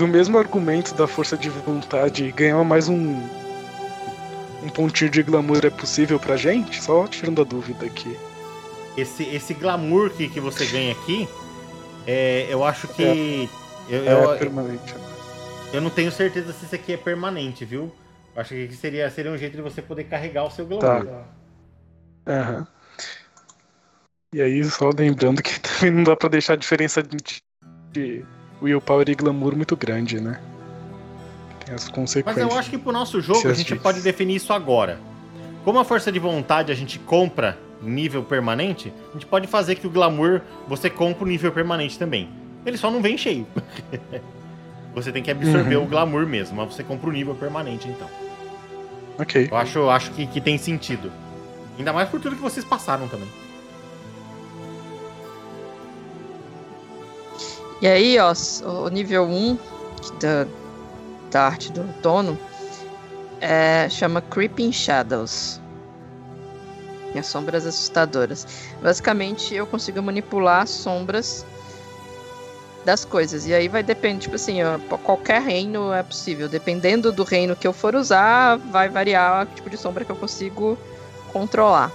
do 0.04 0.08
mesmo 0.08 0.38
argumento 0.38 0.94
da 0.96 1.08
força 1.08 1.38
de 1.38 1.50
vontade, 1.50 2.30
ganhar 2.34 2.62
mais 2.66 2.90
um 2.90 3.14
um 4.62 4.70
pontinho 4.70 5.10
de 5.10 5.24
glamour 5.24 5.66
é 5.66 5.70
possível 5.70 6.20
pra 6.20 6.36
gente? 6.36 6.84
Só 6.84 7.08
tirando 7.08 7.42
a 7.42 7.46
dúvida 7.46 7.86
aqui. 7.86 8.18
Esse, 8.98 9.24
esse 9.24 9.54
glamour 9.54 10.10
que, 10.10 10.28
que 10.28 10.42
você 10.42 10.66
ganha 10.66 10.92
aqui, 10.92 11.28
é, 12.06 12.48
eu 12.50 12.66
acho 12.66 12.88
que. 12.90 13.50
É, 13.90 13.96
eu, 13.96 14.04
é 14.04 14.26
eu, 14.26 14.38
permanente. 14.38 14.94
eu 15.72 15.80
não 15.80 15.90
tenho 15.90 16.12
certeza 16.12 16.52
se 16.52 16.66
isso 16.66 16.76
aqui 16.76 16.94
é 16.94 16.98
permanente, 16.98 17.64
viu? 17.64 17.90
Eu 18.36 18.42
acho 18.42 18.54
que 18.54 18.74
seria, 18.74 19.10
seria 19.10 19.32
um 19.32 19.38
jeito 19.38 19.56
de 19.56 19.62
você 19.62 19.82
poder 19.82 20.04
carregar 20.04 20.44
o 20.44 20.52
seu 20.52 20.66
glamour. 20.66 21.06
Tá. 21.06 21.26
Aham. 22.28 22.68
E 24.34 24.42
aí, 24.42 24.64
só 24.66 24.90
lembrando 24.90 25.42
que 25.42 25.60
também 25.62 25.92
não 25.92 26.04
dá 26.04 26.16
pra 26.16 26.28
deixar 26.28 26.54
a 26.54 26.58
diferença 26.58 27.02
de 27.02 28.26
willpower 28.64 29.10
e 29.10 29.16
glamour 29.16 29.56
muito 29.56 29.76
grande, 29.76 30.20
né? 30.22 30.40
Tem 31.66 31.76
as 31.76 31.86
Mas 31.86 31.90
consequências. 31.94 32.52
eu 32.52 32.58
acho 32.58 32.70
que 32.70 32.78
pro 32.78 32.92
nosso 32.92 33.22
jogo 33.22 33.48
a 33.48 33.54
gente 33.54 33.68
dias. 33.68 33.82
pode 33.82 34.02
definir 34.02 34.36
isso 34.36 34.52
agora. 34.54 35.00
Como 35.64 35.80
a 35.80 35.86
força 35.86 36.12
de 36.12 36.20
vontade 36.20 36.72
a 36.72 36.76
gente 36.76 37.00
compra 37.00 37.58
nível 37.82 38.24
permanente, 38.24 38.94
a 39.10 39.14
gente 39.14 39.26
pode 39.26 39.46
fazer 39.48 39.76
que 39.76 39.86
o 39.86 39.90
glamour 39.90 40.42
você 40.68 40.90
compra 40.90 41.24
o 41.26 41.28
nível 41.28 41.52
permanente 41.52 42.00
também. 42.00 42.30
Ele 42.66 42.78
só 42.78 42.90
não 42.90 43.02
vem 43.02 43.18
cheio. 43.18 43.46
você 44.96 45.12
tem 45.12 45.22
que 45.24 45.32
absorver 45.32 45.76
Uhum. 45.78 45.84
o 45.84 45.88
glamour 45.88 46.26
mesmo, 46.26 46.56
mas 46.58 46.74
você 46.74 46.84
compra 46.84 47.10
o 47.10 47.14
nível 47.14 47.36
permanente 47.36 47.88
então. 47.90 48.08
Ok. 49.20 49.48
Eu 49.52 49.58
acho, 49.58 49.90
acho 49.90 50.12
que, 50.12 50.26
que 50.26 50.40
tem 50.42 50.58
sentido. 50.58 51.12
Ainda 51.78 51.92
mais 51.94 52.08
por 52.10 52.20
tudo 52.20 52.36
que 52.36 52.42
vocês 52.42 52.66
passaram 52.66 53.08
também. 53.08 53.28
E 57.84 57.88
aí, 57.88 58.18
ó, 58.18 58.34
o 58.86 58.88
nível 58.88 59.26
1 59.26 59.58
da, 60.18 60.48
da 61.30 61.42
arte 61.48 61.70
do 61.70 61.82
outono 61.82 62.40
é, 63.42 63.90
chama 63.90 64.22
Creeping 64.22 64.72
Shadows. 64.72 65.60
As 67.14 67.28
sombras 67.28 67.66
assustadoras. 67.66 68.48
Basicamente, 68.82 69.54
eu 69.54 69.68
consigo 69.68 70.02
manipular 70.02 70.62
as 70.62 70.70
sombras 70.70 71.46
das 72.86 73.04
coisas. 73.04 73.46
E 73.48 73.54
aí 73.54 73.68
vai 73.68 73.84
depender, 73.84 74.22
tipo 74.22 74.36
assim, 74.38 74.60
qualquer 75.04 75.42
reino 75.42 75.92
é 75.92 76.04
possível. 76.04 76.48
Dependendo 76.48 77.12
do 77.12 77.26
reino 77.26 77.54
que 77.54 77.68
eu 77.68 77.74
for 77.74 77.96
usar, 77.96 78.56
vai 78.60 78.88
variar 78.88 79.44
o 79.44 79.46
tipo 79.54 79.70
de 79.70 79.76
sombra 79.76 80.06
que 80.06 80.12
eu 80.12 80.16
consigo 80.16 80.78
controlar. 81.34 81.92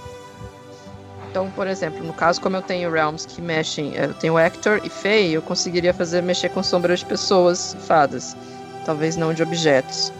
Então, 1.29 1.51
por 1.51 1.67
exemplo, 1.67 2.03
no 2.03 2.13
caso, 2.13 2.41
como 2.41 2.55
eu 2.57 2.61
tenho 2.61 2.91
realms 2.91 3.25
que 3.25 3.39
mexem, 3.39 3.93
eu 3.93 4.13
tenho 4.15 4.37
Hector 4.37 4.81
e 4.83 4.89
Fey, 4.89 5.31
eu 5.31 5.41
conseguiria 5.41 5.93
fazer 5.93 6.23
mexer 6.23 6.49
com 6.49 6.63
sombras 6.63 6.99
de 6.99 7.05
pessoas, 7.05 7.75
fadas. 7.81 8.35
Talvez 8.83 9.15
não 9.15 9.31
de 9.31 9.43
objetos. 9.43 10.11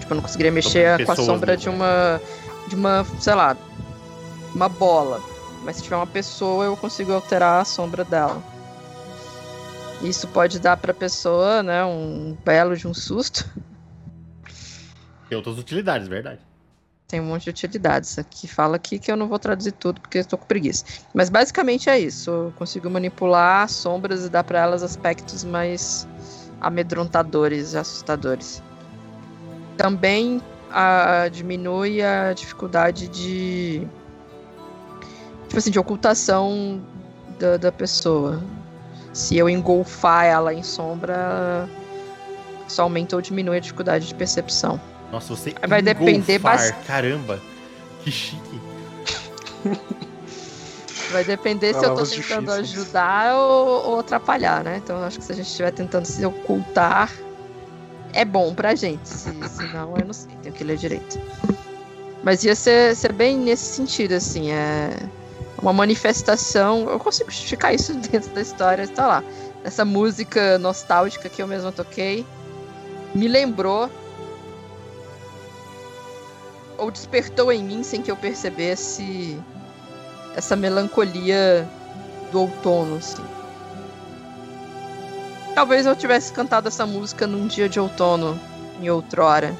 Tipo, 0.00 0.12
eu 0.12 0.16
não 0.16 0.22
conseguiria 0.22 0.50
mexer 0.50 0.96
com 0.96 1.12
a 1.12 1.14
pessoas 1.14 1.26
sombra 1.26 1.52
mesmo, 1.52 1.62
de 1.62 1.68
uma. 1.76 2.20
de 2.68 2.74
uma, 2.74 3.06
sei 3.20 3.34
lá, 3.34 3.56
uma 4.52 4.68
bola. 4.68 5.22
Mas 5.62 5.76
se 5.76 5.84
tiver 5.84 5.96
uma 5.96 6.06
pessoa, 6.06 6.64
eu 6.64 6.76
consigo 6.76 7.12
alterar 7.12 7.60
a 7.60 7.64
sombra 7.64 8.04
dela. 8.04 8.42
Isso 10.02 10.26
pode 10.26 10.58
dar 10.58 10.78
pra 10.78 10.92
pessoa, 10.92 11.62
né, 11.62 11.84
um 11.84 12.36
belo 12.44 12.76
de 12.76 12.88
um 12.88 12.94
susto. 12.94 13.48
Tem 15.28 15.36
outras 15.36 15.58
utilidades, 15.58 16.08
verdade. 16.08 16.40
Tem 17.10 17.20
um 17.20 17.24
monte 17.24 17.44
de 17.44 17.50
utilidades. 17.50 18.18
Aqui 18.20 18.46
fala 18.46 18.76
aqui 18.76 18.96
que 18.96 19.10
eu 19.10 19.16
não 19.16 19.26
vou 19.26 19.38
traduzir 19.38 19.72
tudo 19.72 20.00
porque 20.00 20.22
tô 20.22 20.38
com 20.38 20.46
preguiça. 20.46 20.84
Mas 21.12 21.28
basicamente 21.28 21.90
é 21.90 21.98
isso. 21.98 22.30
Eu 22.30 22.52
consigo 22.56 22.88
manipular 22.88 23.68
sombras 23.68 24.24
e 24.24 24.28
dar 24.28 24.44
para 24.44 24.60
elas 24.60 24.84
aspectos 24.84 25.42
mais 25.42 26.06
amedrontadores, 26.60 27.74
assustadores. 27.74 28.62
Também 29.76 30.40
a- 30.70 31.28
diminui 31.32 32.00
a 32.00 32.32
dificuldade 32.32 33.08
de 33.08 33.88
tipo 35.48 35.58
assim, 35.58 35.70
de 35.72 35.80
ocultação 35.80 36.80
da, 37.40 37.56
da 37.56 37.72
pessoa. 37.72 38.40
Se 39.12 39.36
eu 39.36 39.50
engolfar 39.50 40.26
ela 40.26 40.54
em 40.54 40.62
sombra, 40.62 41.68
isso 42.68 42.80
aumenta 42.80 43.16
ou 43.16 43.22
diminui 43.22 43.56
a 43.56 43.60
dificuldade 43.60 44.06
de 44.06 44.14
percepção. 44.14 44.80
Nossa, 45.12 45.34
você 45.34 45.54
Vai 45.66 45.82
depender 45.82 46.34
engolfar, 46.36 46.56
bas- 46.58 46.74
Caramba, 46.86 47.40
que 48.04 48.10
chique. 48.10 48.60
Vai 51.12 51.24
depender 51.24 51.74
se 51.74 51.84
eu 51.84 51.94
tô 51.94 52.04
tentando 52.06 52.46
difíceis. 52.46 52.48
ajudar 52.78 53.34
ou, 53.36 53.90
ou 53.90 54.00
atrapalhar, 54.00 54.62
né? 54.62 54.80
Então 54.82 54.96
eu 54.98 55.04
acho 55.04 55.18
que 55.18 55.24
se 55.24 55.32
a 55.32 55.34
gente 55.34 55.46
estiver 55.48 55.72
tentando 55.72 56.04
se 56.04 56.24
ocultar, 56.24 57.10
é 58.12 58.24
bom 58.24 58.54
pra 58.54 58.74
gente. 58.76 59.08
Se, 59.08 59.30
se 59.48 59.62
não, 59.74 59.96
eu 59.96 60.06
não 60.06 60.12
sei, 60.12 60.30
tenho 60.42 60.54
que 60.54 60.62
ler 60.62 60.76
direito. 60.76 61.18
Mas 62.22 62.44
ia 62.44 62.54
ser, 62.54 62.94
ser 62.94 63.12
bem 63.12 63.36
nesse 63.36 63.74
sentido, 63.74 64.12
assim, 64.12 64.52
é 64.52 64.90
uma 65.60 65.72
manifestação. 65.72 66.88
Eu 66.88 66.98
consigo 67.00 67.28
justificar 67.30 67.74
isso 67.74 67.92
dentro 68.08 68.30
da 68.30 68.40
história, 68.40 68.86
tá 68.86 69.06
lá. 69.06 69.24
Essa 69.64 69.84
música 69.84 70.58
nostálgica 70.58 71.28
que 71.28 71.42
eu 71.42 71.46
mesma 71.48 71.72
toquei 71.72 72.24
me 73.14 73.26
lembrou 73.26 73.90
ou 76.80 76.90
despertou 76.90 77.52
em 77.52 77.62
mim 77.62 77.82
sem 77.82 78.02
que 78.02 78.10
eu 78.10 78.16
percebesse 78.16 79.38
essa 80.34 80.56
melancolia 80.56 81.68
do 82.32 82.40
outono, 82.40 82.96
assim. 82.96 83.24
Talvez 85.54 85.84
eu 85.84 85.94
tivesse 85.94 86.32
cantado 86.32 86.68
essa 86.68 86.86
música 86.86 87.26
num 87.26 87.46
dia 87.46 87.68
de 87.68 87.78
outono, 87.78 88.40
em 88.80 88.88
outrora. 88.88 89.54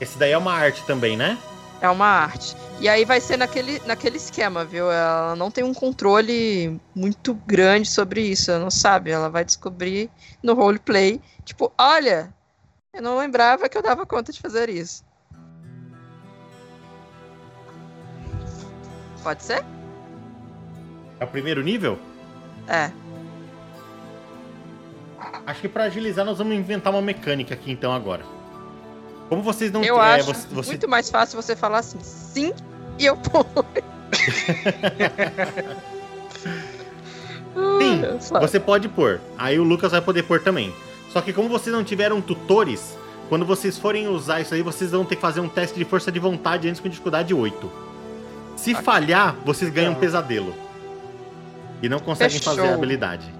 Esse 0.00 0.18
daí 0.18 0.32
é 0.32 0.38
uma 0.38 0.52
arte 0.52 0.84
também, 0.84 1.16
né? 1.16 1.38
É 1.80 1.88
uma 1.88 2.06
arte. 2.06 2.54
E 2.80 2.88
aí 2.88 3.04
vai 3.04 3.20
ser 3.20 3.38
naquele, 3.38 3.80
naquele 3.86 4.16
esquema, 4.16 4.64
viu? 4.64 4.90
Ela 4.90 5.34
não 5.36 5.50
tem 5.50 5.64
um 5.64 5.72
controle 5.72 6.78
muito 6.94 7.32
grande 7.32 7.88
sobre 7.88 8.20
isso, 8.20 8.50
ela 8.50 8.60
não 8.60 8.70
sabe. 8.70 9.10
Ela 9.10 9.30
vai 9.30 9.44
descobrir 9.44 10.10
no 10.42 10.54
roleplay, 10.54 11.20
tipo, 11.44 11.72
olha, 11.78 12.34
eu 12.94 13.02
não 13.02 13.18
lembrava 13.18 13.68
que 13.68 13.76
eu 13.76 13.82
dava 13.82 14.06
conta 14.06 14.32
de 14.32 14.40
fazer 14.40 14.68
isso. 14.68 15.04
Pode 19.22 19.42
ser? 19.42 19.64
É 21.18 21.24
o 21.24 21.28
primeiro 21.28 21.62
nível? 21.62 21.98
É. 22.68 22.90
Acho 25.46 25.60
que 25.62 25.68
pra 25.68 25.84
agilizar 25.84 26.24
nós 26.24 26.38
vamos 26.38 26.54
inventar 26.54 26.92
uma 26.92 27.02
mecânica 27.02 27.54
aqui 27.54 27.70
então 27.72 27.92
agora. 27.92 28.24
Como 29.28 29.42
vocês 29.42 29.72
não 29.72 29.82
Eu 29.82 30.00
é, 30.00 30.16
acho 30.16 30.26
você- 30.32 30.48
você- 30.48 30.70
muito 30.70 30.88
mais 30.88 31.10
fácil 31.10 31.40
você 31.40 31.56
falar 31.56 31.78
assim, 31.78 31.98
sim, 32.00 32.52
e 32.98 33.06
eu 33.06 33.16
ponho. 33.16 33.46
Sim. 37.78 38.02
Você 38.40 38.58
pode 38.58 38.88
pôr. 38.88 39.20
Aí 39.38 39.58
o 39.58 39.62
Lucas 39.64 39.92
vai 39.92 40.00
poder 40.00 40.24
pôr 40.24 40.40
também. 40.42 40.74
Só 41.14 41.20
que 41.20 41.32
como 41.32 41.48
vocês 41.48 41.72
não 41.72 41.84
tiveram 41.84 42.20
tutores, 42.20 42.98
quando 43.28 43.46
vocês 43.46 43.78
forem 43.78 44.08
usar 44.08 44.40
isso 44.40 44.52
aí, 44.52 44.62
vocês 44.62 44.90
vão 44.90 45.04
ter 45.04 45.14
que 45.14 45.22
fazer 45.22 45.38
um 45.38 45.48
teste 45.48 45.78
de 45.78 45.84
força 45.84 46.10
de 46.10 46.18
vontade 46.18 46.68
antes 46.68 46.80
com 46.80 46.88
dificuldade 46.88 47.32
8. 47.32 47.70
Se 48.56 48.74
falhar, 48.74 49.36
vocês 49.44 49.70
ganham 49.70 49.92
um 49.92 49.94
pesadelo. 49.94 50.52
E 51.80 51.88
não 51.88 52.00
conseguem 52.00 52.36
Fechou. 52.36 52.56
fazer 52.56 52.68
a 52.68 52.74
habilidade. 52.74 53.32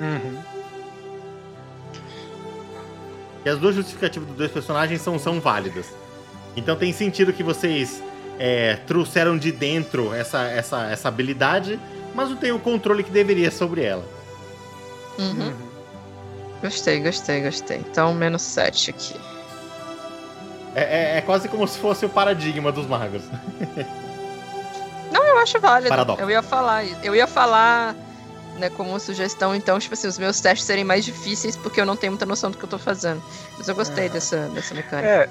Uhum. 0.00 0.38
E 3.44 3.48
as 3.50 3.58
duas 3.58 3.74
justificativas 3.74 4.26
dos 4.26 4.38
dois 4.38 4.50
personagens 4.50 5.02
são, 5.02 5.18
são 5.18 5.38
válidas. 5.38 5.92
Então 6.56 6.74
tem 6.74 6.90
sentido 6.90 7.34
que 7.34 7.42
vocês 7.42 8.02
é, 8.38 8.76
trouxeram 8.86 9.36
de 9.36 9.52
dentro 9.52 10.14
essa, 10.14 10.44
essa, 10.44 10.86
essa 10.86 11.08
habilidade, 11.08 11.78
mas 12.14 12.30
não 12.30 12.36
tem 12.36 12.50
o 12.50 12.58
controle 12.58 13.04
que 13.04 13.10
deveria 13.10 13.50
sobre 13.50 13.82
ela. 13.82 14.06
Uhum. 15.18 15.48
Uhum. 15.48 15.65
Gostei, 16.62 17.00
gostei, 17.00 17.40
gostei. 17.42 17.78
Então, 17.78 18.12
menos 18.14 18.42
7 18.42 18.90
aqui. 18.90 19.14
É, 20.74 20.82
é- 20.82 21.18
é 21.18 21.20
quase 21.22 21.48
como 21.48 21.66
se 21.66 21.78
fosse 21.78 22.04
o 22.04 22.08
paradigma 22.08 22.70
dos 22.72 22.86
magos. 22.86 23.22
Eu 25.12 25.38
acho 25.42 25.60
válido. 25.60 25.90
Paradoxo. 25.90 26.22
Eu 26.22 26.30
ia 26.30 26.42
falar 26.42 26.82
isso. 26.84 26.96
Eu 27.02 27.14
ia 27.14 27.26
falar, 27.26 27.94
né, 28.58 28.70
como 28.70 28.98
sugestão, 28.98 29.54
então, 29.54 29.78
tipo 29.78 29.92
assim, 29.94 30.08
os 30.08 30.18
meus 30.18 30.40
testes 30.40 30.66
serem 30.66 30.82
mais 30.82 31.04
difíceis 31.04 31.54
porque 31.56 31.78
eu 31.80 31.84
não 31.86 31.94
tenho 31.94 32.12
muita 32.12 32.24
noção 32.26 32.50
do 32.50 32.56
que 32.56 32.64
eu 32.64 32.68
tô 32.68 32.78
fazendo. 32.78 33.22
Mas 33.58 33.68
eu 33.68 33.74
gostei 33.74 34.06
É. 34.06 34.08
dessa, 34.08 34.48
dessa 34.48 34.74
mecânica. 34.74 35.06
É, 35.08 35.28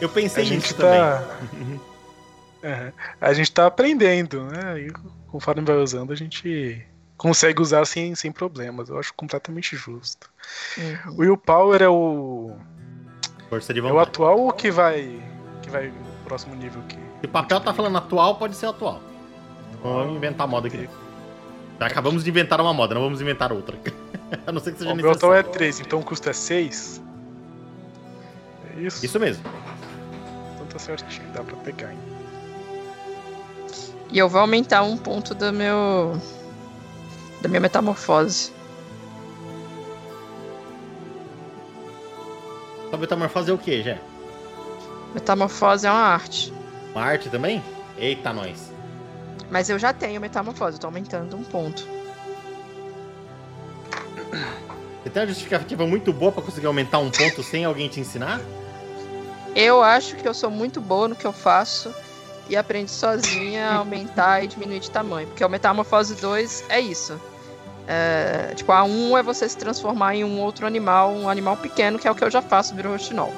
Eu 0.00 0.08
pensei 0.08 0.48
nisso 0.48 0.74
também. 0.74 0.98
tá. 1.00 1.24
É, 2.60 2.92
a 3.20 3.32
gente 3.32 3.52
tá 3.52 3.66
aprendendo, 3.66 4.42
né? 4.46 4.80
E 4.80 4.92
conforme 5.30 5.62
vai 5.62 5.76
usando, 5.76 6.12
a 6.12 6.16
gente 6.16 6.84
consegue 7.18 7.60
usar 7.60 7.84
sem, 7.84 8.14
sem 8.14 8.32
problemas. 8.32 8.88
Eu 8.88 8.98
acho 8.98 9.12
completamente 9.12 9.76
justo. 9.76 10.30
Uhum. 10.78 11.12
O 11.12 11.20
Willpower 11.20 11.82
é 11.82 11.88
o. 11.88 12.56
Força 13.50 13.74
de 13.74 13.80
É 13.80 13.82
o 13.82 13.98
atual 13.98 14.38
ou 14.38 14.52
que 14.52 14.70
vai. 14.70 15.20
que 15.62 15.68
vai 15.68 15.90
pro 15.90 16.24
próximo 16.24 16.54
nível 16.54 16.80
aqui? 16.82 16.98
Se 17.20 17.26
o 17.26 17.28
papel 17.28 17.60
tá 17.60 17.74
falando 17.74 17.98
atual, 17.98 18.36
pode 18.36 18.56
ser 18.56 18.66
atual. 18.66 19.02
Vamos 19.82 20.16
inventar 20.16 20.46
moda 20.46 20.68
aqui. 20.68 20.88
Já 21.78 21.86
acabamos 21.86 22.24
de 22.24 22.30
inventar 22.30 22.60
uma 22.60 22.72
moda, 22.72 22.94
não 22.94 23.02
vamos 23.02 23.20
inventar 23.20 23.52
outra. 23.52 23.76
A 24.46 24.52
não 24.52 24.60
ser 24.60 24.72
que 24.72 24.78
seja 24.78 24.92
O 24.92 24.96
meu 24.96 25.10
atual 25.10 25.32
é 25.34 25.38
necessário. 25.38 25.58
3, 25.58 25.80
então 25.80 26.00
o 26.00 26.04
custo 26.04 26.28
é 26.28 26.32
6. 26.32 27.02
É 28.76 28.80
isso? 28.80 29.04
Isso 29.04 29.18
mesmo. 29.20 29.44
Então 30.54 30.66
tá 30.66 30.78
certinho, 30.78 31.26
dá 31.32 31.42
pra 31.42 31.56
pegar, 31.56 31.92
hein? 31.92 31.98
E 34.10 34.18
eu 34.18 34.28
vou 34.28 34.40
aumentar 34.40 34.82
um 34.82 34.96
ponto 34.96 35.34
do 35.34 35.52
meu. 35.52 36.20
Da 37.40 37.48
minha 37.48 37.60
metamorfose. 37.60 38.52
Só 42.90 42.96
metamorfose 42.96 43.50
é 43.50 43.54
o 43.54 43.58
quê, 43.58 43.82
Jé? 43.82 44.00
Metamorfose 45.14 45.86
é 45.86 45.90
uma 45.90 46.00
arte. 46.00 46.52
Uma 46.94 47.04
arte 47.04 47.28
também? 47.28 47.62
Eita, 47.96 48.32
nós. 48.32 48.72
Mas 49.50 49.70
eu 49.70 49.78
já 49.78 49.92
tenho 49.92 50.20
metamorfose, 50.20 50.76
eu 50.76 50.80
tô 50.80 50.86
aumentando 50.86 51.36
um 51.36 51.44
ponto. 51.44 51.86
Você 55.02 55.10
tem 55.10 55.22
uma 55.22 55.28
justificativa 55.28 55.86
muito 55.86 56.12
boa 56.12 56.32
pra 56.32 56.42
conseguir 56.42 56.66
aumentar 56.66 56.98
um 56.98 57.10
ponto 57.10 57.42
sem 57.42 57.64
alguém 57.64 57.88
te 57.88 58.00
ensinar? 58.00 58.40
Eu 59.54 59.82
acho 59.82 60.16
que 60.16 60.28
eu 60.28 60.34
sou 60.34 60.50
muito 60.50 60.80
boa 60.80 61.08
no 61.08 61.16
que 61.16 61.26
eu 61.26 61.32
faço 61.32 61.92
e 62.48 62.56
aprendi 62.56 62.90
sozinha 62.90 63.70
a 63.70 63.76
aumentar 63.76 64.42
e 64.42 64.46
diminuir 64.46 64.80
de 64.80 64.90
tamanho. 64.90 65.26
Porque 65.28 65.44
o 65.44 65.48
Metamorfose 65.48 66.14
2 66.14 66.64
é 66.68 66.80
isso. 66.80 67.20
É, 67.86 68.52
tipo, 68.54 68.70
a 68.70 68.84
1 68.84 69.16
é 69.18 69.22
você 69.22 69.48
se 69.48 69.56
transformar 69.56 70.14
em 70.14 70.22
um 70.22 70.40
outro 70.40 70.66
animal, 70.66 71.10
um 71.12 71.28
animal 71.28 71.56
pequeno, 71.56 71.98
que 71.98 72.06
é 72.06 72.10
o 72.10 72.14
que 72.14 72.22
eu 72.22 72.30
já 72.30 72.42
faço, 72.42 72.74
virou 72.74 72.92
Rochinol. 72.92 73.32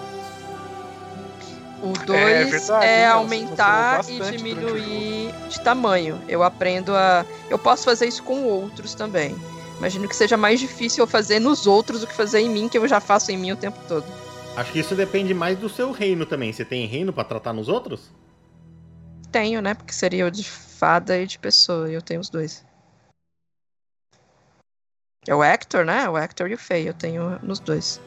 O 1.82 1.92
2 2.04 2.18
é, 2.18 2.44
né? 2.44 2.58
Você 2.58 3.04
aumentar 3.04 4.04
e 4.08 4.18
diminuir 4.36 5.32
de 5.48 5.60
tamanho. 5.60 6.20
Eu 6.28 6.42
aprendo 6.42 6.94
a. 6.94 7.24
Eu 7.48 7.58
posso 7.58 7.84
fazer 7.84 8.06
isso 8.06 8.22
com 8.22 8.42
outros 8.44 8.94
também. 8.94 9.34
Imagino 9.78 10.06
que 10.06 10.14
seja 10.14 10.36
mais 10.36 10.60
difícil 10.60 11.02
eu 11.02 11.06
fazer 11.06 11.38
nos 11.38 11.66
outros 11.66 12.00
do 12.00 12.06
que 12.06 12.12
fazer 12.12 12.40
em 12.40 12.50
mim, 12.50 12.68
que 12.68 12.76
eu 12.76 12.86
já 12.86 13.00
faço 13.00 13.32
em 13.32 13.36
mim 13.38 13.52
o 13.52 13.56
tempo 13.56 13.78
todo. 13.88 14.04
Acho 14.56 14.72
que 14.72 14.80
isso 14.80 14.94
depende 14.94 15.32
mais 15.32 15.56
do 15.56 15.70
seu 15.70 15.90
reino 15.90 16.26
também. 16.26 16.52
Você 16.52 16.66
tem 16.66 16.86
reino 16.86 17.14
pra 17.14 17.24
tratar 17.24 17.54
nos 17.54 17.68
outros? 17.68 18.10
Tenho, 19.30 19.60
né? 19.62 19.74
Porque 19.74 19.92
seria 19.92 20.26
o 20.26 20.30
de 20.30 20.44
fada 20.44 21.16
e 21.18 21.26
de 21.26 21.38
pessoa, 21.38 21.90
e 21.90 21.94
eu 21.94 22.02
tenho 22.02 22.20
os 22.20 22.28
dois. 22.30 22.64
É 25.26 25.34
o 25.34 25.44
Hector, 25.44 25.84
né? 25.84 26.08
O 26.08 26.16
Hector 26.18 26.50
e 26.50 26.54
o 26.54 26.58
Fei, 26.58 26.88
eu 26.88 26.94
tenho 26.94 27.38
nos 27.42 27.60
dois. 27.60 28.00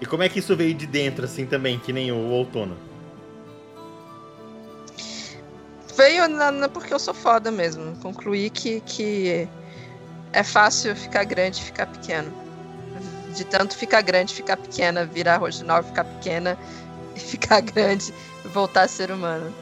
E 0.00 0.06
como 0.06 0.22
é 0.22 0.28
que 0.28 0.38
isso 0.38 0.56
veio 0.56 0.74
de 0.74 0.86
dentro, 0.86 1.24
assim, 1.24 1.46
também, 1.46 1.78
que 1.78 1.92
nem 1.92 2.12
o 2.12 2.16
outono? 2.30 2.76
Veio 5.96 6.28
na, 6.28 6.50
na- 6.52 6.68
porque 6.68 6.94
eu 6.94 6.98
sou 6.98 7.14
foda 7.14 7.50
mesmo. 7.50 7.96
Concluí 7.96 8.50
que, 8.50 8.80
que 8.82 9.48
é 10.32 10.44
fácil 10.44 10.94
ficar 10.94 11.24
grande 11.24 11.60
e 11.60 11.64
ficar 11.64 11.86
pequeno. 11.86 12.32
De 13.38 13.44
tanto 13.44 13.76
ficar 13.76 14.00
grande, 14.02 14.34
ficar 14.34 14.56
pequena, 14.56 15.04
virar 15.06 15.40
original, 15.40 15.80
ficar 15.84 16.02
pequena 16.02 16.58
e 17.14 17.20
ficar 17.20 17.60
grande 17.60 18.12
e 18.44 18.48
voltar 18.48 18.82
a 18.82 18.88
ser 18.88 19.12
humano. 19.12 19.54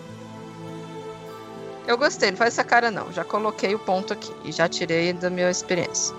Eu 1.86 1.98
gostei, 1.98 2.30
não 2.30 2.38
faz 2.38 2.54
essa 2.54 2.64
cara 2.64 2.90
não. 2.90 3.12
Já 3.12 3.22
coloquei 3.22 3.74
o 3.74 3.78
ponto 3.78 4.14
aqui 4.14 4.32
e 4.44 4.50
já 4.50 4.66
tirei 4.66 5.12
da 5.12 5.28
minha 5.28 5.50
experiência. 5.50 6.16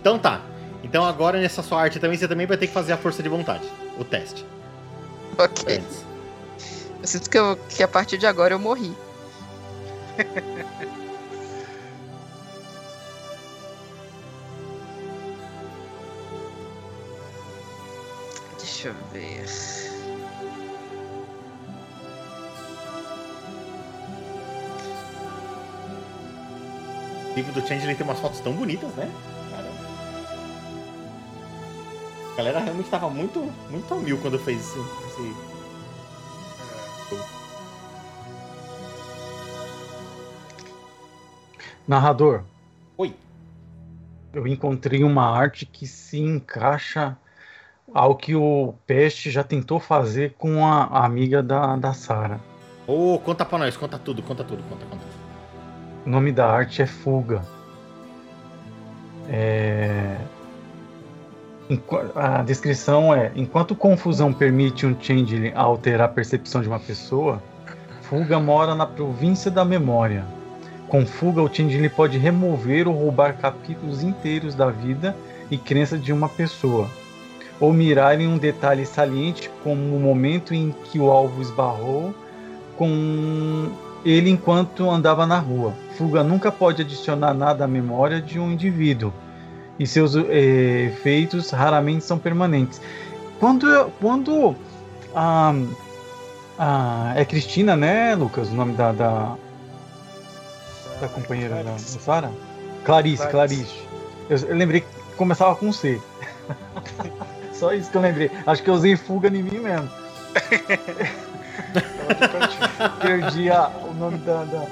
Então 0.00 0.18
tá. 0.18 0.40
Então 0.82 1.04
agora 1.04 1.38
nessa 1.38 1.62
sua 1.62 1.82
arte 1.82 2.00
também, 2.00 2.16
você 2.16 2.26
também 2.26 2.46
vai 2.46 2.56
ter 2.56 2.66
que 2.66 2.72
fazer 2.72 2.94
a 2.94 2.96
força 2.96 3.22
de 3.22 3.28
vontade. 3.28 3.68
O 3.98 4.04
teste. 4.04 4.46
Ok. 5.36 5.76
Antes. 5.76 6.04
Eu 7.02 7.06
sinto 7.06 7.28
que, 7.28 7.38
eu- 7.38 7.56
que 7.68 7.82
a 7.82 7.88
partir 7.88 8.16
de 8.16 8.26
agora 8.26 8.54
eu 8.54 8.58
morri. 8.58 8.96
Deixa 18.82 18.98
eu 18.98 19.04
ver. 19.12 19.46
O 27.30 27.34
livro 27.36 27.52
do 27.52 27.64
Changeling 27.64 27.94
tem 27.94 28.04
umas 28.04 28.18
fotos 28.18 28.40
tão 28.40 28.52
bonitas, 28.52 28.92
né? 28.96 29.08
Caramba. 29.52 29.92
A 32.32 32.36
galera 32.36 32.58
realmente 32.58 32.90
tava 32.90 33.08
muito, 33.08 33.38
muito 33.70 33.94
mil 34.00 34.18
quando 34.18 34.36
fez 34.40 34.58
esse, 34.58 34.78
esse- 34.80 35.52
Narrador, 41.86 42.42
Oi. 42.98 43.14
eu 44.32 44.44
encontrei 44.48 45.04
uma 45.04 45.30
arte 45.30 45.66
que 45.66 45.86
se 45.86 46.18
encaixa 46.18 47.16
ao 47.94 48.14
que 48.14 48.34
o 48.34 48.74
Peste 48.86 49.30
já 49.30 49.42
tentou 49.42 49.78
fazer 49.78 50.34
com 50.38 50.64
a, 50.64 50.84
a 50.84 51.04
amiga 51.04 51.42
da, 51.42 51.76
da 51.76 51.92
Sara. 51.92 52.40
Ô, 52.86 53.18
conta 53.18 53.44
pra 53.44 53.58
nós, 53.58 53.76
conta 53.76 53.98
tudo, 53.98 54.22
conta 54.22 54.42
tudo, 54.42 54.62
conta, 54.64 54.84
conta. 54.86 55.04
O 56.04 56.10
nome 56.10 56.32
da 56.32 56.50
arte 56.50 56.82
é 56.82 56.86
Fuga. 56.86 57.42
É... 59.28 60.16
A 62.14 62.42
descrição 62.42 63.14
é: 63.14 63.32
enquanto 63.34 63.74
confusão 63.74 64.32
permite 64.32 64.84
um 64.84 64.94
changeling 65.00 65.52
alterar 65.54 66.08
a 66.08 66.12
percepção 66.12 66.60
de 66.60 66.68
uma 66.68 66.80
pessoa, 66.80 67.42
Fuga 68.02 68.38
mora 68.38 68.74
na 68.74 68.84
província 68.84 69.50
da 69.50 69.64
memória. 69.64 70.24
Com 70.92 71.06
fuga, 71.06 71.40
o 71.40 71.48
Changeling 71.48 71.88
pode 71.88 72.18
remover 72.18 72.86
ou 72.86 72.94
roubar 72.94 73.38
capítulos 73.38 74.02
inteiros 74.02 74.54
da 74.54 74.68
vida 74.68 75.16
e 75.50 75.56
crença 75.56 75.96
de 75.96 76.12
uma 76.12 76.28
pessoa, 76.28 76.86
ou 77.62 77.72
mirar 77.72 78.20
em 78.20 78.26
um 78.26 78.36
detalhe 78.36 78.84
saliente, 78.84 79.48
como 79.62 79.94
o 79.96 80.00
momento 80.00 80.52
em 80.52 80.74
que 80.86 80.98
o 80.98 81.08
alvo 81.08 81.40
esbarrou 81.40 82.12
com 82.76 83.70
ele 84.04 84.30
enquanto 84.30 84.90
andava 84.90 85.24
na 85.28 85.38
rua. 85.38 85.72
Fuga 85.96 86.24
nunca 86.24 86.50
pode 86.50 86.82
adicionar 86.82 87.32
nada 87.32 87.64
à 87.64 87.68
memória 87.68 88.20
de 88.20 88.36
um 88.40 88.50
indivíduo 88.50 89.12
e 89.78 89.86
seus 89.86 90.16
eh, 90.16 90.90
efeitos 90.92 91.50
raramente 91.50 92.04
são 92.04 92.18
permanentes. 92.18 92.80
Quando, 93.38 93.92
quando 94.00 94.56
a, 95.14 95.54
a, 96.58 97.12
é 97.14 97.24
Cristina, 97.24 97.76
né, 97.76 98.16
Lucas, 98.16 98.48
o 98.48 98.54
nome 98.54 98.72
da, 98.72 98.90
da, 98.90 99.36
da 101.00 101.06
companheira 101.06 101.62
da 101.62 101.78
Sara? 101.78 102.32
Clarice, 102.84 103.28
Clarice. 103.28 103.86
Eu, 104.28 104.36
eu 104.36 104.56
lembrei 104.56 104.80
que 104.80 105.16
começava 105.16 105.54
com 105.54 105.72
C. 105.72 106.00
Só 107.62 107.72
isso 107.72 107.92
que 107.92 107.96
eu 107.96 108.02
lembrei. 108.02 108.28
Acho 108.44 108.60
que 108.60 108.68
eu 108.68 108.74
usei 108.74 108.96
fuga 108.96 109.28
em 109.28 109.40
mim 109.40 109.60
mesmo. 109.60 109.88
Perdi 113.00 113.50
a, 113.50 113.68
o 113.68 113.94
nome 113.94 114.18
da, 114.18 114.42
da. 114.42 114.66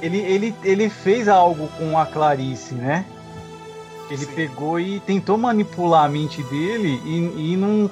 Ele, 0.00 0.16
ele, 0.16 0.54
ele 0.64 0.88
fez 0.88 1.28
algo 1.28 1.68
com 1.76 1.98
a 1.98 2.06
Clarice, 2.06 2.74
né? 2.74 3.04
Ele 4.08 4.24
Sim. 4.24 4.34
pegou 4.34 4.80
e 4.80 5.00
tentou 5.00 5.36
manipular 5.36 6.06
a 6.06 6.08
mente 6.08 6.42
dele 6.44 6.98
e, 7.04 7.52
e 7.52 7.56
num 7.58 7.90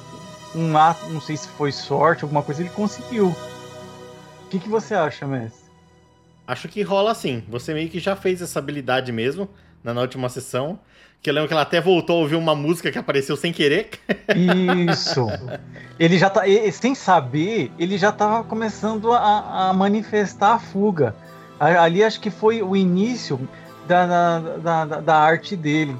um 0.54 0.78
ato, 0.78 1.06
não 1.10 1.20
sei 1.20 1.36
se 1.36 1.48
foi 1.48 1.70
sorte, 1.70 2.24
alguma 2.24 2.42
coisa, 2.42 2.62
ele 2.62 2.70
conseguiu. 2.70 3.26
O 3.26 4.48
que, 4.48 4.60
que 4.60 4.68
você 4.70 4.94
acha, 4.94 5.26
mestre? 5.26 5.70
Acho 6.46 6.68
que 6.68 6.80
rola 6.80 7.10
assim. 7.10 7.44
Você 7.50 7.74
meio 7.74 7.90
que 7.90 8.00
já 8.00 8.16
fez 8.16 8.40
essa 8.40 8.58
habilidade 8.58 9.12
mesmo 9.12 9.46
na, 9.82 9.92
na 9.92 10.00
última 10.00 10.30
sessão. 10.30 10.78
Que 11.24 11.30
eu 11.30 11.34
lembro 11.34 11.48
que 11.48 11.54
ela 11.54 11.62
até 11.62 11.80
voltou 11.80 12.18
a 12.18 12.20
ouvir 12.20 12.36
uma 12.36 12.54
música 12.54 12.92
que 12.92 12.98
apareceu 12.98 13.34
sem 13.34 13.50
querer. 13.50 13.88
Isso. 14.92 15.26
ele 15.98 16.18
já 16.18 16.28
tá. 16.28 16.42
Sem 16.70 16.94
saber, 16.94 17.72
ele 17.78 17.96
já 17.96 18.12
tava 18.12 18.44
começando 18.44 19.10
a, 19.10 19.70
a 19.70 19.72
manifestar 19.72 20.52
a 20.52 20.58
fuga. 20.58 21.16
Ali 21.58 22.04
acho 22.04 22.20
que 22.20 22.30
foi 22.30 22.62
o 22.62 22.76
início 22.76 23.40
da, 23.88 24.06
da, 24.06 24.84
da, 24.84 25.00
da 25.00 25.16
arte 25.16 25.56
dele. 25.56 25.96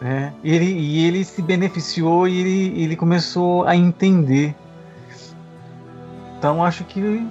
Né? 0.00 0.32
E, 0.42 0.54
ele, 0.54 0.64
e 0.64 1.06
ele 1.06 1.24
se 1.26 1.42
beneficiou 1.42 2.26
e 2.26 2.40
ele, 2.40 2.82
ele 2.84 2.96
começou 2.96 3.66
a 3.66 3.76
entender. 3.76 4.54
Então 6.38 6.64
acho 6.64 6.84
que. 6.84 7.22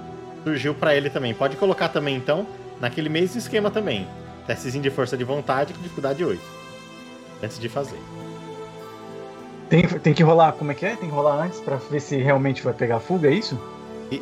Surgiu 0.44 0.72
para 0.72 0.94
ele 0.94 1.10
também. 1.10 1.34
Pode 1.34 1.56
colocar 1.56 1.88
também, 1.88 2.14
então, 2.14 2.46
naquele 2.80 3.08
mesmo 3.08 3.38
esquema 3.38 3.72
também. 3.72 4.06
Testezinho 4.46 4.84
de 4.84 4.90
força 4.90 5.16
de 5.16 5.24
vontade 5.24 5.74
com 5.74 5.82
dificuldade 5.82 6.24
8 6.24 6.57
antes 7.42 7.58
de 7.58 7.68
fazer. 7.68 7.98
Tem, 9.68 9.86
tem 9.86 10.14
que 10.14 10.22
rolar, 10.22 10.52
como 10.52 10.72
é 10.72 10.74
que 10.74 10.86
é? 10.86 10.96
Tem 10.96 11.08
que 11.08 11.14
rolar 11.14 11.44
antes 11.44 11.60
para 11.60 11.76
ver 11.76 12.00
se 12.00 12.16
realmente 12.16 12.62
vai 12.62 12.72
pegar 12.72 13.00
fuga, 13.00 13.28
é 13.28 13.34
isso? 13.34 13.58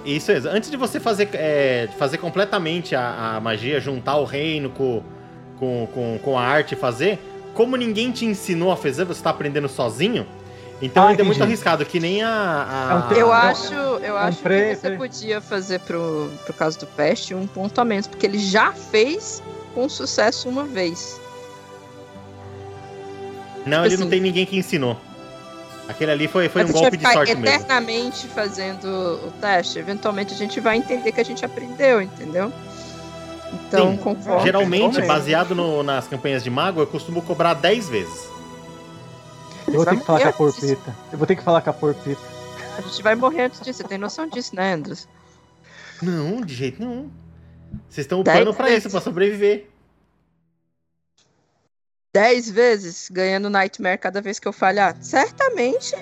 Isso 0.04 0.32
é, 0.32 0.36
antes 0.38 0.68
de 0.68 0.76
você 0.76 0.98
fazer, 0.98 1.28
é, 1.34 1.88
fazer 1.96 2.18
completamente 2.18 2.96
a, 2.96 3.36
a, 3.36 3.40
magia, 3.40 3.78
juntar 3.78 4.16
o 4.16 4.24
reino 4.24 4.68
com, 4.70 5.00
com, 5.58 5.88
com, 5.94 6.18
com 6.22 6.38
a 6.38 6.42
arte 6.42 6.72
e 6.72 6.76
fazer, 6.76 7.20
como 7.54 7.76
ninguém 7.76 8.10
te 8.10 8.24
ensinou 8.24 8.72
a 8.72 8.76
fazer, 8.76 9.04
você 9.04 9.20
está 9.20 9.30
aprendendo 9.30 9.68
sozinho, 9.68 10.26
então 10.82 11.04
ah, 11.04 11.08
ainda 11.08 11.22
é 11.22 11.24
muito 11.24 11.42
arriscado, 11.42 11.84
que 11.86 11.98
nem 11.98 12.22
a. 12.22 13.06
a... 13.08 13.14
É 13.14 13.22
eu 13.22 13.32
acho, 13.32 13.72
eu 13.72 14.16
acho 14.16 14.42
que 14.42 14.74
você 14.74 14.90
podia 14.90 15.40
fazer 15.40 15.80
pro, 15.80 16.30
pro 16.44 16.52
caso 16.52 16.80
do 16.80 16.86
Peste 16.86 17.34
um 17.34 17.46
ponto 17.46 17.80
a 17.80 17.84
menos, 17.84 18.06
porque 18.06 18.26
ele 18.26 18.38
já 18.38 18.72
fez 18.72 19.42
com 19.74 19.88
sucesso 19.88 20.48
uma 20.48 20.64
vez. 20.64 21.20
Não, 23.66 23.78
tipo 23.78 23.86
ele 23.86 23.94
assim, 23.94 24.02
não 24.04 24.10
tem 24.10 24.20
ninguém 24.20 24.46
que 24.46 24.56
ensinou. 24.56 24.96
Aquele 25.88 26.10
ali 26.10 26.28
foi, 26.28 26.48
foi 26.48 26.64
um 26.64 26.72
golpe 26.72 26.96
de 26.96 27.02
sorte 27.04 27.32
eternamente 27.32 27.40
mesmo. 27.40 27.64
eternamente 27.64 28.26
fazendo 28.28 28.86
o 29.24 29.32
teste. 29.40 29.78
Eventualmente 29.78 30.34
a 30.34 30.36
gente 30.36 30.58
vai 30.60 30.76
entender 30.76 31.12
que 31.12 31.20
a 31.20 31.24
gente 31.24 31.44
aprendeu, 31.44 32.02
entendeu? 32.02 32.52
Então, 33.52 33.92
Sim. 33.92 33.96
conforme. 33.98 34.42
Geralmente, 34.42 35.00
baseado 35.02 35.54
no, 35.54 35.82
nas 35.82 36.08
campanhas 36.08 36.42
de 36.42 36.50
mago, 36.50 36.80
eu 36.80 36.86
costumo 36.86 37.22
cobrar 37.22 37.54
10 37.54 37.88
vezes. 37.88 38.28
Eu 39.66 39.74
vou 39.74 39.84
ter 39.84 39.96
que 39.96 40.04
falar 40.04 40.20
com 40.20 40.28
a 40.28 40.32
porpeta. 40.32 40.96
Eu 41.12 41.18
vou 41.18 41.26
ter 41.26 41.36
que 41.36 41.42
falar 41.42 41.60
com 41.60 41.70
a 41.70 41.72
porpeta. 41.72 42.20
A 42.78 42.80
gente 42.80 43.02
vai 43.02 43.14
morrer 43.14 43.44
antes 43.44 43.60
disso. 43.60 43.82
Você 43.82 43.88
tem 43.88 43.98
noção 43.98 44.28
disso, 44.28 44.54
né, 44.54 44.74
Andros? 44.74 45.08
Não, 46.02 46.40
de 46.40 46.54
jeito 46.54 46.80
nenhum. 46.80 47.10
Vocês 47.88 48.04
estão 48.04 48.20
upando 48.20 48.52
pra 48.54 48.70
isso, 48.70 48.90
pra 48.90 49.00
sobreviver. 49.00 49.68
10 52.16 52.50
vezes 52.50 53.08
ganhando 53.12 53.50
Nightmare 53.50 53.98
cada 53.98 54.22
vez 54.22 54.38
que 54.38 54.48
eu 54.48 54.52
falhar, 54.52 54.96
certamente 55.02 55.94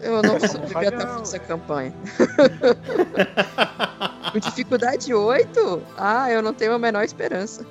eu 0.00 0.22
não 0.22 0.38
devia 0.38 0.56
estar 0.56 0.66
fazendo 0.66 1.20
essa 1.20 1.38
campanha. 1.38 1.92
Com 4.32 4.38
dificuldade 4.38 5.12
8? 5.12 5.82
Ah, 5.98 6.30
eu 6.30 6.40
não 6.40 6.54
tenho 6.54 6.72
a 6.72 6.78
menor 6.78 7.04
esperança. 7.04 7.66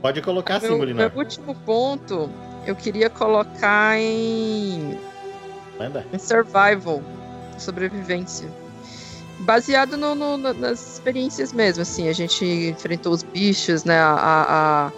Pode 0.00 0.22
colocar 0.22 0.56
assim, 0.56 0.78
Molinar. 0.78 1.10
Meu 1.10 1.18
último 1.18 1.54
ponto, 1.54 2.30
eu 2.66 2.74
queria 2.74 3.10
colocar 3.10 3.98
em. 3.98 4.98
Manda. 5.78 6.06
Em 6.10 6.18
survival, 6.18 7.02
sobrevivência 7.58 8.48
baseado 9.40 9.96
no, 9.96 10.14
no, 10.14 10.36
nas 10.36 10.94
experiências 10.94 11.52
mesmo, 11.52 11.82
assim, 11.82 12.08
a 12.08 12.12
gente 12.12 12.44
enfrentou 12.44 13.12
os 13.12 13.22
bichos, 13.22 13.84
né, 13.84 13.98
a, 13.98 14.90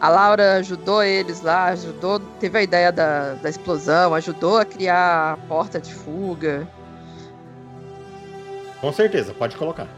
a, 0.00 0.06
a 0.06 0.08
Laura 0.08 0.54
ajudou 0.54 1.02
eles 1.02 1.40
lá, 1.40 1.66
ajudou, 1.66 2.20
teve 2.40 2.58
a 2.58 2.62
ideia 2.62 2.92
da, 2.92 3.34
da 3.34 3.48
explosão, 3.48 4.14
ajudou 4.14 4.58
a 4.58 4.64
criar 4.64 5.32
a 5.32 5.36
porta 5.48 5.80
de 5.80 5.94
fuga. 5.94 6.68
Com 8.80 8.92
certeza, 8.92 9.32
pode 9.32 9.56
colocar. 9.56 9.88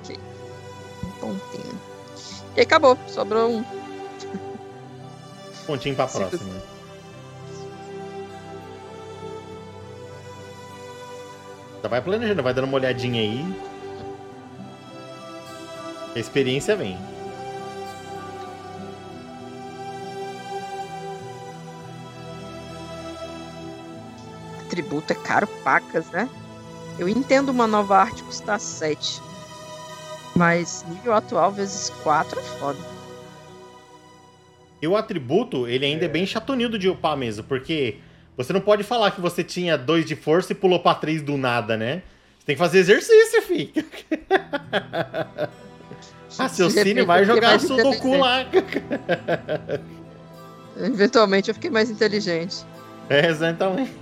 Ok. 0.00 0.18
Um 1.04 1.10
pontinho. 1.20 1.80
E 2.56 2.60
acabou, 2.60 2.98
sobrou 3.06 3.50
um. 3.50 3.64
Pontinho 5.66 5.94
pra 5.94 6.06
próxima. 6.08 6.71
Já 11.82 11.88
vai 11.88 12.00
planejando, 12.00 12.42
vai 12.42 12.54
dando 12.54 12.66
uma 12.66 12.76
olhadinha 12.76 13.20
aí. 13.20 13.44
A 16.14 16.18
experiência 16.18 16.76
vem. 16.76 16.96
Tributo 24.70 25.12
é 25.12 25.16
caro 25.16 25.46
pacas, 25.64 26.08
né? 26.10 26.28
Eu 26.98 27.08
entendo 27.08 27.48
uma 27.48 27.66
nova 27.66 27.98
arte 27.98 28.22
custar 28.22 28.60
7. 28.60 29.20
Mas 30.36 30.84
nível 30.88 31.14
atual 31.14 31.50
vezes 31.50 31.90
4 32.02 32.38
é 32.38 32.42
foda. 32.42 32.78
E 34.80 34.86
o 34.86 34.96
atributo, 34.96 35.68
ele 35.68 35.84
ainda 35.84 36.04
é, 36.04 36.06
é 36.06 36.08
bem 36.08 36.26
chatonildo 36.26 36.78
de 36.78 36.88
upar 36.88 37.16
mesmo, 37.16 37.44
porque 37.44 37.98
você 38.36 38.52
não 38.52 38.60
pode 38.60 38.82
falar 38.82 39.10
que 39.10 39.20
você 39.20 39.44
tinha 39.44 39.76
dois 39.76 40.04
de 40.04 40.16
força 40.16 40.52
e 40.52 40.54
pulou 40.54 40.80
pra 40.80 40.94
três 40.94 41.22
do 41.22 41.36
nada, 41.36 41.76
né? 41.76 42.02
Você 42.38 42.46
tem 42.46 42.56
que 42.56 42.60
fazer 42.60 42.78
exercício, 42.78 43.42
filho. 43.42 43.72
Raciocínio, 46.38 47.06
vai 47.06 47.24
jogar 47.24 47.60
Sudoku 47.60 48.16
lá. 48.16 48.46
Eventualmente 50.76 51.50
eu 51.50 51.54
fiquei 51.54 51.70
mais 51.70 51.90
inteligente. 51.90 52.64
É, 53.08 53.26
exatamente. 53.26 53.92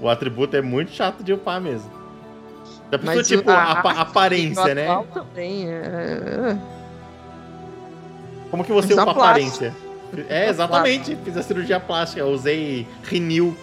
o 0.00 0.08
atributo 0.08 0.56
é 0.56 0.62
muito 0.62 0.92
chato 0.92 1.22
de 1.22 1.32
upar 1.32 1.60
mesmo. 1.60 1.90
Da 2.90 2.98
pessoa, 2.98 3.22
tipo, 3.22 3.50
a, 3.50 3.54
a, 3.54 4.00
aparência, 4.00 4.74
né? 4.74 4.86
Também 5.12 5.68
é, 5.68 5.72
é... 5.72 6.58
Como 8.50 8.64
que 8.64 8.72
você 8.72 8.92
upa 8.92 9.02
a 9.02 9.10
aparência? 9.10 9.74
É, 10.28 10.48
exatamente. 10.48 11.16
Fiz 11.24 11.36
a 11.36 11.42
cirurgia 11.42 11.80
plástica. 11.80 12.24
usei 12.24 12.86
Rinil. 13.04 13.56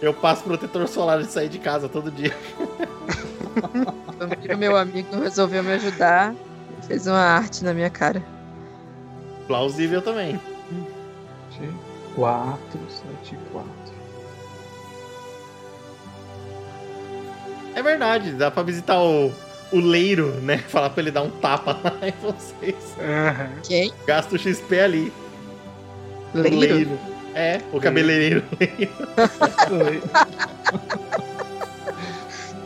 Eu 0.00 0.12
passo 0.12 0.42
protetor 0.42 0.86
solar 0.88 1.22
de 1.22 1.30
sair 1.30 1.48
de 1.48 1.58
casa 1.58 1.88
todo 1.88 2.10
dia. 2.10 2.36
meu 4.58 4.76
amigo 4.76 5.18
resolveu 5.20 5.62
me 5.62 5.72
ajudar. 5.72 6.34
Fez 6.86 7.06
uma 7.06 7.18
arte 7.18 7.64
na 7.64 7.72
minha 7.72 7.88
cara. 7.88 8.22
Plausível 9.46 10.02
também. 10.02 10.40
4, 12.14 12.58
7, 13.22 13.38
4. 13.52 13.70
É 17.74 17.82
verdade, 17.82 18.32
dá 18.32 18.50
pra 18.50 18.62
visitar 18.62 19.00
o 19.00 19.30
o 19.72 19.80
leiro, 19.80 20.32
né? 20.40 20.58
Falar 20.68 20.90
pra 20.90 21.02
ele 21.02 21.10
dar 21.10 21.22
um 21.22 21.30
tapa 21.30 21.78
lá 21.82 21.96
em 22.02 22.12
vocês. 22.22 22.76
Uhum. 22.98 23.60
Quem? 23.62 23.92
Gasta 24.06 24.34
o 24.34 24.38
XP 24.38 24.80
ali. 24.80 25.12
Leiro? 26.34 26.98
É, 27.34 27.60
o 27.72 27.80
cabeleireiro 27.80 28.42
leiro. 28.58 28.92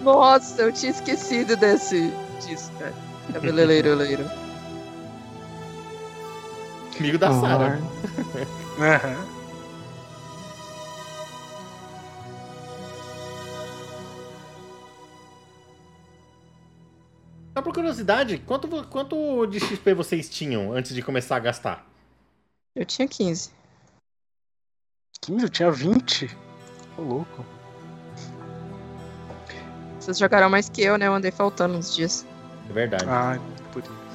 Nossa, 0.03 0.63
eu 0.63 0.73
tinha 0.73 0.91
esquecido 0.91 1.57
desse 1.57 2.13
disso, 2.47 2.71
cara. 2.79 2.95
Cabeleireiro 3.33 3.95
leiro. 3.95 4.25
Amigo 6.99 7.19
da 7.19 7.33
Sarah. 7.33 7.79
Aham. 8.79 9.27
Só 17.53 17.63
por 17.63 17.75
curiosidade, 17.75 18.39
quanto, 18.39 18.69
quanto 18.89 19.47
de 19.47 19.59
XP 19.59 19.95
vocês 19.95 20.29
tinham 20.29 20.73
antes 20.73 20.95
de 20.95 21.03
começar 21.03 21.37
a 21.37 21.41
gastar? 21.41 21.87
Eu 22.75 22.87
tinha 22.87 23.09
15. 23.09 23.51
15, 25.21 25.45
eu 25.45 25.49
tinha 25.49 25.71
20. 25.71 26.37
Ô, 26.97 27.03
louco. 27.03 27.45
Vocês 29.99 30.19
jogaram 30.19 30.49
mais 30.49 30.69
que 30.69 30.83
eu, 30.83 30.97
né? 30.97 31.09
Eu 31.09 31.15
andei 31.15 31.31
faltando 31.31 31.77
uns 31.77 31.95
dias. 31.95 32.25
É 32.69 32.73
verdade. 32.73 33.05
Ah, 33.09 33.39
por 33.73 33.83
isso. 33.83 34.11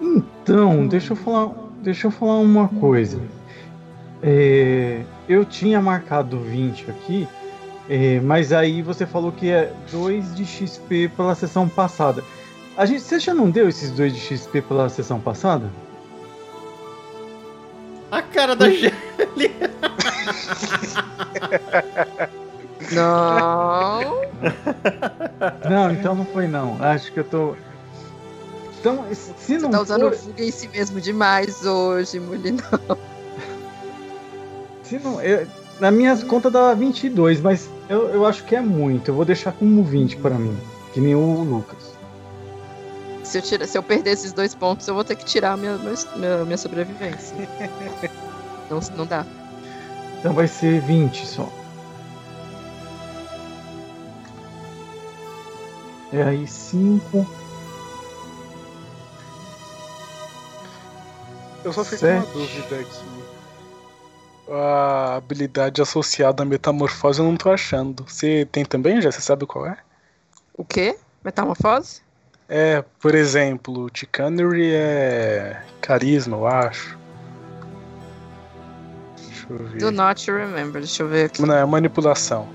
Então, 0.00 0.86
deixa 0.86 1.12
eu 1.12 1.16
falar, 1.16 1.54
deixa 1.82 2.06
eu 2.06 2.10
falar 2.10 2.38
uma 2.38 2.68
coisa. 2.68 3.20
É, 4.22 5.02
eu 5.28 5.44
tinha 5.44 5.80
marcado 5.80 6.38
20 6.38 6.90
aqui, 6.90 7.26
é, 7.88 8.20
mas 8.20 8.52
aí 8.52 8.82
você 8.82 9.06
falou 9.06 9.32
que 9.32 9.50
é 9.50 9.72
2 9.90 10.34
de 10.34 10.44
XP 10.44 11.10
pela 11.16 11.34
sessão 11.34 11.68
passada. 11.68 12.22
A 12.76 12.86
gente, 12.86 13.02
você 13.02 13.18
já 13.18 13.34
não 13.34 13.50
deu 13.50 13.68
esses 13.68 13.90
2 13.90 14.14
de 14.14 14.20
XP 14.20 14.62
pela 14.62 14.88
sessão 14.88 15.20
passada? 15.20 15.70
A 18.10 18.22
cara 18.22 18.54
da 18.54 18.70
Shelly. 18.70 19.52
Não. 22.92 24.22
Não, 25.68 25.90
então 25.92 26.14
não 26.14 26.24
foi 26.26 26.46
não. 26.46 26.76
Acho 26.82 27.12
que 27.12 27.20
eu 27.20 27.24
tô. 27.24 27.56
Então, 28.80 29.06
se 29.14 29.32
Você 29.38 29.58
não 29.58 29.70
tá 29.70 29.80
usando 29.80 30.10
for, 30.10 30.14
fuga 30.14 30.44
em 30.44 30.50
si 30.50 30.68
mesmo 30.68 31.00
demais 31.00 31.64
hoje, 31.64 32.18
Molina. 32.18 32.62
se 34.82 34.98
não, 34.98 35.22
eu, 35.22 35.46
na 35.80 35.90
minha 35.90 36.16
conta 36.24 36.50
dava 36.50 36.74
22, 36.74 37.40
mas 37.40 37.68
eu, 37.88 38.08
eu 38.08 38.26
acho 38.26 38.44
que 38.44 38.54
é 38.54 38.60
muito. 38.60 39.08
Eu 39.08 39.14
vou 39.14 39.24
deixar 39.24 39.52
como 39.52 39.82
20 39.82 40.16
para 40.18 40.36
mim, 40.36 40.56
que 40.92 41.00
nem 41.00 41.14
o 41.14 41.42
Lucas. 41.42 41.92
Se 43.24 43.38
eu, 43.38 43.42
tira, 43.42 43.66
se 43.66 43.78
eu 43.78 43.82
perder 43.82 44.10
esses 44.10 44.32
dois 44.32 44.54
pontos, 44.54 44.86
eu 44.86 44.94
vou 44.94 45.04
ter 45.04 45.16
que 45.16 45.24
tirar 45.24 45.56
minha, 45.56 45.78
minha, 45.78 46.44
minha 46.44 46.58
sobrevivência. 46.58 47.36
não, 48.68 48.80
não 48.96 49.06
dá. 49.06 49.24
Então 50.18 50.32
vai 50.32 50.46
ser 50.46 50.80
20 50.80 51.26
só. 51.26 51.48
É 56.12 56.22
aí 56.22 56.46
5. 56.46 57.26
Eu 61.64 61.72
só 61.72 61.84
fiquei 61.84 62.08
com 62.08 62.16
uma 62.16 62.26
dúvida 62.26 62.80
aqui. 62.80 63.21
A 64.48 65.16
habilidade 65.16 65.80
associada 65.80 66.42
à 66.42 66.46
metamorfose 66.46 67.20
eu 67.20 67.24
não 67.24 67.36
tô 67.36 67.50
achando. 67.50 68.04
Você 68.04 68.46
tem 68.50 68.64
também, 68.64 69.00
já? 69.00 69.10
Você 69.10 69.20
sabe 69.20 69.46
qual 69.46 69.66
é? 69.66 69.76
O 70.54 70.64
quê? 70.64 70.96
Metamorfose? 71.24 72.02
É, 72.48 72.84
por 73.00 73.14
exemplo, 73.14 73.88
Chicanery 73.94 74.74
é 74.74 75.62
carisma, 75.80 76.36
eu 76.36 76.46
acho. 76.46 76.98
Deixa 79.16 79.46
eu 79.48 79.58
ver. 79.58 79.78
Do 79.78 79.90
not 79.90 80.30
remember. 80.30 80.82
Deixa 80.82 81.02
eu 81.02 81.08
ver 81.08 81.26
aqui. 81.26 81.42
Não, 81.42 81.54
é 81.54 81.64
manipulação. 81.64 82.48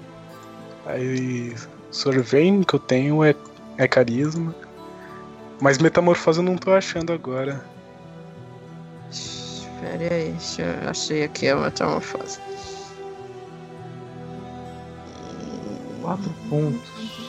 Aí, 0.86 1.56
Surveying 1.90 2.64
que 2.64 2.76
eu 2.76 2.80
tenho 2.80 3.24
é, 3.24 3.34
é 3.78 3.88
carisma. 3.88 4.54
Mas 5.60 5.78
metamorfose 5.78 6.40
eu 6.40 6.44
não 6.44 6.58
tô 6.58 6.72
achando 6.72 7.12
agora. 7.12 7.66
Pera 9.80 10.14
aí, 10.14 10.32
deixa 10.32 10.62
eu... 10.64 10.90
achei 10.90 11.24
aqui 11.24 11.50
a 11.50 11.56
metamorfose. 11.56 12.40
4 16.02 16.34
pontos. 16.50 17.28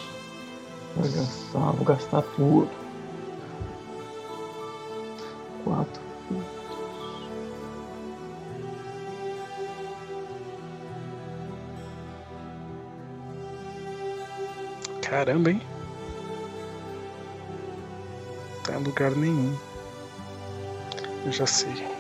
Vou 0.97 1.05
gastar, 1.05 1.73
vou 1.73 1.85
gastar 1.85 2.23
tudo. 2.23 2.71
4 5.65 6.09
Caramba, 15.03 15.51
hein? 15.51 15.63
Tá 18.63 18.79
em 18.79 18.85
lugar 18.85 19.11
nenhum. 19.13 19.57
Eu 21.25 21.33
já 21.33 21.47
sei. 21.47 21.98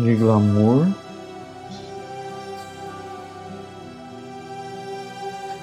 De 0.00 0.14
glamour. 0.16 0.86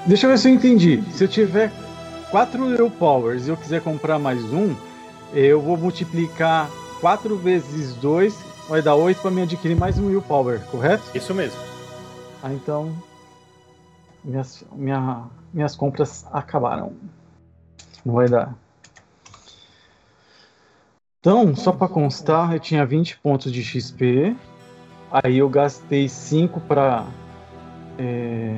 Deixa 0.06 0.26
eu 0.26 0.32
ver 0.32 0.38
se 0.38 0.50
eu 0.50 0.54
entendi. 0.54 1.04
Se 1.12 1.24
eu 1.24 1.28
tiver 1.28 1.72
4 2.32 2.64
Will 2.64 2.92
Powers 2.92 3.48
e 3.48 3.50
eu 3.50 3.58
quiser 3.58 3.82
comprar 3.82 4.20
mais 4.20 4.42
um, 4.54 4.76
eu 5.34 5.62
vou 5.62 5.78
multiplicar 5.78 6.70
4 7.02 7.38
vezes 7.38 7.94
2, 7.96 8.36
vai 8.68 8.82
dar 8.82 8.96
8 8.96 9.22
para 9.22 9.32
me 9.32 9.42
adquirir 9.42 9.76
mais 9.76 9.98
um 9.98 10.08
Will 10.08 10.22
Power, 10.22 10.60
correto? 10.72 11.04
Isso 11.14 11.34
mesmo. 11.34 11.60
Ah, 12.42 12.54
então. 12.54 12.94
Minhas, 14.24 14.64
minha, 14.74 15.24
minhas 15.54 15.76
compras 15.76 16.26
acabaram. 16.32 16.94
Não 18.06 18.14
vai 18.14 18.28
dar. 18.28 18.56
Então, 21.22 21.54
só 21.54 21.74
para 21.74 21.90
constar, 21.90 22.54
eu 22.54 22.62
tinha 22.62 22.86
20 22.86 23.18
pontos 23.18 23.52
de 23.52 23.62
XP. 23.62 24.38
Aí 25.12 25.40
eu 25.40 25.50
gastei 25.50 26.08
5 26.08 26.62
para. 26.62 27.06
É, 27.98 28.54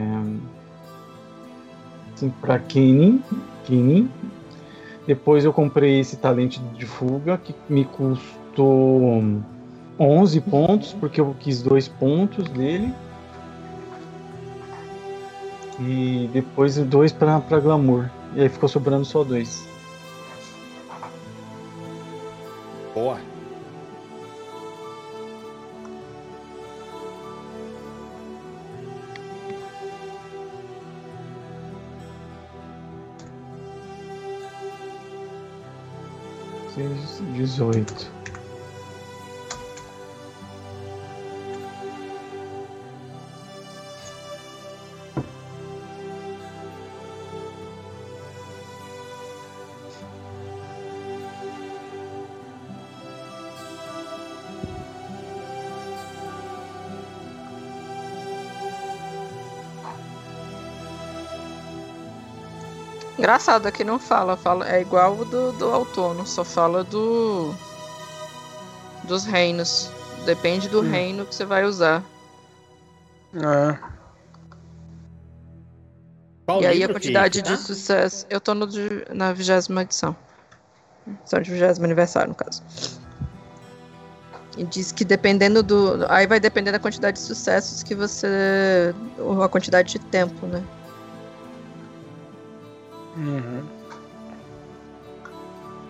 5 2.16 2.36
para 2.40 2.60
Kenny. 2.60 3.20
Depois 5.08 5.44
eu 5.44 5.52
comprei 5.52 6.00
esse 6.00 6.18
talento 6.18 6.60
de 6.78 6.86
fuga, 6.86 7.36
que 7.40 7.56
me 7.68 7.84
custou 7.84 9.24
11 10.00 10.42
pontos, 10.42 10.94
porque 10.94 11.20
eu 11.20 11.36
quis 11.40 11.64
2 11.64 11.88
pontos 11.88 12.48
dele. 12.50 12.94
E 15.80 16.30
depois 16.32 16.78
2 16.78 17.12
para 17.12 17.40
glamour. 17.60 18.08
E 18.36 18.42
aí 18.42 18.50
ficou 18.50 18.70
sobrando 18.70 19.04
só 19.04 19.24
2. 19.24 19.71
Jacó. 23.02 23.18
Seis, 36.76 37.22
dezoito. 37.36 38.21
Engraçado, 63.22 63.68
aqui 63.68 63.84
não 63.84 64.00
fala, 64.00 64.36
fala 64.36 64.68
é 64.68 64.82
igual 64.82 65.16
o 65.16 65.24
do, 65.24 65.52
do 65.52 65.70
outono, 65.70 66.26
só 66.26 66.44
fala 66.44 66.84
do 66.84 67.54
dos 69.04 69.26
reinos. 69.26 69.92
Depende 70.26 70.68
do 70.68 70.80
Hum. 70.80 70.90
reino 70.90 71.24
que 71.28 71.36
você 71.36 71.46
vai 71.46 71.64
usar. 71.64 72.04
Ah, 73.36 73.78
Qual 76.48 76.64
e 76.64 76.66
aí 76.66 76.84
a 76.84 76.90
quantidade 76.90 77.44
que 77.44 77.48
de 77.48 77.58
sucesso. 77.58 78.26
Eu 78.28 78.42
tô 78.42 78.56
no, 78.56 78.68
na 79.14 79.32
vigésima 79.34 79.84
edição. 79.84 80.16
Só 81.24 81.38
de 81.38 81.52
vigésimo 81.52 81.86
aniversário, 81.86 82.30
no 82.30 82.36
caso. 82.36 82.64
E 84.58 84.64
diz 84.64 84.92
que 84.92 85.06
dependendo 85.06 85.62
do. 85.62 86.08
Aí 86.10 86.26
vai 86.26 86.40
depender 86.40 86.72
da 86.72 86.80
quantidade 86.80 87.20
de 87.20 87.24
sucessos 87.24 87.84
que 87.84 87.94
você. 87.94 88.96
ou 89.20 89.44
a 89.44 89.48
quantidade 89.48 89.92
de 89.92 90.00
tempo, 90.00 90.48
né? 90.48 90.64
Uhum. 93.22 93.64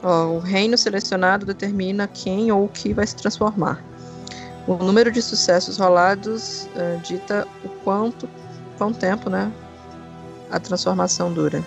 Ó, 0.04 0.26
o 0.26 0.40
reino 0.40 0.78
selecionado 0.78 1.46
determina 1.46 2.08
quem 2.08 2.52
ou 2.52 2.66
o 2.66 2.70
que 2.70 2.94
vai 2.94 3.08
se 3.08 3.16
transformar. 3.16 3.84
O 4.68 4.76
número 4.76 5.12
de 5.12 5.22
sucessos 5.22 5.78
rolados 5.78 6.68
eh, 6.76 7.00
dita 7.04 7.48
o 7.64 7.70
quanto, 7.84 8.30
quanto 8.78 9.00
tempo, 9.00 9.30
né? 9.30 9.52
A 10.52 10.60
transformação 10.60 11.32
dura. 11.32 11.64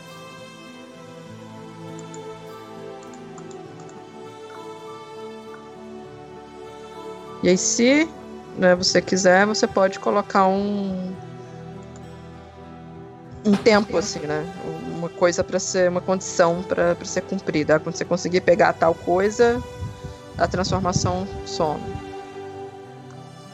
E 7.42 7.48
aí, 7.48 7.58
se 7.58 8.08
né, 8.56 8.74
você 8.74 9.02
quiser, 9.02 9.46
você 9.46 9.66
pode 9.66 9.98
colocar 9.98 10.46
um 10.46 11.14
um 13.44 13.54
tempo 13.54 13.98
assim, 13.98 14.20
né? 14.20 14.46
Uma 15.04 15.10
coisa 15.10 15.44
para 15.44 15.58
ser 15.58 15.90
uma 15.90 16.00
condição 16.00 16.62
para 16.62 16.96
ser 17.04 17.20
cumprida. 17.20 17.78
Quando 17.78 17.94
você 17.94 18.06
conseguir 18.06 18.40
pegar 18.40 18.72
tal 18.72 18.94
coisa, 18.94 19.62
a 20.38 20.48
transformação 20.48 21.28
some. 21.44 21.78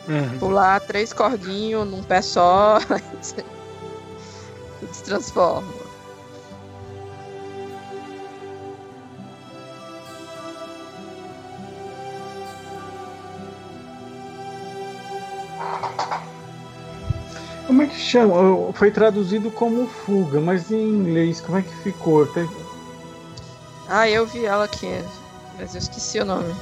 Uhum. 0.09 0.39
Pular 0.39 0.81
três 0.81 1.13
corguinhos 1.13 1.89
num 1.89 2.05
pé 2.05 2.23
só 2.23 2.79
se 3.21 5.03
transforma. 5.03 5.81
Como 17.71 17.83
é 17.83 17.87
que 17.87 17.95
chama? 17.95 18.73
Foi 18.73 18.91
traduzido 18.91 19.49
como 19.49 19.87
fuga, 19.87 20.41
mas 20.41 20.73
em 20.73 20.89
inglês, 20.89 21.41
como 21.41 21.57
é 21.57 21.63
que 21.63 21.73
ficou? 21.85 22.27
Tem- 22.27 22.51
Ah, 23.89 24.09
eu 24.11 24.27
vi 24.27 24.45
ela 24.45 24.65
aqui, 24.65 24.89
mas 25.57 25.73
eu 25.77 25.79
esqueci 25.79 26.19
o 26.19 26.25
nome. 26.25 26.53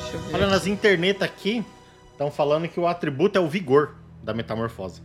Deixa 0.00 0.16
eu 0.16 0.20
ver. 0.22 0.34
Olha, 0.36 0.46
nas 0.46 0.66
internet 0.66 1.22
aqui, 1.22 1.62
estão 2.12 2.30
falando 2.30 2.66
que 2.66 2.80
o 2.80 2.86
atributo 2.86 3.36
é 3.36 3.42
o 3.42 3.46
vigor 3.46 3.94
da 4.22 4.32
metamorfose. 4.32 5.02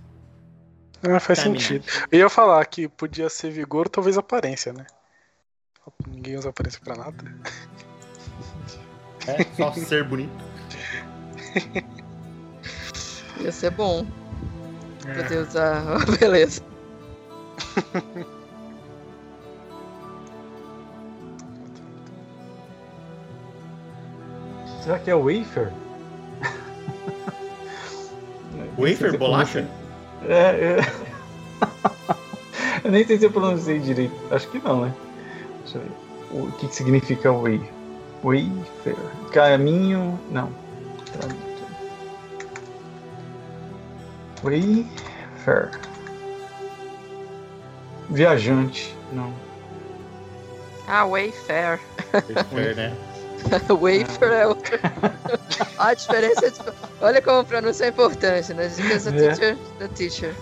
Ah, 1.04 1.20
faz 1.20 1.40
sentido. 1.40 1.84
Eu 2.10 2.20
ia 2.20 2.30
falar 2.30 2.66
que 2.66 2.88
podia 2.88 3.28
ser 3.30 3.52
vigor 3.52 3.88
ou 3.88 3.90
talvez 3.90 4.18
aparência, 4.18 4.72
né? 4.72 4.86
Ninguém 6.08 6.38
usa 6.38 6.52
aparência 6.52 6.80
pra 6.82 6.96
nada. 6.96 7.36
É 9.28 9.44
só 9.58 9.74
ser 9.74 10.06
bonito. 10.06 10.32
Ia 13.42 13.52
ser 13.52 13.72
bom 13.72 14.06
É. 15.10 15.14
poder 15.24 15.40
usar 15.40 15.78
a 15.78 16.00
beleza. 16.18 16.62
Será 24.84 25.00
que 25.00 25.10
é 25.12 25.16
wafer? 25.16 25.72
Wafer, 28.78 29.18
bolacha? 29.18 29.68
É, 30.28 30.34
é. 30.34 30.78
eu 32.84 32.92
nem 32.92 33.06
sei 33.06 33.18
se 33.18 33.26
eu 33.26 33.32
pronunciei 33.32 33.80
direito. 33.80 34.14
Acho 34.32 34.48
que 34.50 34.60
não, 34.60 34.82
né? 34.86 34.94
Deixa 35.64 35.80
eu 35.80 35.84
ver. 35.84 35.92
O 36.32 36.52
que, 36.54 36.68
que 36.68 36.76
significa 36.76 37.32
way? 37.32 37.60
Wafer. 38.24 38.96
Caminho. 39.32 40.20
Não. 40.32 40.50
Wafer. 44.44 45.72
Viajante. 48.10 48.96
Não. 49.12 49.34
Ah, 50.88 51.06
Wayfair. 51.06 51.80
Wafer, 52.14 52.76
né? 52.76 52.94
Wafer 53.70 54.32
é 54.32 54.48
outra. 54.48 54.80
a 55.78 55.94
diferença 55.94 56.48
é. 56.48 56.52
tipo, 56.52 56.72
Olha 57.02 57.22
como 57.22 57.40
a 57.40 57.44
pronúncia 57.44 57.86
é 57.86 57.90
importante, 57.90 58.54
né? 58.54 58.68
Dicas 58.68 59.06
da 59.06 59.12
É. 59.12 59.14
teacher, 59.30 59.58
da 59.80 59.88
teacher. 59.90 60.34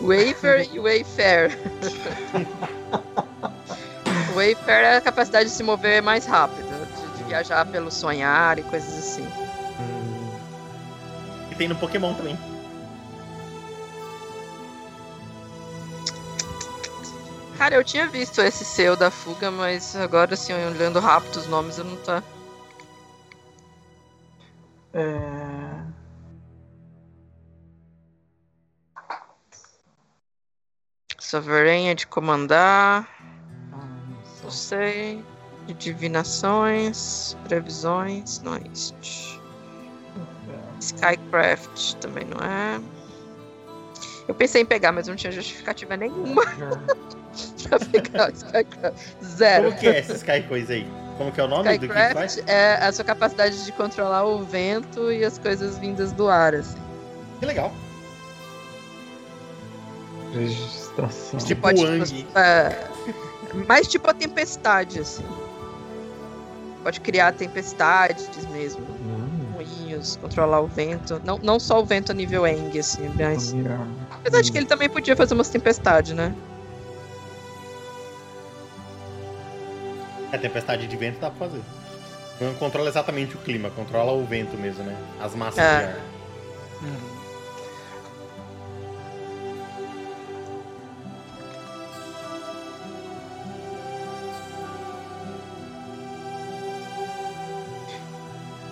Wafer 0.00 0.68
e 0.72 0.78
Wayfair. 0.78 1.58
Wayfair 4.34 4.84
é 4.84 4.96
a 4.98 5.00
capacidade 5.00 5.46
de 5.48 5.54
se 5.54 5.62
mover 5.62 6.02
mais 6.02 6.26
rápido, 6.26 6.66
de, 6.66 7.18
de 7.18 7.24
viajar 7.24 7.64
pelo 7.66 7.90
sonhar 7.90 8.58
e 8.58 8.62
coisas 8.62 8.98
assim. 8.98 9.26
E 11.50 11.54
tem 11.54 11.66
no 11.68 11.74
Pokémon 11.76 12.12
também. 12.14 12.38
Cara, 17.58 17.74
eu 17.74 17.84
tinha 17.84 18.06
visto 18.06 18.40
esse 18.42 18.64
seu 18.64 18.96
da 18.96 19.10
fuga, 19.10 19.50
mas 19.50 19.96
agora, 19.96 20.34
assim, 20.34 20.52
olhando 20.52 21.00
rápido 21.00 21.36
os 21.36 21.46
nomes, 21.46 21.78
eu 21.78 21.84
não 21.84 21.96
tá. 21.96 22.22
É... 24.92 25.56
Sovereign 31.18 31.88
é 31.88 31.94
de 31.94 32.06
comandar, 32.06 33.08
ah, 33.72 33.86
não 34.42 34.50
sei. 34.50 35.24
De 35.66 35.74
divinações, 35.74 37.36
previsões, 37.42 38.40
não 38.40 38.54
é 38.54 38.60
isso. 38.72 38.94
Skycraft 40.78 41.94
também 41.94 42.24
não 42.24 42.38
é. 42.38 42.80
Eu 44.28 44.34
pensei 44.34 44.62
em 44.62 44.66
pegar, 44.66 44.92
mas 44.92 45.08
não 45.08 45.16
tinha 45.16 45.32
justificativa 45.32 45.96
nenhuma 45.96 46.42
pra 47.68 47.78
pegar 47.78 48.30
o 48.30 48.32
Skycraft. 48.32 48.96
Zero. 49.24 49.64
Como 49.64 49.76
que 49.78 49.88
é 49.88 49.98
essa 49.98 50.12
Sky 50.14 50.42
coisa 50.48 50.72
aí? 50.72 50.86
Como 51.18 51.32
que 51.32 51.40
é 51.40 51.44
o 51.44 51.48
nome 51.48 51.78
do 51.78 51.88
que 51.88 51.94
faz? 51.94 52.32
Skycraft 52.32 52.48
é 52.48 52.74
a 52.86 52.92
sua 52.92 53.04
capacidade 53.04 53.64
de 53.64 53.72
controlar 53.72 54.24
o 54.24 54.44
vento 54.44 55.10
e 55.10 55.24
as 55.24 55.38
coisas 55.38 55.78
vindas 55.78 56.12
do 56.12 56.28
ar, 56.28 56.54
assim. 56.54 56.78
Que 57.40 57.46
legal. 57.46 57.72
Registração. 60.32 61.38
Tipo 61.40 61.62
Pode, 61.62 61.84
Wang. 61.84 62.26
é, 62.34 62.86
mais 63.66 63.86
tipo 63.88 64.08
a 64.10 64.14
tempestade, 64.14 65.00
assim. 65.00 65.24
Pode 66.82 67.00
criar 67.00 67.32
tempestades 67.32 68.28
mesmo, 68.52 68.82
Hum, 68.82 69.52
moinhos, 69.54 70.16
controlar 70.16 70.60
o 70.60 70.66
vento. 70.68 71.20
Não, 71.24 71.38
não 71.38 71.58
só 71.58 71.80
o 71.80 71.84
vento 71.84 72.12
a 72.12 72.14
nível 72.14 72.46
Eng, 72.46 72.78
assim, 72.78 73.10
mas. 73.16 73.54
Apesar 74.10 74.42
de 74.42 74.52
que 74.52 74.58
ele 74.58 74.66
também 74.66 74.88
podia 74.88 75.16
fazer 75.16 75.34
umas 75.34 75.48
tempestades, 75.48 76.12
né? 76.14 76.32
É, 80.36 80.38
tempestade 80.38 80.86
de 80.86 80.96
vento 80.98 81.18
dá 81.18 81.30
pra 81.30 81.48
fazer. 81.48 81.62
Não 82.38 82.52
controla 82.56 82.90
exatamente 82.90 83.34
o 83.34 83.38
clima, 83.38 83.70
controla 83.70 84.12
o 84.12 84.22
vento 84.26 84.54
mesmo, 84.58 84.84
né? 84.84 84.94
As 85.18 85.34
massas 85.34 85.58
É. 85.58 85.78
de 85.78 85.84
ar. 85.84 85.96
Uhum. 86.82 87.16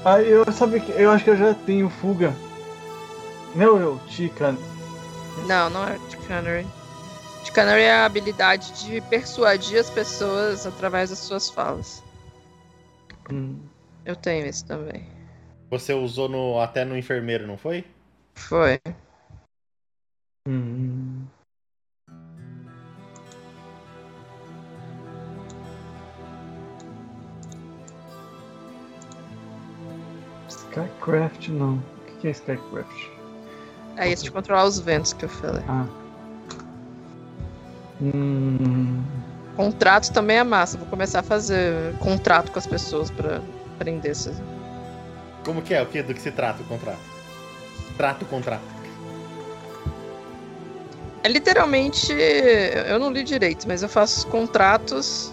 Ah, 0.05 0.21
eu 0.21 0.45
sabe 0.53 0.81
que 0.81 0.93
eu 0.93 1.11
acho 1.11 1.25
que 1.25 1.31
eu 1.31 1.37
já 1.37 1.55
tenho 1.55 1.89
fuga. 1.89 2.35
Meu, 3.55 3.79
eu, 3.79 3.99
Tica. 4.07 4.55
Não, 5.47 5.71
não 5.71 5.85
é 5.89 5.99
Chicanery. 6.11 6.67
Chicanery 7.55 7.83
é 7.83 7.93
a 7.93 8.05
habilidade 8.05 8.73
de 8.85 9.01
persuadir 9.03 9.79
as 9.79 9.89
pessoas 9.89 10.67
através 10.67 11.11
das 11.11 11.21
suas 11.21 11.49
falas. 11.49 12.03
Hum, 13.31 13.61
Eu 14.05 14.17
tenho 14.17 14.45
isso 14.45 14.67
também. 14.67 15.07
Você 15.71 15.95
usou 15.95 16.29
no, 16.29 16.59
até 16.59 16.85
no 16.85 16.99
enfermeiro, 16.99 17.47
não 17.47 17.57
foi? 17.57 17.85
Foi. 18.35 18.81
hum. 20.49 21.25
Skycraft 30.49 31.49
não. 31.51 31.77
O 31.77 31.83
que 32.07 32.17
que 32.17 32.27
é 32.27 32.31
Skycraft? 32.33 33.11
É 33.97 34.09
isso 34.09 34.25
de 34.25 34.33
controlar 34.33 34.65
os 34.65 34.81
ventos 34.81 35.13
que 35.13 35.25
eu 35.25 35.29
falei. 35.29 35.63
Ah. 35.69 36.04
Hum. 38.01 39.03
Contrato 39.57 40.13
também 40.13 40.39
é 40.39 40.45
massa. 40.45 40.77
Vou 40.77 40.87
começar 40.89 41.21
a 41.21 41.23
fazer 41.23 41.95
contrato 41.99 42.51
com 42.51 42.59
as 42.59 42.67
pessoas 42.67 43.11
pra 43.11 43.41
prender 43.79 44.11
essas. 44.11 44.37
Como 45.45 45.63
que 45.63 45.75
é? 45.75 45.83
O 45.83 45.87
que, 45.87 46.03
do 46.03 46.15
que 46.15 46.21
se 46.21 46.31
trata 46.31 46.63
o 46.63 46.67
contrato? 46.67 46.99
Trato 47.97 48.25
o 48.25 48.27
contrato. 48.27 48.63
É 51.23 51.29
literalmente. 51.29 52.13
Eu 52.13 52.99
não 52.99 53.11
li 53.11 53.23
direito, 53.23 53.67
mas 53.69 53.83
eu 53.83 53.89
faço 53.89 54.27
contratos. 54.27 55.33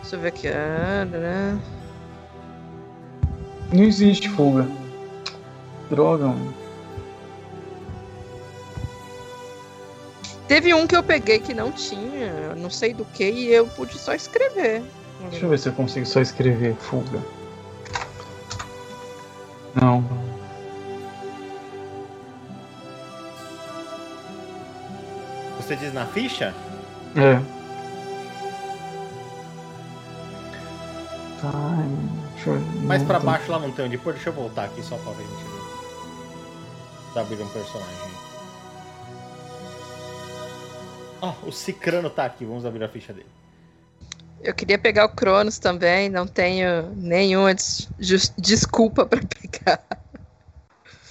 Deixa 0.00 0.16
eu 0.16 0.20
ver 0.20 0.28
aqui. 0.28 0.48
Ah, 0.48 1.04
né? 1.04 1.58
Não 3.72 3.84
existe 3.84 4.28
fuga. 4.28 4.66
Droga, 5.88 6.26
mano. 6.26 6.59
Teve 10.50 10.74
um 10.74 10.84
que 10.84 10.96
eu 10.96 11.02
peguei 11.04 11.38
que 11.38 11.54
não 11.54 11.70
tinha, 11.70 12.56
não 12.56 12.68
sei 12.68 12.92
do 12.92 13.04
que, 13.04 13.22
e 13.22 13.52
eu 13.54 13.68
pude 13.68 13.96
só 13.96 14.14
escrever. 14.14 14.82
Deixa 15.30 15.46
eu 15.46 15.48
ver 15.48 15.60
se 15.60 15.68
eu 15.68 15.72
consigo 15.72 16.04
só 16.04 16.20
escrever 16.20 16.74
fuga. 16.74 17.22
Não. 19.80 20.04
Você 25.58 25.76
diz 25.76 25.94
na 25.94 26.04
ficha? 26.06 26.52
É. 27.14 27.36
Time. 31.38 32.10
Deixa 32.34 32.50
eu... 32.50 32.60
Mais 32.82 33.04
pra 33.04 33.18
tem- 33.18 33.26
baixo 33.26 33.52
lá 33.52 33.60
não 33.60 33.70
tem 33.70 33.84
onde 33.84 33.96
pôr. 33.98 34.14
Deixa 34.14 34.30
eu 34.30 34.32
voltar 34.32 34.64
aqui 34.64 34.82
só 34.82 34.96
pra 34.96 35.12
ver 35.12 35.22
a 35.22 35.26
gente 35.28 35.44
ver. 35.44 37.14
Tá 37.14 37.20
abrindo 37.20 37.44
um 37.44 37.48
personagem. 37.50 38.19
Ó, 41.20 41.34
o 41.46 41.52
Cicrano 41.52 42.08
tá 42.10 42.24
aqui. 42.24 42.44
Vamos 42.44 42.64
abrir 42.64 42.84
a 42.84 42.88
ficha 42.88 43.12
dele. 43.12 43.28
Eu 44.42 44.54
queria 44.54 44.78
pegar 44.78 45.04
o 45.04 45.08
Cronos 45.10 45.58
também, 45.58 46.08
não 46.08 46.26
tenho 46.26 46.94
nenhuma 46.96 47.54
des- 47.54 47.88
desculpa 48.38 49.04
pra 49.04 49.20
pegar. 49.20 49.84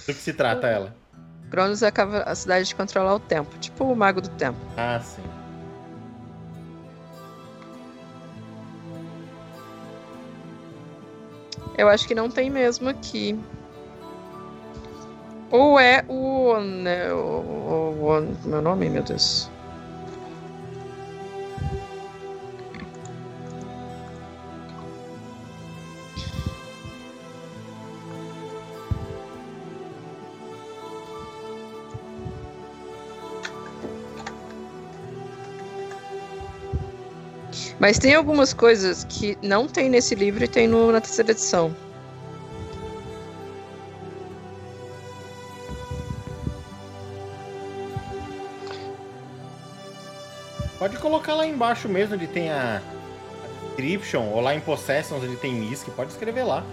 Do 0.07 0.13
que 0.15 0.21
se 0.21 0.33
trata 0.33 0.67
ela? 0.67 0.95
Cronos 1.51 1.83
é 1.83 1.91
a 2.25 2.35
cidade 2.35 2.67
de 2.67 2.75
controlar 2.75 3.13
o 3.15 3.19
tempo, 3.19 3.55
tipo 3.59 3.83
o 3.83 3.95
Mago 3.95 4.19
do 4.21 4.29
Tempo. 4.29 4.57
Ah, 4.75 4.99
sim. 4.99 5.21
Eu 11.77 11.87
acho 11.87 12.07
que 12.07 12.15
não 12.15 12.29
tem 12.29 12.49
mesmo 12.49 12.89
aqui. 12.89 13.39
Ou 15.51 15.79
é 15.79 16.03
o. 16.07 16.59
Né, 16.59 17.11
o, 17.13 17.17
o, 17.17 18.17
o 18.19 18.47
meu 18.47 18.61
nome, 18.61 18.89
meu 18.89 19.01
Deus. 19.03 19.49
Mas 37.79 37.97
tem 37.97 38.13
algumas 38.13 38.53
coisas 38.53 39.05
que 39.05 39.37
não 39.41 39.67
tem 39.67 39.89
nesse 39.89 40.13
livro 40.13 40.43
e 40.43 40.47
tem 40.47 40.67
no- 40.67 40.91
na 40.91 40.99
terceira 40.99 41.31
edição. 41.31 41.73
Pode 50.77 50.97
colocar 50.97 51.35
lá 51.35 51.45
embaixo 51.45 51.89
mesmo, 51.89 52.15
onde 52.15 52.27
tem 52.27 52.49
a 52.49 52.81
description, 53.67 54.29
ou 54.29 54.39
lá 54.39 54.55
em 54.55 54.61
Possessions, 54.61 55.23
onde 55.23 55.35
tem 55.35 55.53
Misk. 55.53 55.87
Pode 55.89 56.11
escrever 56.11 56.43
lá. 56.43 56.63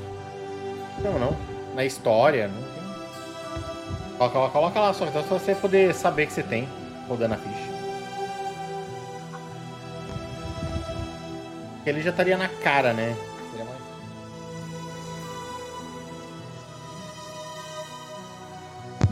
Não, 1.03 1.19
não. 1.19 1.37
Na 1.75 1.85
história, 1.85 2.49
não 2.49 2.63
tem. 2.63 2.87
Coloca, 4.17 4.51
coloca 4.53 4.81
lá 4.81 4.95
só, 4.95 5.05
então 5.07 5.23
você 5.25 5.55
poder 5.55 5.93
saber 5.95 6.27
que 6.27 6.33
você 6.33 6.43
tem, 6.43 6.69
rodando 7.09 7.35
a 7.35 7.37
ficha. 7.37 7.66
Porque 11.87 11.99
ele 11.99 12.03
já 12.03 12.11
estaria 12.11 12.37
na 12.37 12.49
cara, 12.49 12.93
né? 12.93 13.15
Seria 13.53 13.65
mais- 13.65 13.81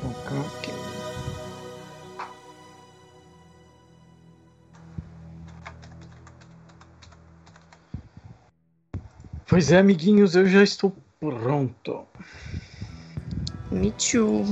Ok. 0.03 0.75
Pois 9.47 9.70
é, 9.70 9.79
amiguinhos, 9.79 10.35
eu 10.35 10.45
já 10.49 10.64
estou 10.64 10.97
pronto. 11.20 12.05
Me 13.70 13.93
too. 13.93 14.45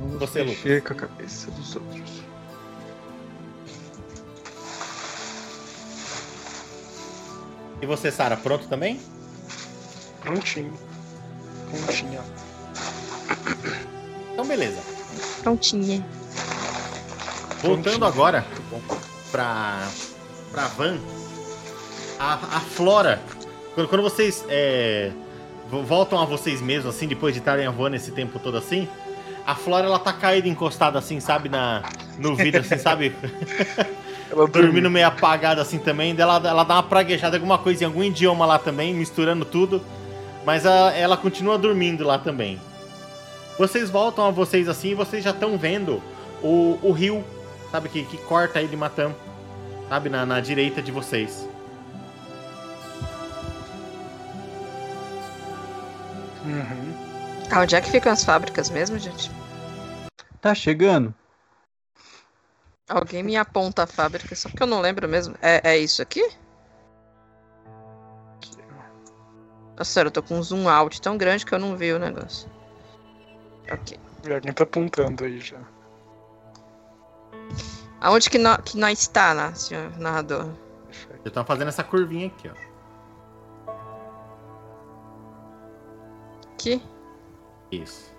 Vamos 0.00 0.18
Você, 0.18 0.42
mexer 0.42 0.82
com 0.82 0.94
a 0.94 0.96
cabeça 0.96 1.48
dos 1.52 1.76
outros. 1.76 2.24
E 7.84 7.86
você, 7.86 8.10
Sara, 8.10 8.34
pronto 8.34 8.66
também? 8.66 8.98
Prontinho. 10.22 10.72
Prontinha. 11.70 12.20
Então, 14.32 14.46
beleza. 14.46 14.78
Prontinha. 15.42 16.02
Voltando 17.60 18.06
agora 18.06 18.42
pra, 19.30 19.86
pra 20.50 20.66
van, 20.68 20.98
a, 22.18 22.34
a 22.56 22.60
Flora, 22.60 23.20
quando, 23.74 23.88
quando 23.88 24.02
vocês 24.02 24.42
é, 24.48 25.12
vo- 25.70 25.82
voltam 25.82 26.18
a 26.18 26.24
vocês 26.24 26.62
mesmos, 26.62 26.94
assim, 26.94 27.06
depois 27.06 27.34
de 27.34 27.40
estarem 27.40 27.68
voando 27.70 27.96
esse 27.96 28.12
tempo 28.12 28.38
todo 28.38 28.56
assim, 28.56 28.88
a 29.46 29.54
Flora, 29.54 29.86
ela 29.86 29.98
tá 29.98 30.12
caída, 30.14 30.48
encostada 30.48 30.98
assim, 30.98 31.20
sabe, 31.20 31.50
na, 31.50 31.82
no 32.18 32.34
vidro, 32.34 32.62
assim, 32.62 32.78
sabe, 32.78 33.14
Ela 34.34 34.48
dormindo 34.48 34.90
meio 34.90 35.06
apagada 35.06 35.62
assim 35.62 35.78
também, 35.78 36.14
dela 36.14 36.40
ela 36.44 36.64
dá 36.64 36.74
uma 36.74 36.82
praguejada, 36.82 37.36
alguma 37.36 37.56
coisa 37.56 37.84
em 37.84 37.86
algum 37.86 38.02
idioma 38.02 38.44
lá 38.44 38.58
também, 38.58 38.92
misturando 38.92 39.44
tudo, 39.44 39.80
mas 40.44 40.66
a- 40.66 40.92
ela 40.92 41.16
continua 41.16 41.56
dormindo 41.56 42.04
lá 42.04 42.18
também. 42.18 42.60
Vocês 43.56 43.88
voltam 43.90 44.26
a 44.26 44.30
vocês 44.30 44.68
assim 44.68 44.88
e 44.90 44.94
vocês 44.94 45.22
já 45.22 45.30
estão 45.30 45.56
vendo 45.56 46.02
o, 46.42 46.78
o 46.82 46.90
rio, 46.90 47.24
sabe, 47.70 47.88
que, 47.88 48.02
que 48.04 48.16
corta 48.18 48.58
aí 48.58 48.66
de 48.66 48.76
Matam, 48.76 49.14
sabe, 49.88 50.08
na, 50.08 50.26
na 50.26 50.40
direita 50.40 50.82
de 50.82 50.90
vocês. 50.90 51.48
Uhum. 56.44 56.94
Ah, 57.50 57.60
onde 57.60 57.76
é 57.76 57.80
que 57.80 57.90
ficam 57.90 58.12
as 58.12 58.24
fábricas 58.24 58.68
mesmo, 58.70 58.98
gente? 58.98 59.30
Tá 60.40 60.54
chegando? 60.54 61.14
Alguém 62.88 63.22
me 63.22 63.36
aponta 63.36 63.84
a 63.84 63.86
fábrica, 63.86 64.34
só 64.36 64.48
porque 64.48 64.62
eu 64.62 64.66
não 64.66 64.80
lembro 64.80 65.08
mesmo. 65.08 65.34
É, 65.40 65.70
é 65.72 65.78
isso 65.78 66.02
aqui? 66.02 66.22
Nossa, 69.76 69.90
sério, 69.90 70.08
eu 70.08 70.12
tô 70.12 70.22
com 70.22 70.34
um 70.38 70.42
zoom 70.42 70.68
out 70.68 71.00
tão 71.02 71.16
grande 71.16 71.44
que 71.44 71.52
eu 71.54 71.58
não 71.58 71.76
vi 71.76 71.92
o 71.92 71.98
negócio. 71.98 72.48
Ok. 73.72 73.98
E 74.28 74.32
alguém 74.32 74.52
tá 74.52 74.62
apontando 74.64 75.24
aí 75.24 75.40
já. 75.40 75.58
Aonde 78.00 78.30
que, 78.30 78.38
nó- 78.38 78.58
que 78.58 78.76
nós 78.78 79.00
está, 79.00 79.34
né, 79.34 79.52
senhor 79.54 79.96
narrador? 79.98 80.46
Eu- 81.10 81.16
estão 81.26 81.44
fazendo 81.44 81.68
essa 81.68 81.82
curvinha 81.82 82.26
aqui, 82.28 82.48
ó. 82.48 82.74
Aqui? 86.52 86.82
Isso. 87.72 88.13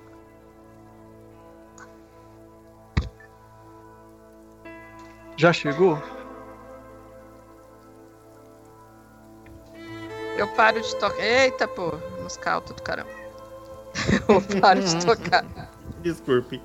Já 5.38 5.52
chegou? 5.52 6.02
Eu 10.38 10.48
paro 10.49 10.82
de 10.82 10.95
tocar. 10.95 11.20
Eita, 11.24 11.68
pô. 11.68 11.94
Música 12.22 12.53
alta 12.53 12.74
do 12.74 12.82
caramba. 12.82 13.10
Eu 14.28 14.62
paro 14.62 14.82
de 14.82 15.06
tocar. 15.06 15.45
Desculpe. 16.02 16.62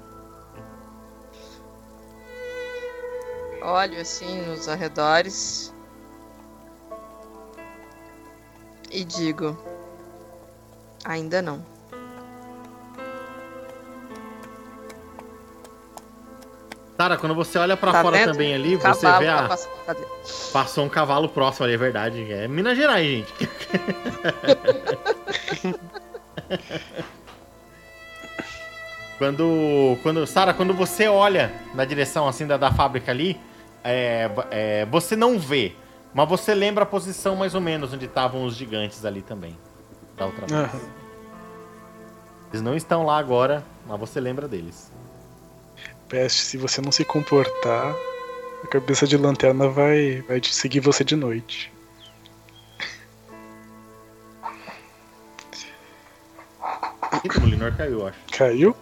Olho 3.63 4.01
assim 4.01 4.43
nos 4.43 4.69
arredores. 4.69 5.75
E 8.91 9.05
digo: 9.05 9.57
Ainda 11.05 11.41
não. 11.41 11.65
Sara, 17.01 17.17
quando 17.17 17.35
você 17.35 17.59
olha 17.59 17.79
pra 17.79 17.93
Tá 17.93 18.03
fora 18.03 18.19
vendo? 18.19 18.33
também 18.33 18.55
ali, 18.55 18.77
você 18.77 19.07
Cavalo 19.07 19.19
vê 19.21 19.27
tá 19.27 19.39
a, 19.39 19.49
passando. 19.49 19.73
Cadê? 19.87 20.03
Passou 20.53 20.85
um 20.85 20.89
cavalo 20.91 21.31
próximo 21.31 21.65
ali, 21.65 21.73
é 21.73 21.79
verdade. 21.79 22.31
É 22.31 22.47
Minas 22.47 22.77
Gerais, 22.77 23.07
gente. 23.07 23.33
quando, 29.17 29.97
quando, 30.03 30.27
Sara, 30.27 30.53
quando 30.53 30.75
você 30.75 31.09
olha 31.09 31.51
na 31.75 31.87
direção 31.87 32.29
assim 32.29 32.47
da, 32.47 32.59
da 32.59 32.71
fábrica 32.71 33.11
ali, 33.11 33.41
é, 33.83 34.31
é, 34.51 34.85
você 34.85 35.17
não 35.17 35.39
vê, 35.39 35.73
mas 36.13 36.29
você 36.29 36.55
lembra 36.55 36.83
a 36.83 36.87
posição 36.87 37.35
mais 37.35 37.55
ou 37.55 37.63
menos 37.63 37.95
onde 37.95 38.05
estavam 38.05 38.45
os 38.45 38.55
gigantes 38.55 39.07
ali 39.07 39.23
também. 39.23 39.57
Da 40.19 40.27
outra 40.27 40.47
vez. 40.47 40.83
Eles 42.53 42.61
não 42.61 42.77
estão 42.77 43.07
lá 43.07 43.17
agora, 43.17 43.65
mas 43.87 43.99
você 43.99 44.21
lembra 44.21 44.47
deles 44.47 44.90
peste, 46.11 46.43
se 46.43 46.57
você 46.59 46.83
não 46.83 46.91
se 46.91 47.05
comportar, 47.05 47.95
a 48.63 48.67
cabeça 48.67 49.07
de 49.07 49.17
lanterna 49.17 49.69
vai, 49.69 50.23
vai 50.29 50.41
seguir 50.43 50.81
você 50.81 51.05
de 51.05 51.17
noite. 51.17 51.73
O 57.43 57.47
Linor 57.47 57.75
caiu, 57.77 58.07
acho. 58.07 58.19
Caiu? 58.37 58.77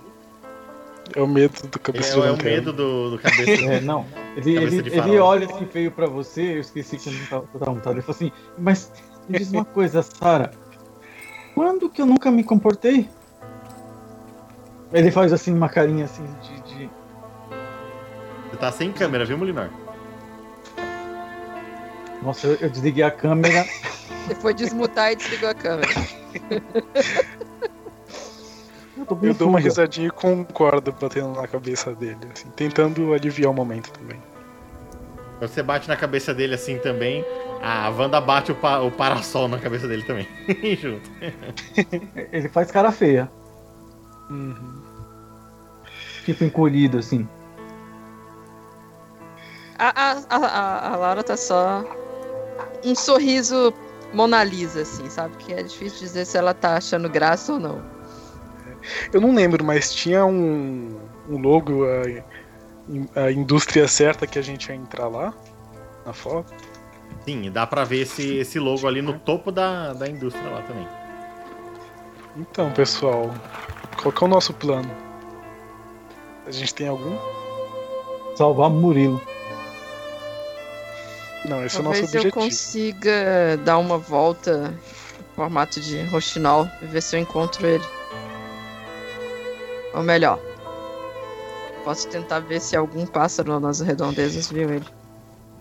É 1.14 1.20
o 1.20 1.26
medo 1.26 1.66
do 1.68 1.78
cabeça 1.78 2.10
é, 2.10 2.12
de 2.12 2.18
lanterna. 2.18 2.50
É 2.50 2.52
o 2.52 2.56
medo 2.56 2.72
do, 2.72 3.10
do 3.10 3.18
cabeça. 3.18 3.64
é, 3.64 3.80
não. 3.80 4.06
Ele, 4.36 4.56
ele, 4.56 4.76
ele, 4.96 5.18
olha 5.18 5.46
assim 5.46 5.66
feio 5.66 5.90
pra 5.90 6.06
você, 6.06 6.56
eu 6.56 6.60
esqueci 6.60 6.96
que 6.96 7.08
eu 7.08 7.48
não 7.66 7.80
tava. 7.80 7.96
Ele 7.96 8.02
falou 8.02 8.16
assim, 8.16 8.32
mas 8.56 8.92
me 9.28 9.38
diz 9.38 9.50
uma 9.50 9.64
coisa, 9.64 10.02
Sara. 10.02 10.50
Quando 11.54 11.90
que 11.90 12.00
eu 12.00 12.06
nunca 12.06 12.30
me 12.30 12.44
comportei? 12.44 13.08
Ele 14.92 15.10
faz 15.10 15.32
assim 15.32 15.52
uma 15.52 15.68
carinha 15.68 16.04
assim 16.04 16.24
de 16.42 16.57
você 18.58 18.60
tá 18.60 18.72
sem 18.72 18.92
câmera, 18.92 19.24
viu, 19.24 19.38
Molinor? 19.38 19.68
Nossa, 22.22 22.48
eu, 22.48 22.54
eu 22.60 22.68
desliguei 22.70 23.04
a 23.04 23.10
câmera. 23.10 23.64
Ele 24.26 24.34
foi 24.34 24.52
desmutar 24.52 25.12
e 25.12 25.16
desligou 25.16 25.48
a 25.48 25.54
câmera. 25.54 25.88
Eu, 28.96 29.18
Eu 29.22 29.34
dou 29.34 29.48
uma 29.48 29.60
risadinha 29.60 30.08
e 30.08 30.10
concordo 30.10 30.90
batendo 30.92 31.40
na 31.40 31.46
cabeça 31.46 31.94
dele, 31.94 32.18
assim, 32.32 32.48
tentando 32.56 33.14
aliviar 33.14 33.50
o 33.52 33.54
momento 33.54 33.92
também. 33.92 34.20
Você 35.40 35.62
bate 35.62 35.86
na 35.88 35.96
cabeça 35.96 36.34
dele 36.34 36.54
assim 36.54 36.78
também. 36.78 37.24
A 37.62 37.88
Wanda 37.90 38.20
bate 38.20 38.50
o, 38.50 38.56
pa- 38.56 38.80
o 38.80 38.90
parasol 38.90 39.46
na 39.46 39.58
cabeça 39.58 39.86
dele 39.86 40.02
também. 40.02 40.26
Junto. 40.76 41.08
Ele 42.32 42.48
faz 42.48 42.72
cara 42.72 42.90
feia, 42.90 43.30
Uhum. 44.28 44.82
tipo 46.24 46.42
encolhido 46.42 46.98
assim. 46.98 47.26
A, 49.78 49.92
a, 50.10 50.36
a, 50.36 50.92
a- 50.92 50.96
Laura 50.96 51.22
tá 51.22 51.36
só 51.36 51.84
um 52.84 52.94
sorriso 52.94 53.72
Mona 54.12 54.42
Lisa, 54.42 54.82
assim, 54.82 55.08
sabe? 55.08 55.36
Que 55.36 55.52
é 55.52 55.62
difícil 55.62 56.00
dizer 56.00 56.24
se 56.24 56.36
ela 56.36 56.52
tá 56.54 56.76
achando 56.76 57.08
graça 57.08 57.52
ou 57.52 57.60
não. 57.60 57.82
Eu 59.12 59.20
não 59.20 59.34
lembro, 59.34 59.64
mas 59.64 59.92
tinha 59.94 60.24
um, 60.24 60.98
um 61.28 61.38
logo, 61.38 61.84
a, 61.84 63.20
a 63.26 63.30
indústria 63.32 63.86
certa 63.86 64.26
que 64.26 64.38
a 64.38 64.42
gente 64.42 64.68
ia 64.68 64.74
entrar 64.74 65.08
lá, 65.08 65.32
na 66.06 66.12
foto. 66.12 66.52
Sim, 67.24 67.42
e 67.44 67.50
dá 67.50 67.66
pra 67.66 67.84
ver 67.84 68.00
esse, 68.02 68.36
esse 68.38 68.58
logo 68.58 68.86
ali 68.86 69.02
no 69.02 69.18
topo 69.18 69.52
da, 69.52 69.92
da 69.92 70.08
indústria 70.08 70.48
lá 70.50 70.62
também. 70.62 70.88
Então, 72.36 72.72
pessoal, 72.72 73.30
qual 74.00 74.12
que 74.12 74.24
é 74.24 74.26
o 74.26 74.30
nosso 74.30 74.54
plano? 74.54 74.90
A 76.46 76.50
gente 76.50 76.74
tem 76.74 76.88
algum? 76.88 77.16
Salvar 78.36 78.70
Murilo. 78.70 79.20
Não, 81.48 81.64
esse 81.64 81.76
é 81.76 81.80
o 81.80 81.82
nosso 81.82 82.02
Talvez 82.02 82.14
eu 82.14 82.20
objetivo. 82.20 82.34
consiga 82.34 83.56
dar 83.64 83.78
uma 83.78 83.96
volta 83.96 84.68
no 84.68 85.34
formato 85.34 85.80
de 85.80 86.02
roxinol 86.04 86.68
e 86.82 86.86
ver 86.86 87.00
se 87.00 87.16
eu 87.16 87.20
encontro 87.20 87.66
ele. 87.66 87.84
Ou 89.94 90.02
melhor, 90.02 90.38
posso 91.84 92.06
tentar 92.08 92.40
ver 92.40 92.60
se 92.60 92.76
algum 92.76 93.06
pássaro 93.06 93.58
nas 93.58 93.80
redondezas 93.80 94.50
viu 94.50 94.70
ele. 94.70 94.86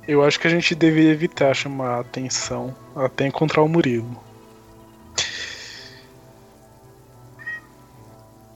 Eu 0.08 0.24
acho 0.24 0.40
que 0.40 0.48
a 0.48 0.50
gente 0.50 0.76
deveria 0.76 1.12
evitar 1.12 1.54
chamar 1.54 1.98
a 1.98 2.00
atenção 2.00 2.76
até 2.96 3.26
encontrar 3.26 3.62
o 3.62 3.68
Murilo. 3.68 4.18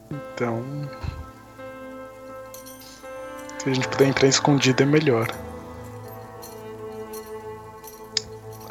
Então. 0.09 0.63
Se 3.59 3.69
a 3.69 3.73
gente 3.73 3.87
puder 3.87 4.07
entrar 4.07 4.27
escondido 4.27 4.83
é 4.83 4.85
melhor. 4.85 5.27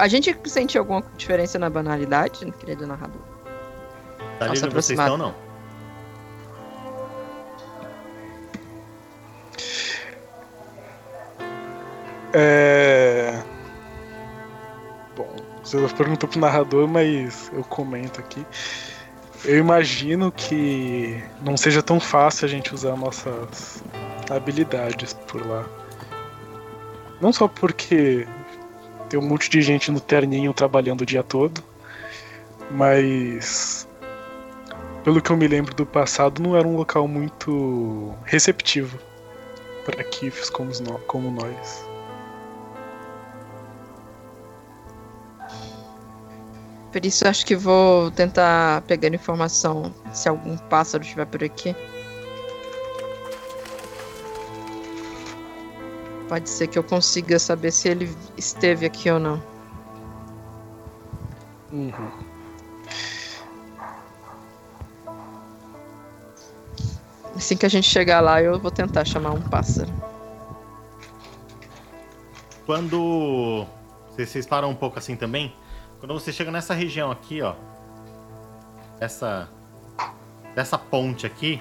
A 0.01 0.09
gente 0.09 0.35
sente 0.47 0.79
alguma 0.79 1.03
diferença 1.19 1.59
na 1.59 1.69
banalidade, 1.69 2.51
querido 2.53 2.87
narrador? 2.87 3.21
Tá 4.39 4.47
Nossa, 4.47 4.65
onde 4.65 4.75
vocês 4.75 4.99
estão, 4.99 5.19
não. 5.19 5.35
É. 12.33 13.43
Bom, 15.15 15.37
você 15.63 15.87
perguntou 15.89 16.27
pro 16.31 16.41
narrador, 16.41 16.89
mas 16.89 17.53
eu 17.53 17.63
comento 17.65 18.21
aqui. 18.21 18.47
Eu 19.45 19.59
imagino 19.59 20.33
que 20.33 21.23
não 21.43 21.59
seja 21.59 21.83
tão 21.83 22.01
fácil 22.01 22.47
a 22.47 22.49
gente 22.49 22.75
usar 22.75 22.97
nossas 22.97 23.85
habilidades 24.31 25.13
por 25.13 25.47
lá. 25.47 25.67
Não 27.21 27.35
só 27.35 27.47
porque 27.47 28.27
tem 29.11 29.19
um 29.19 29.27
monte 29.27 29.51
de 29.51 29.61
gente 29.61 29.91
no 29.91 30.01
terninho 30.01 30.55
trabalhando 30.55 31.01
o 31.03 31.07
dia 31.07 31.23
todo, 31.23 31.63
mas 32.71 33.87
pelo 35.03 35.21
que 35.21 35.31
eu 35.31 35.37
me 35.37 35.49
lembro 35.49 35.75
do 35.75 35.85
passado, 35.85 36.41
não 36.41 36.57
era 36.57 36.67
um 36.67 36.77
local 36.77 37.09
muito 37.09 38.15
receptivo 38.25 38.99
para 39.85 40.05
Kifs 40.05 40.49
como, 40.49 40.71
como 41.09 41.31
nós. 41.31 41.85
Por 46.93 47.05
isso 47.05 47.27
acho 47.27 47.45
que 47.45 47.57
vou 47.57 48.11
tentar 48.13 48.83
pegar 48.83 49.09
informação 49.09 49.93
se 50.13 50.29
algum 50.29 50.57
pássaro 50.57 51.03
estiver 51.03 51.27
por 51.27 51.43
aqui. 51.43 51.75
Pode 56.31 56.49
ser 56.49 56.69
que 56.69 56.79
eu 56.79 56.85
consiga 56.85 57.41
saber 57.41 57.73
se 57.73 57.89
ele 57.89 58.17
esteve 58.37 58.87
aqui 58.87 59.11
ou 59.11 59.19
não. 59.19 59.43
Uhum. 61.73 62.11
Assim 67.35 67.57
que 67.57 67.67
a 67.67 67.69
gente 67.69 67.89
chegar 67.89 68.21
lá, 68.21 68.41
eu 68.41 68.61
vou 68.61 68.71
tentar 68.71 69.05
chamar 69.05 69.33
um 69.33 69.41
pássaro. 69.41 69.93
Quando 72.65 73.67
vocês, 74.17 74.47
param 74.47 74.71
um 74.71 74.77
pouco 74.77 75.01
assim 75.01 75.17
também, 75.17 75.53
quando 75.99 76.15
você 76.15 76.33
chega 76.33 76.53
nessa 76.53 76.75
região 76.75 77.11
aqui, 77.11 77.43
ó, 77.43 77.57
essa 79.01 79.49
dessa 80.55 80.79
ponte 80.79 81.27
aqui, 81.27 81.61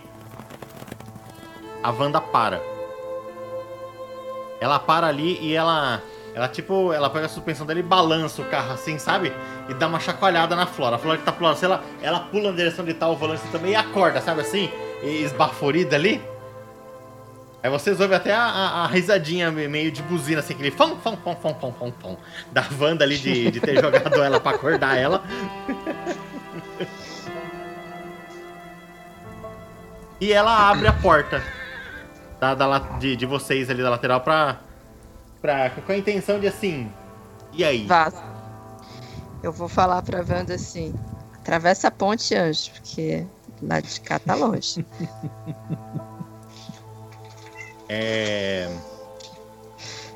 a 1.81 1.89
Wanda 1.89 2.21
para. 2.21 2.78
Ela 4.59 4.79
para 4.79 5.07
ali 5.07 5.37
e 5.41 5.53
ela 5.55 6.01
ela 6.35 6.47
tipo, 6.47 6.93
ela 6.93 7.09
pega 7.09 7.25
a 7.25 7.29
suspensão 7.29 7.65
dela 7.65 7.79
e 7.79 7.83
balança 7.83 8.41
o 8.41 8.45
carro 8.45 8.73
assim, 8.73 8.97
sabe? 8.99 9.33
E 9.67 9.73
dá 9.73 9.87
uma 9.87 9.99
chacoalhada 9.99 10.55
na 10.55 10.65
Flora. 10.65 10.95
A 10.95 10.99
Flora 10.99 11.17
que 11.17 11.23
tá 11.23 11.31
pulando, 11.31 11.55
sei 11.57 11.67
lá, 11.67 11.81
ela 12.01 12.19
pula 12.19 12.51
na 12.51 12.55
direção 12.57 12.85
de 12.85 12.93
tal 12.93 13.15
volante 13.15 13.41
também 13.51 13.71
e 13.71 13.75
acorda, 13.75 14.21
sabe 14.21 14.41
assim? 14.41 14.69
E 15.03 15.23
esbaforida 15.23 15.95
ali. 15.95 16.21
Aí 17.61 17.69
vocês 17.69 17.99
ouvem 17.99 18.15
até 18.15 18.33
a, 18.33 18.41
a- 18.43 18.83
a 18.83 18.87
risadinha 18.87 19.51
me- 19.51 19.67
meio 19.67 19.91
de 19.91 20.01
buzina, 20.03 20.39
assim, 20.39 20.53
aquele 20.53 20.71
fão, 20.71 20.95
fão, 20.97 21.17
fão, 21.17 21.35
fão, 21.35 21.55
fão, 21.59 21.73
fão, 21.73 21.93
fão, 21.99 22.17
da 22.51 22.63
Wanda 22.79 23.03
ali 23.03 23.17
de, 23.17 23.51
de 23.51 23.59
ter 23.59 23.75
jogado 23.81 24.21
ela 24.23 24.39
pra 24.39 24.51
acordar 24.51 24.97
ela. 24.97 25.21
E 30.21 30.33
ela 30.33 30.69
abre 30.69 30.87
a 30.87 30.93
porta 30.93 31.41
da, 32.39 32.55
da 32.55 32.79
de, 32.99 33.15
de 33.15 33.25
vocês 33.25 33.69
ali 33.69 33.81
da 33.83 33.89
lateral 33.89 34.21
pra, 34.21 34.59
pra. 35.41 35.69
com 35.69 35.91
a 35.91 35.97
intenção 35.97 36.39
de 36.39 36.47
assim. 36.47 36.91
E 37.53 37.63
aí? 37.63 37.85
Vaza. 37.85 38.23
Eu 39.41 39.51
vou 39.51 39.67
falar 39.67 40.01
pra 40.01 40.19
Wanda 40.19 40.53
assim: 40.55 40.93
atravessa 41.35 41.87
a 41.87 41.91
ponte, 41.91 42.35
anjo, 42.35 42.71
porque 42.73 43.25
lá 43.61 43.79
de 43.79 43.99
cá 44.01 44.19
tá 44.19 44.35
longe. 44.35 44.85
É. 47.91 48.69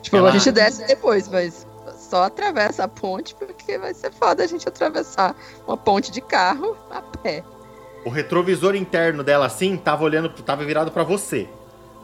Tipo, 0.02 0.18
Ela- 0.18 0.30
a 0.30 0.32
gente 0.34 0.52
desce 0.52 0.86
depois, 0.86 1.28
mas 1.28 1.66
só 1.98 2.24
atravessa 2.26 2.84
a 2.84 2.88
ponte 2.88 3.34
porque 3.36 3.78
vai 3.80 3.94
ser 3.94 4.12
foda 4.12 4.44
a 4.44 4.48
gente 4.48 4.68
atravessar 4.68 5.36
uma 5.68 5.76
ponte 5.76 6.12
de 6.12 6.22
carro 6.22 6.78
a 6.92 7.02
pé. 7.02 7.44
O 8.06 8.10
retrovisor 8.10 8.76
interno 8.76 9.24
dela, 9.24 9.46
assim, 9.48 9.76
tava 9.78 10.04
olhando, 10.04 10.30
tava 10.30 10.64
virado 10.66 10.92
pra 10.92 11.04
você. 11.04 11.50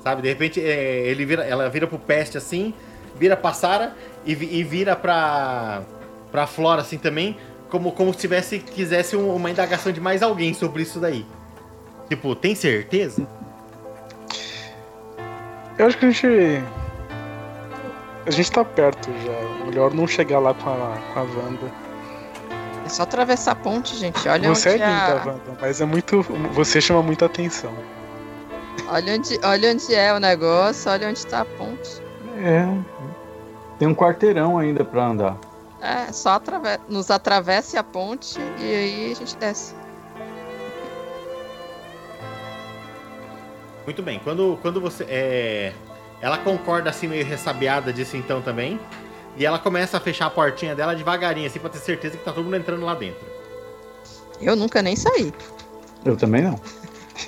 Sabe? 0.10 0.24
De 0.24 0.28
repente, 0.28 0.60
é, 0.60 1.04
ele 1.06 1.24
vira, 1.24 1.44
ela 1.44 1.70
vira 1.70 1.86
pro 1.86 2.00
peste 2.00 2.36
assim, 2.36 2.74
vira 3.16 3.38
pra 3.38 3.54
Sara 3.54 3.96
e, 4.26 4.32
e 4.32 4.64
vira 4.64 4.96
pra, 4.96 5.84
pra 6.32 6.48
Flora, 6.48 6.82
assim, 6.82 6.98
também, 6.98 7.38
como, 7.70 7.92
como 7.92 8.12
se 8.12 8.20
tivesse, 8.20 8.58
quisesse 8.58 9.16
um- 9.16 9.36
uma 9.36 9.52
indagação 9.52 9.92
de 9.92 10.02
mais 10.02 10.24
alguém 10.24 10.52
sobre 10.56 10.82
isso 10.82 11.00
daí. 11.00 11.24
Tipo, 12.10 12.36
tem 12.36 12.56
certeza? 12.56 13.28
Eu 15.78 15.86
acho 15.86 15.98
que 15.98 16.06
a 16.06 16.10
gente. 16.10 16.28
A 18.26 18.32
gente 18.32 18.52
tá 18.52 18.66
perto 18.66 19.10
já. 19.24 19.66
Melhor 19.68 19.94
não 19.94 20.08
chegar 20.08 20.40
lá 20.40 20.54
com 20.56 20.70
a, 20.72 20.98
com 21.14 21.20
a 21.20 21.24
Wanda. 21.24 21.72
É 22.84 22.90
só 22.90 23.04
atravessar 23.04 23.52
a 23.52 23.56
ponte, 23.56 23.96
gente. 23.96 24.28
Olha 24.28 24.50
Você 24.50 24.70
é 24.70 24.72
linda, 24.74 25.22
a... 25.22 25.26
Wanda, 25.28 25.58
mas 25.62 25.80
é 25.80 25.86
muito. 25.86 26.24
Você 26.54 26.82
chama 26.82 27.04
muita 27.04 27.28
atenção. 27.28 27.72
Olha, 28.88 29.16
onde, 29.16 29.40
olha 29.44 29.72
onde 29.72 29.96
é 29.96 30.14
o 30.14 30.20
negócio, 30.20 30.92
olha 30.92 31.10
onde 31.10 31.26
tá 31.26 31.42
a 31.42 31.46
ponte. 31.46 32.02
É. 32.38 32.66
Tem 33.78 33.88
um 33.88 33.96
quarteirão 33.96 34.58
ainda 34.58 34.84
pra 34.84 35.08
andar. 35.08 35.38
É, 35.82 36.12
só 36.12 36.32
atrave... 36.32 36.80
nos 36.90 37.10
atravesse 37.10 37.78
a 37.78 37.84
ponte 37.84 38.38
e 38.60 38.64
aí 38.64 39.12
a 39.12 39.16
gente 39.16 39.38
desce. 39.38 39.74
Muito 43.86 44.04
bem. 44.04 44.20
Quando, 44.24 44.60
quando 44.62 44.82
você. 44.82 45.06
É... 45.08 45.74
Ela 46.22 46.38
concorda 46.38 46.90
assim, 46.90 47.08
meio 47.08 47.26
ressabiada 47.26 47.94
disso 47.94 48.18
então 48.18 48.42
também. 48.42 48.80
E 49.38 49.46
ela 49.46 49.58
começa 49.58 49.96
a 49.96 50.00
fechar 50.02 50.26
a 50.26 50.30
portinha 50.30 50.76
dela 50.76 50.94
devagarinho, 50.94 51.48
assim, 51.48 51.60
pra 51.60 51.70
ter 51.70 51.80
certeza 51.80 52.18
que 52.18 52.24
tá 52.24 52.34
todo 52.34 52.44
mundo 52.44 52.58
entrando 52.58 52.86
lá 52.86 52.94
dentro. 52.94 53.26
Eu 54.42 54.56
nunca 54.56 54.82
nem 54.82 54.98
saí. 54.98 55.34
Eu 56.04 56.18
também 56.18 56.42
não. 56.42 56.60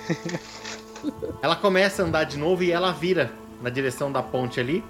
Ela 1.42 1.56
começa 1.56 2.02
a 2.02 2.06
andar 2.06 2.24
de 2.26 2.38
novo 2.38 2.64
e 2.64 2.72
ela 2.72 2.92
vira 2.92 3.32
na 3.62 3.70
direção 3.70 4.12
da 4.12 4.22
ponte 4.22 4.60
ali. 4.60 4.84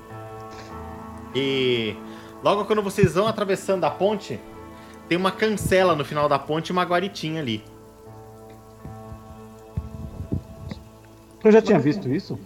E 1.36 1.96
logo 2.44 2.66
quando 2.66 2.82
vocês 2.82 3.14
vão 3.16 3.28
atravessando 3.28 3.84
a 3.86 3.90
ponte, 3.92 4.40
tem 5.08 5.18
uma 5.18 5.32
cancela 5.32 5.96
no 5.96 6.04
final 6.06 6.28
da 6.28 6.38
ponte 6.40 6.70
e 6.70 6.72
uma 6.72 6.84
guaritinha 6.84 7.42
ali. 7.42 7.64
Eu 11.44 11.52
já 11.52 11.62
tinha 11.62 11.80
visto 11.80 12.08
isso? 12.10 12.38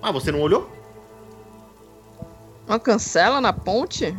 Ah, 0.00 0.12
você 0.12 0.30
não 0.30 0.40
olhou? 0.40 0.70
Uma 2.68 2.78
cancela 2.78 3.40
na 3.40 3.52
ponte? 3.52 4.16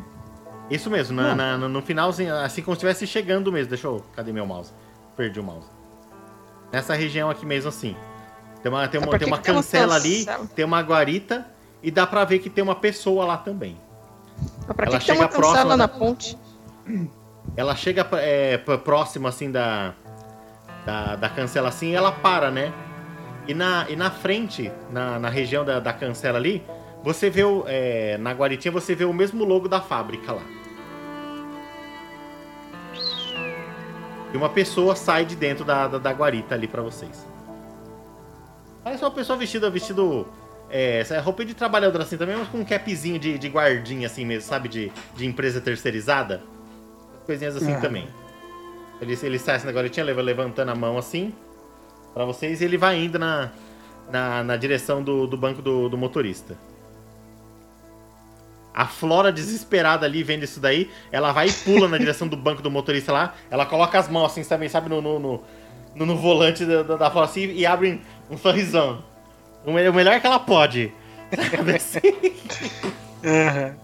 Isso 0.69 0.89
mesmo, 0.89 1.15
na, 1.15 1.29
Não. 1.29 1.35
na- 1.35 1.57
no, 1.57 1.69
no 1.69 1.81
finalzinho, 1.81 2.33
assim 2.35 2.61
como 2.61 2.75
se 2.75 2.79
estivesse 2.79 3.07
chegando 3.07 3.51
mesmo. 3.51 3.69
Deixa 3.69 3.87
eu. 3.87 4.03
Cadê 4.15 4.33
meu 4.33 4.45
mouse? 4.45 4.73
Perdi 5.15 5.39
o 5.39 5.43
mouse. 5.43 5.67
Nessa 6.71 6.93
região 6.93 7.29
aqui 7.29 7.45
mesmo 7.45 7.69
assim. 7.69 7.95
Tem 8.61 8.71
uma, 8.71 8.87
tem 8.87 8.99
uma, 8.99 9.19
tem 9.19 9.27
uma 9.27 9.37
cancela 9.37 9.95
ali, 9.95 10.25
cancela? 10.25 10.47
tem 10.55 10.65
uma 10.65 10.81
guarita 10.81 11.45
e 11.83 11.91
dá 11.91 12.07
pra 12.07 12.25
ver 12.25 12.39
que 12.39 12.49
tem 12.49 12.63
uma 12.63 12.75
pessoa 12.75 13.25
lá 13.25 13.37
também. 13.37 13.77
Mas 14.67 14.75
pra 14.75 14.87
Ela 14.87 14.97
que, 14.97 15.05
que 15.05 15.11
tem 15.11 15.15
uma 15.15 15.27
chega 15.27 15.39
próxima 15.39 15.77
na 15.77 15.87
ponte? 15.87 16.37
Ela 17.55 17.75
chega 17.75 18.07
é, 18.13 18.57
próximo 18.57 19.27
assim 19.27 19.51
da, 19.51 19.93
da, 20.85 21.15
da 21.15 21.29
cancela 21.29 21.69
assim 21.69 21.91
e 21.91 21.95
ela 21.95 22.11
para, 22.11 22.49
né? 22.49 22.73
E 23.47 23.53
na, 23.53 23.85
e 23.87 23.95
na 23.95 24.09
frente, 24.09 24.71
na, 24.91 25.19
na 25.19 25.29
região 25.29 25.63
da, 25.63 25.79
da 25.79 25.93
cancela 25.93 26.37
ali, 26.37 26.65
você 27.03 27.29
vê 27.29 27.43
o, 27.43 27.63
é, 27.67 28.17
na 28.17 28.31
guaritinha 28.31 28.71
você 28.71 28.95
vê 28.95 29.05
o 29.05 29.13
mesmo 29.13 29.45
logo 29.45 29.69
da 29.69 29.79
fábrica 29.79 30.31
lá. 30.31 30.41
E 34.35 34.37
uma 34.37 34.49
pessoa 34.49 34.97
sai 34.97 35.23
de 35.23 35.33
dentro 35.33 35.63
da, 35.63 35.87
da, 35.87 35.97
da 35.97 36.11
guarita 36.11 36.55
ali 36.55 36.67
pra 36.67 36.81
vocês. 36.81 37.25
Parece 38.83 39.01
uma 39.01 39.09
pessoa 39.11 39.37
vestida, 39.39 39.69
vestido. 39.69 40.27
É, 40.69 40.99
essa 40.99 41.17
roupa 41.21 41.45
de 41.45 41.53
trabalhador 41.53 42.01
assim 42.01 42.17
também, 42.17 42.35
mas 42.35 42.49
com 42.49 42.57
um 42.57 42.65
capzinho 42.65 43.17
de, 43.17 43.37
de 43.37 43.47
guardinha 43.47 44.07
assim 44.07 44.25
mesmo, 44.25 44.45
sabe? 44.49 44.67
De, 44.67 44.91
de 45.15 45.25
empresa 45.25 45.61
terceirizada. 45.61 46.43
Coisinhas 47.25 47.55
assim 47.55 47.75
Ah. 47.75 47.79
também. 47.79 48.09
Ele, 48.99 49.17
ele 49.23 49.39
sai 49.39 49.55
assim 49.55 49.67
na 49.67 49.71
guaritinha, 49.71 50.05
leva- 50.05 50.21
levantando 50.21 50.69
a 50.69 50.75
mão 50.75 50.97
assim 50.97 51.33
pra 52.13 52.25
vocês 52.25 52.59
e 52.59 52.65
ele 52.65 52.77
vai 52.77 52.97
indo 53.01 53.17
na, 53.17 53.51
na, 54.11 54.43
na 54.43 54.57
direção 54.57 55.01
do, 55.01 55.25
do 55.27 55.37
banco 55.37 55.61
do, 55.61 55.87
do 55.87 55.97
motorista. 55.97 56.57
A 58.75 58.85
Flora, 58.85 59.31
desesperada 59.31 60.05
ali, 60.05 60.21
vendo 60.21 60.43
isso 60.43 60.59
daí, 60.59 60.89
ela 61.09 61.31
vai 61.31 61.47
e 61.47 61.53
pula 61.53 61.87
na 61.87 61.97
direção 61.97 62.27
do 62.27 62.35
banco 62.35 62.61
do 62.61 62.69
motorista 62.69 63.13
lá. 63.13 63.33
Ela 63.49 63.65
coloca 63.65 63.97
as 63.97 64.09
mãos 64.09 64.25
assim, 64.25 64.43
sabe, 64.43 64.67
sabe 64.67 64.89
no, 64.89 65.01
no, 65.01 65.17
no, 65.17 65.41
no- 65.95 66.17
volante 66.17 66.65
da, 66.65 66.83
da, 66.83 67.09
Flora 67.09 67.25
assim 67.25 67.51
e 67.53 67.65
abre 67.65 68.01
um 68.29 68.37
sorrisão. 68.37 69.01
O 69.65 69.71
me- 69.71 69.87
o 69.87 69.93
melhor 69.93 70.19
que 70.19 70.27
ela 70.27 70.39
pode. 70.39 70.91
Sabe 71.33 71.75
assim? 71.75 71.99
Aham. 73.23 73.75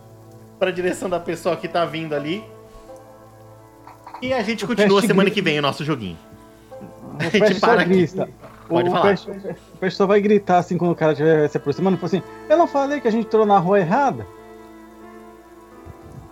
pra 0.60 0.72
direção 0.72 1.10
da 1.10 1.20
pessoa 1.20 1.56
que 1.56 1.68
tá 1.68 1.86
vindo 1.86 2.14
ali. 2.14 2.44
E 4.22 4.34
a 4.34 4.44
gente 4.44 4.68
continua 4.68 5.02
semana 5.02 5.24
grita. 5.24 5.36
que 5.36 5.42
vem 5.42 5.58
o 5.58 5.62
nosso 5.62 5.84
joguinho. 5.84 6.18
O 7.18 7.24
gente 7.24 7.40
Peste 7.40 7.60
só 7.60 7.68
para 7.68 7.82
aqui. 7.82 8.08
Pode 8.68 8.90
o 8.90 8.92
falar. 8.92 9.10
Peste, 9.10 9.30
o 9.30 9.92
só 9.98 10.06
vai 10.06 10.22
gritar 10.22 10.58
assim 10.60 10.78
quando 10.78 10.92
o 10.92 10.96
cara 10.96 11.14
estiver 11.14 11.48
se 11.50 11.58
aproximando. 11.58 11.98
Fala 11.98 12.08
assim: 12.08 12.24
Eu 12.50 12.58
não 12.58 12.68
falei 12.68 13.02
que 13.02 13.08
a 13.08 13.12
gente 13.12 13.26
entrou 13.26 13.46
na 13.46 13.58
rua 13.58 13.80
errada? 13.80 14.28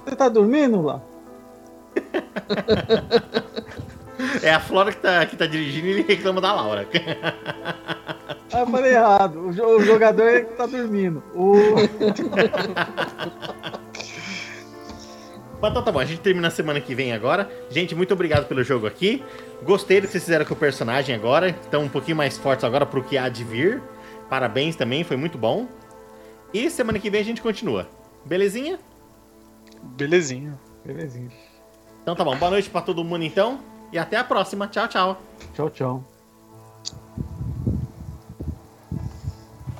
Você 0.09 0.15
tá 0.15 0.27
dormindo 0.27 0.81
lá? 0.81 1.01
É 4.43 4.51
a 4.51 4.59
Flora 4.59 4.91
que 4.91 4.97
tá, 4.97 5.25
que 5.25 5.37
tá 5.37 5.45
dirigindo 5.45 5.87
e 5.87 5.91
ele 5.91 6.01
reclama 6.03 6.41
da 6.41 6.51
Laura. 6.53 6.85
Ah, 8.51 8.59
eu 8.59 8.67
falei 8.67 8.93
errado. 8.93 9.47
O, 9.47 9.53
jo- 9.53 9.77
o 9.77 9.81
jogador 9.81 10.23
é 10.27 10.41
que 10.41 10.53
tá 10.55 10.65
dormindo. 10.65 11.23
O... 11.33 11.53
Mas 15.61 15.71
então 15.71 15.83
tá 15.83 15.91
bom, 15.91 15.99
a 15.99 16.05
gente 16.05 16.19
termina 16.19 16.49
a 16.49 16.51
semana 16.51 16.81
que 16.81 16.93
vem 16.93 17.13
agora. 17.13 17.49
Gente, 17.69 17.95
muito 17.95 18.13
obrigado 18.13 18.45
pelo 18.47 18.61
jogo 18.63 18.87
aqui. 18.87 19.23
Gostei 19.63 20.01
do 20.01 20.07
que 20.07 20.11
vocês 20.11 20.23
fizeram 20.23 20.45
com 20.45 20.53
o 20.53 20.57
personagem 20.57 21.15
agora. 21.15 21.49
Estão 21.49 21.83
um 21.83 21.89
pouquinho 21.89 22.17
mais 22.17 22.37
fortes 22.37 22.65
agora 22.65 22.85
pro 22.85 23.01
que 23.03 23.17
há 23.17 23.29
de 23.29 23.43
vir. 23.45 23.81
Parabéns 24.29 24.75
também, 24.75 25.03
foi 25.03 25.15
muito 25.17 25.37
bom. 25.37 25.65
E 26.53 26.69
semana 26.69 26.99
que 26.99 27.09
vem 27.09 27.21
a 27.21 27.25
gente 27.25 27.41
continua. 27.41 27.87
Belezinha? 28.25 28.79
Belezinha. 29.83 30.59
Belezinha. 30.85 31.31
Então 32.01 32.15
tá 32.15 32.23
bom, 32.23 32.35
boa 32.35 32.51
noite 32.51 32.69
pra 32.69 32.81
todo 32.81 33.03
mundo 33.03 33.23
então. 33.23 33.59
E 33.91 33.97
até 33.97 34.17
a 34.17 34.23
próxima. 34.23 34.67
Tchau, 34.67 34.87
tchau. 34.87 35.21
Tchau, 35.53 35.69
tchau. 35.69 36.03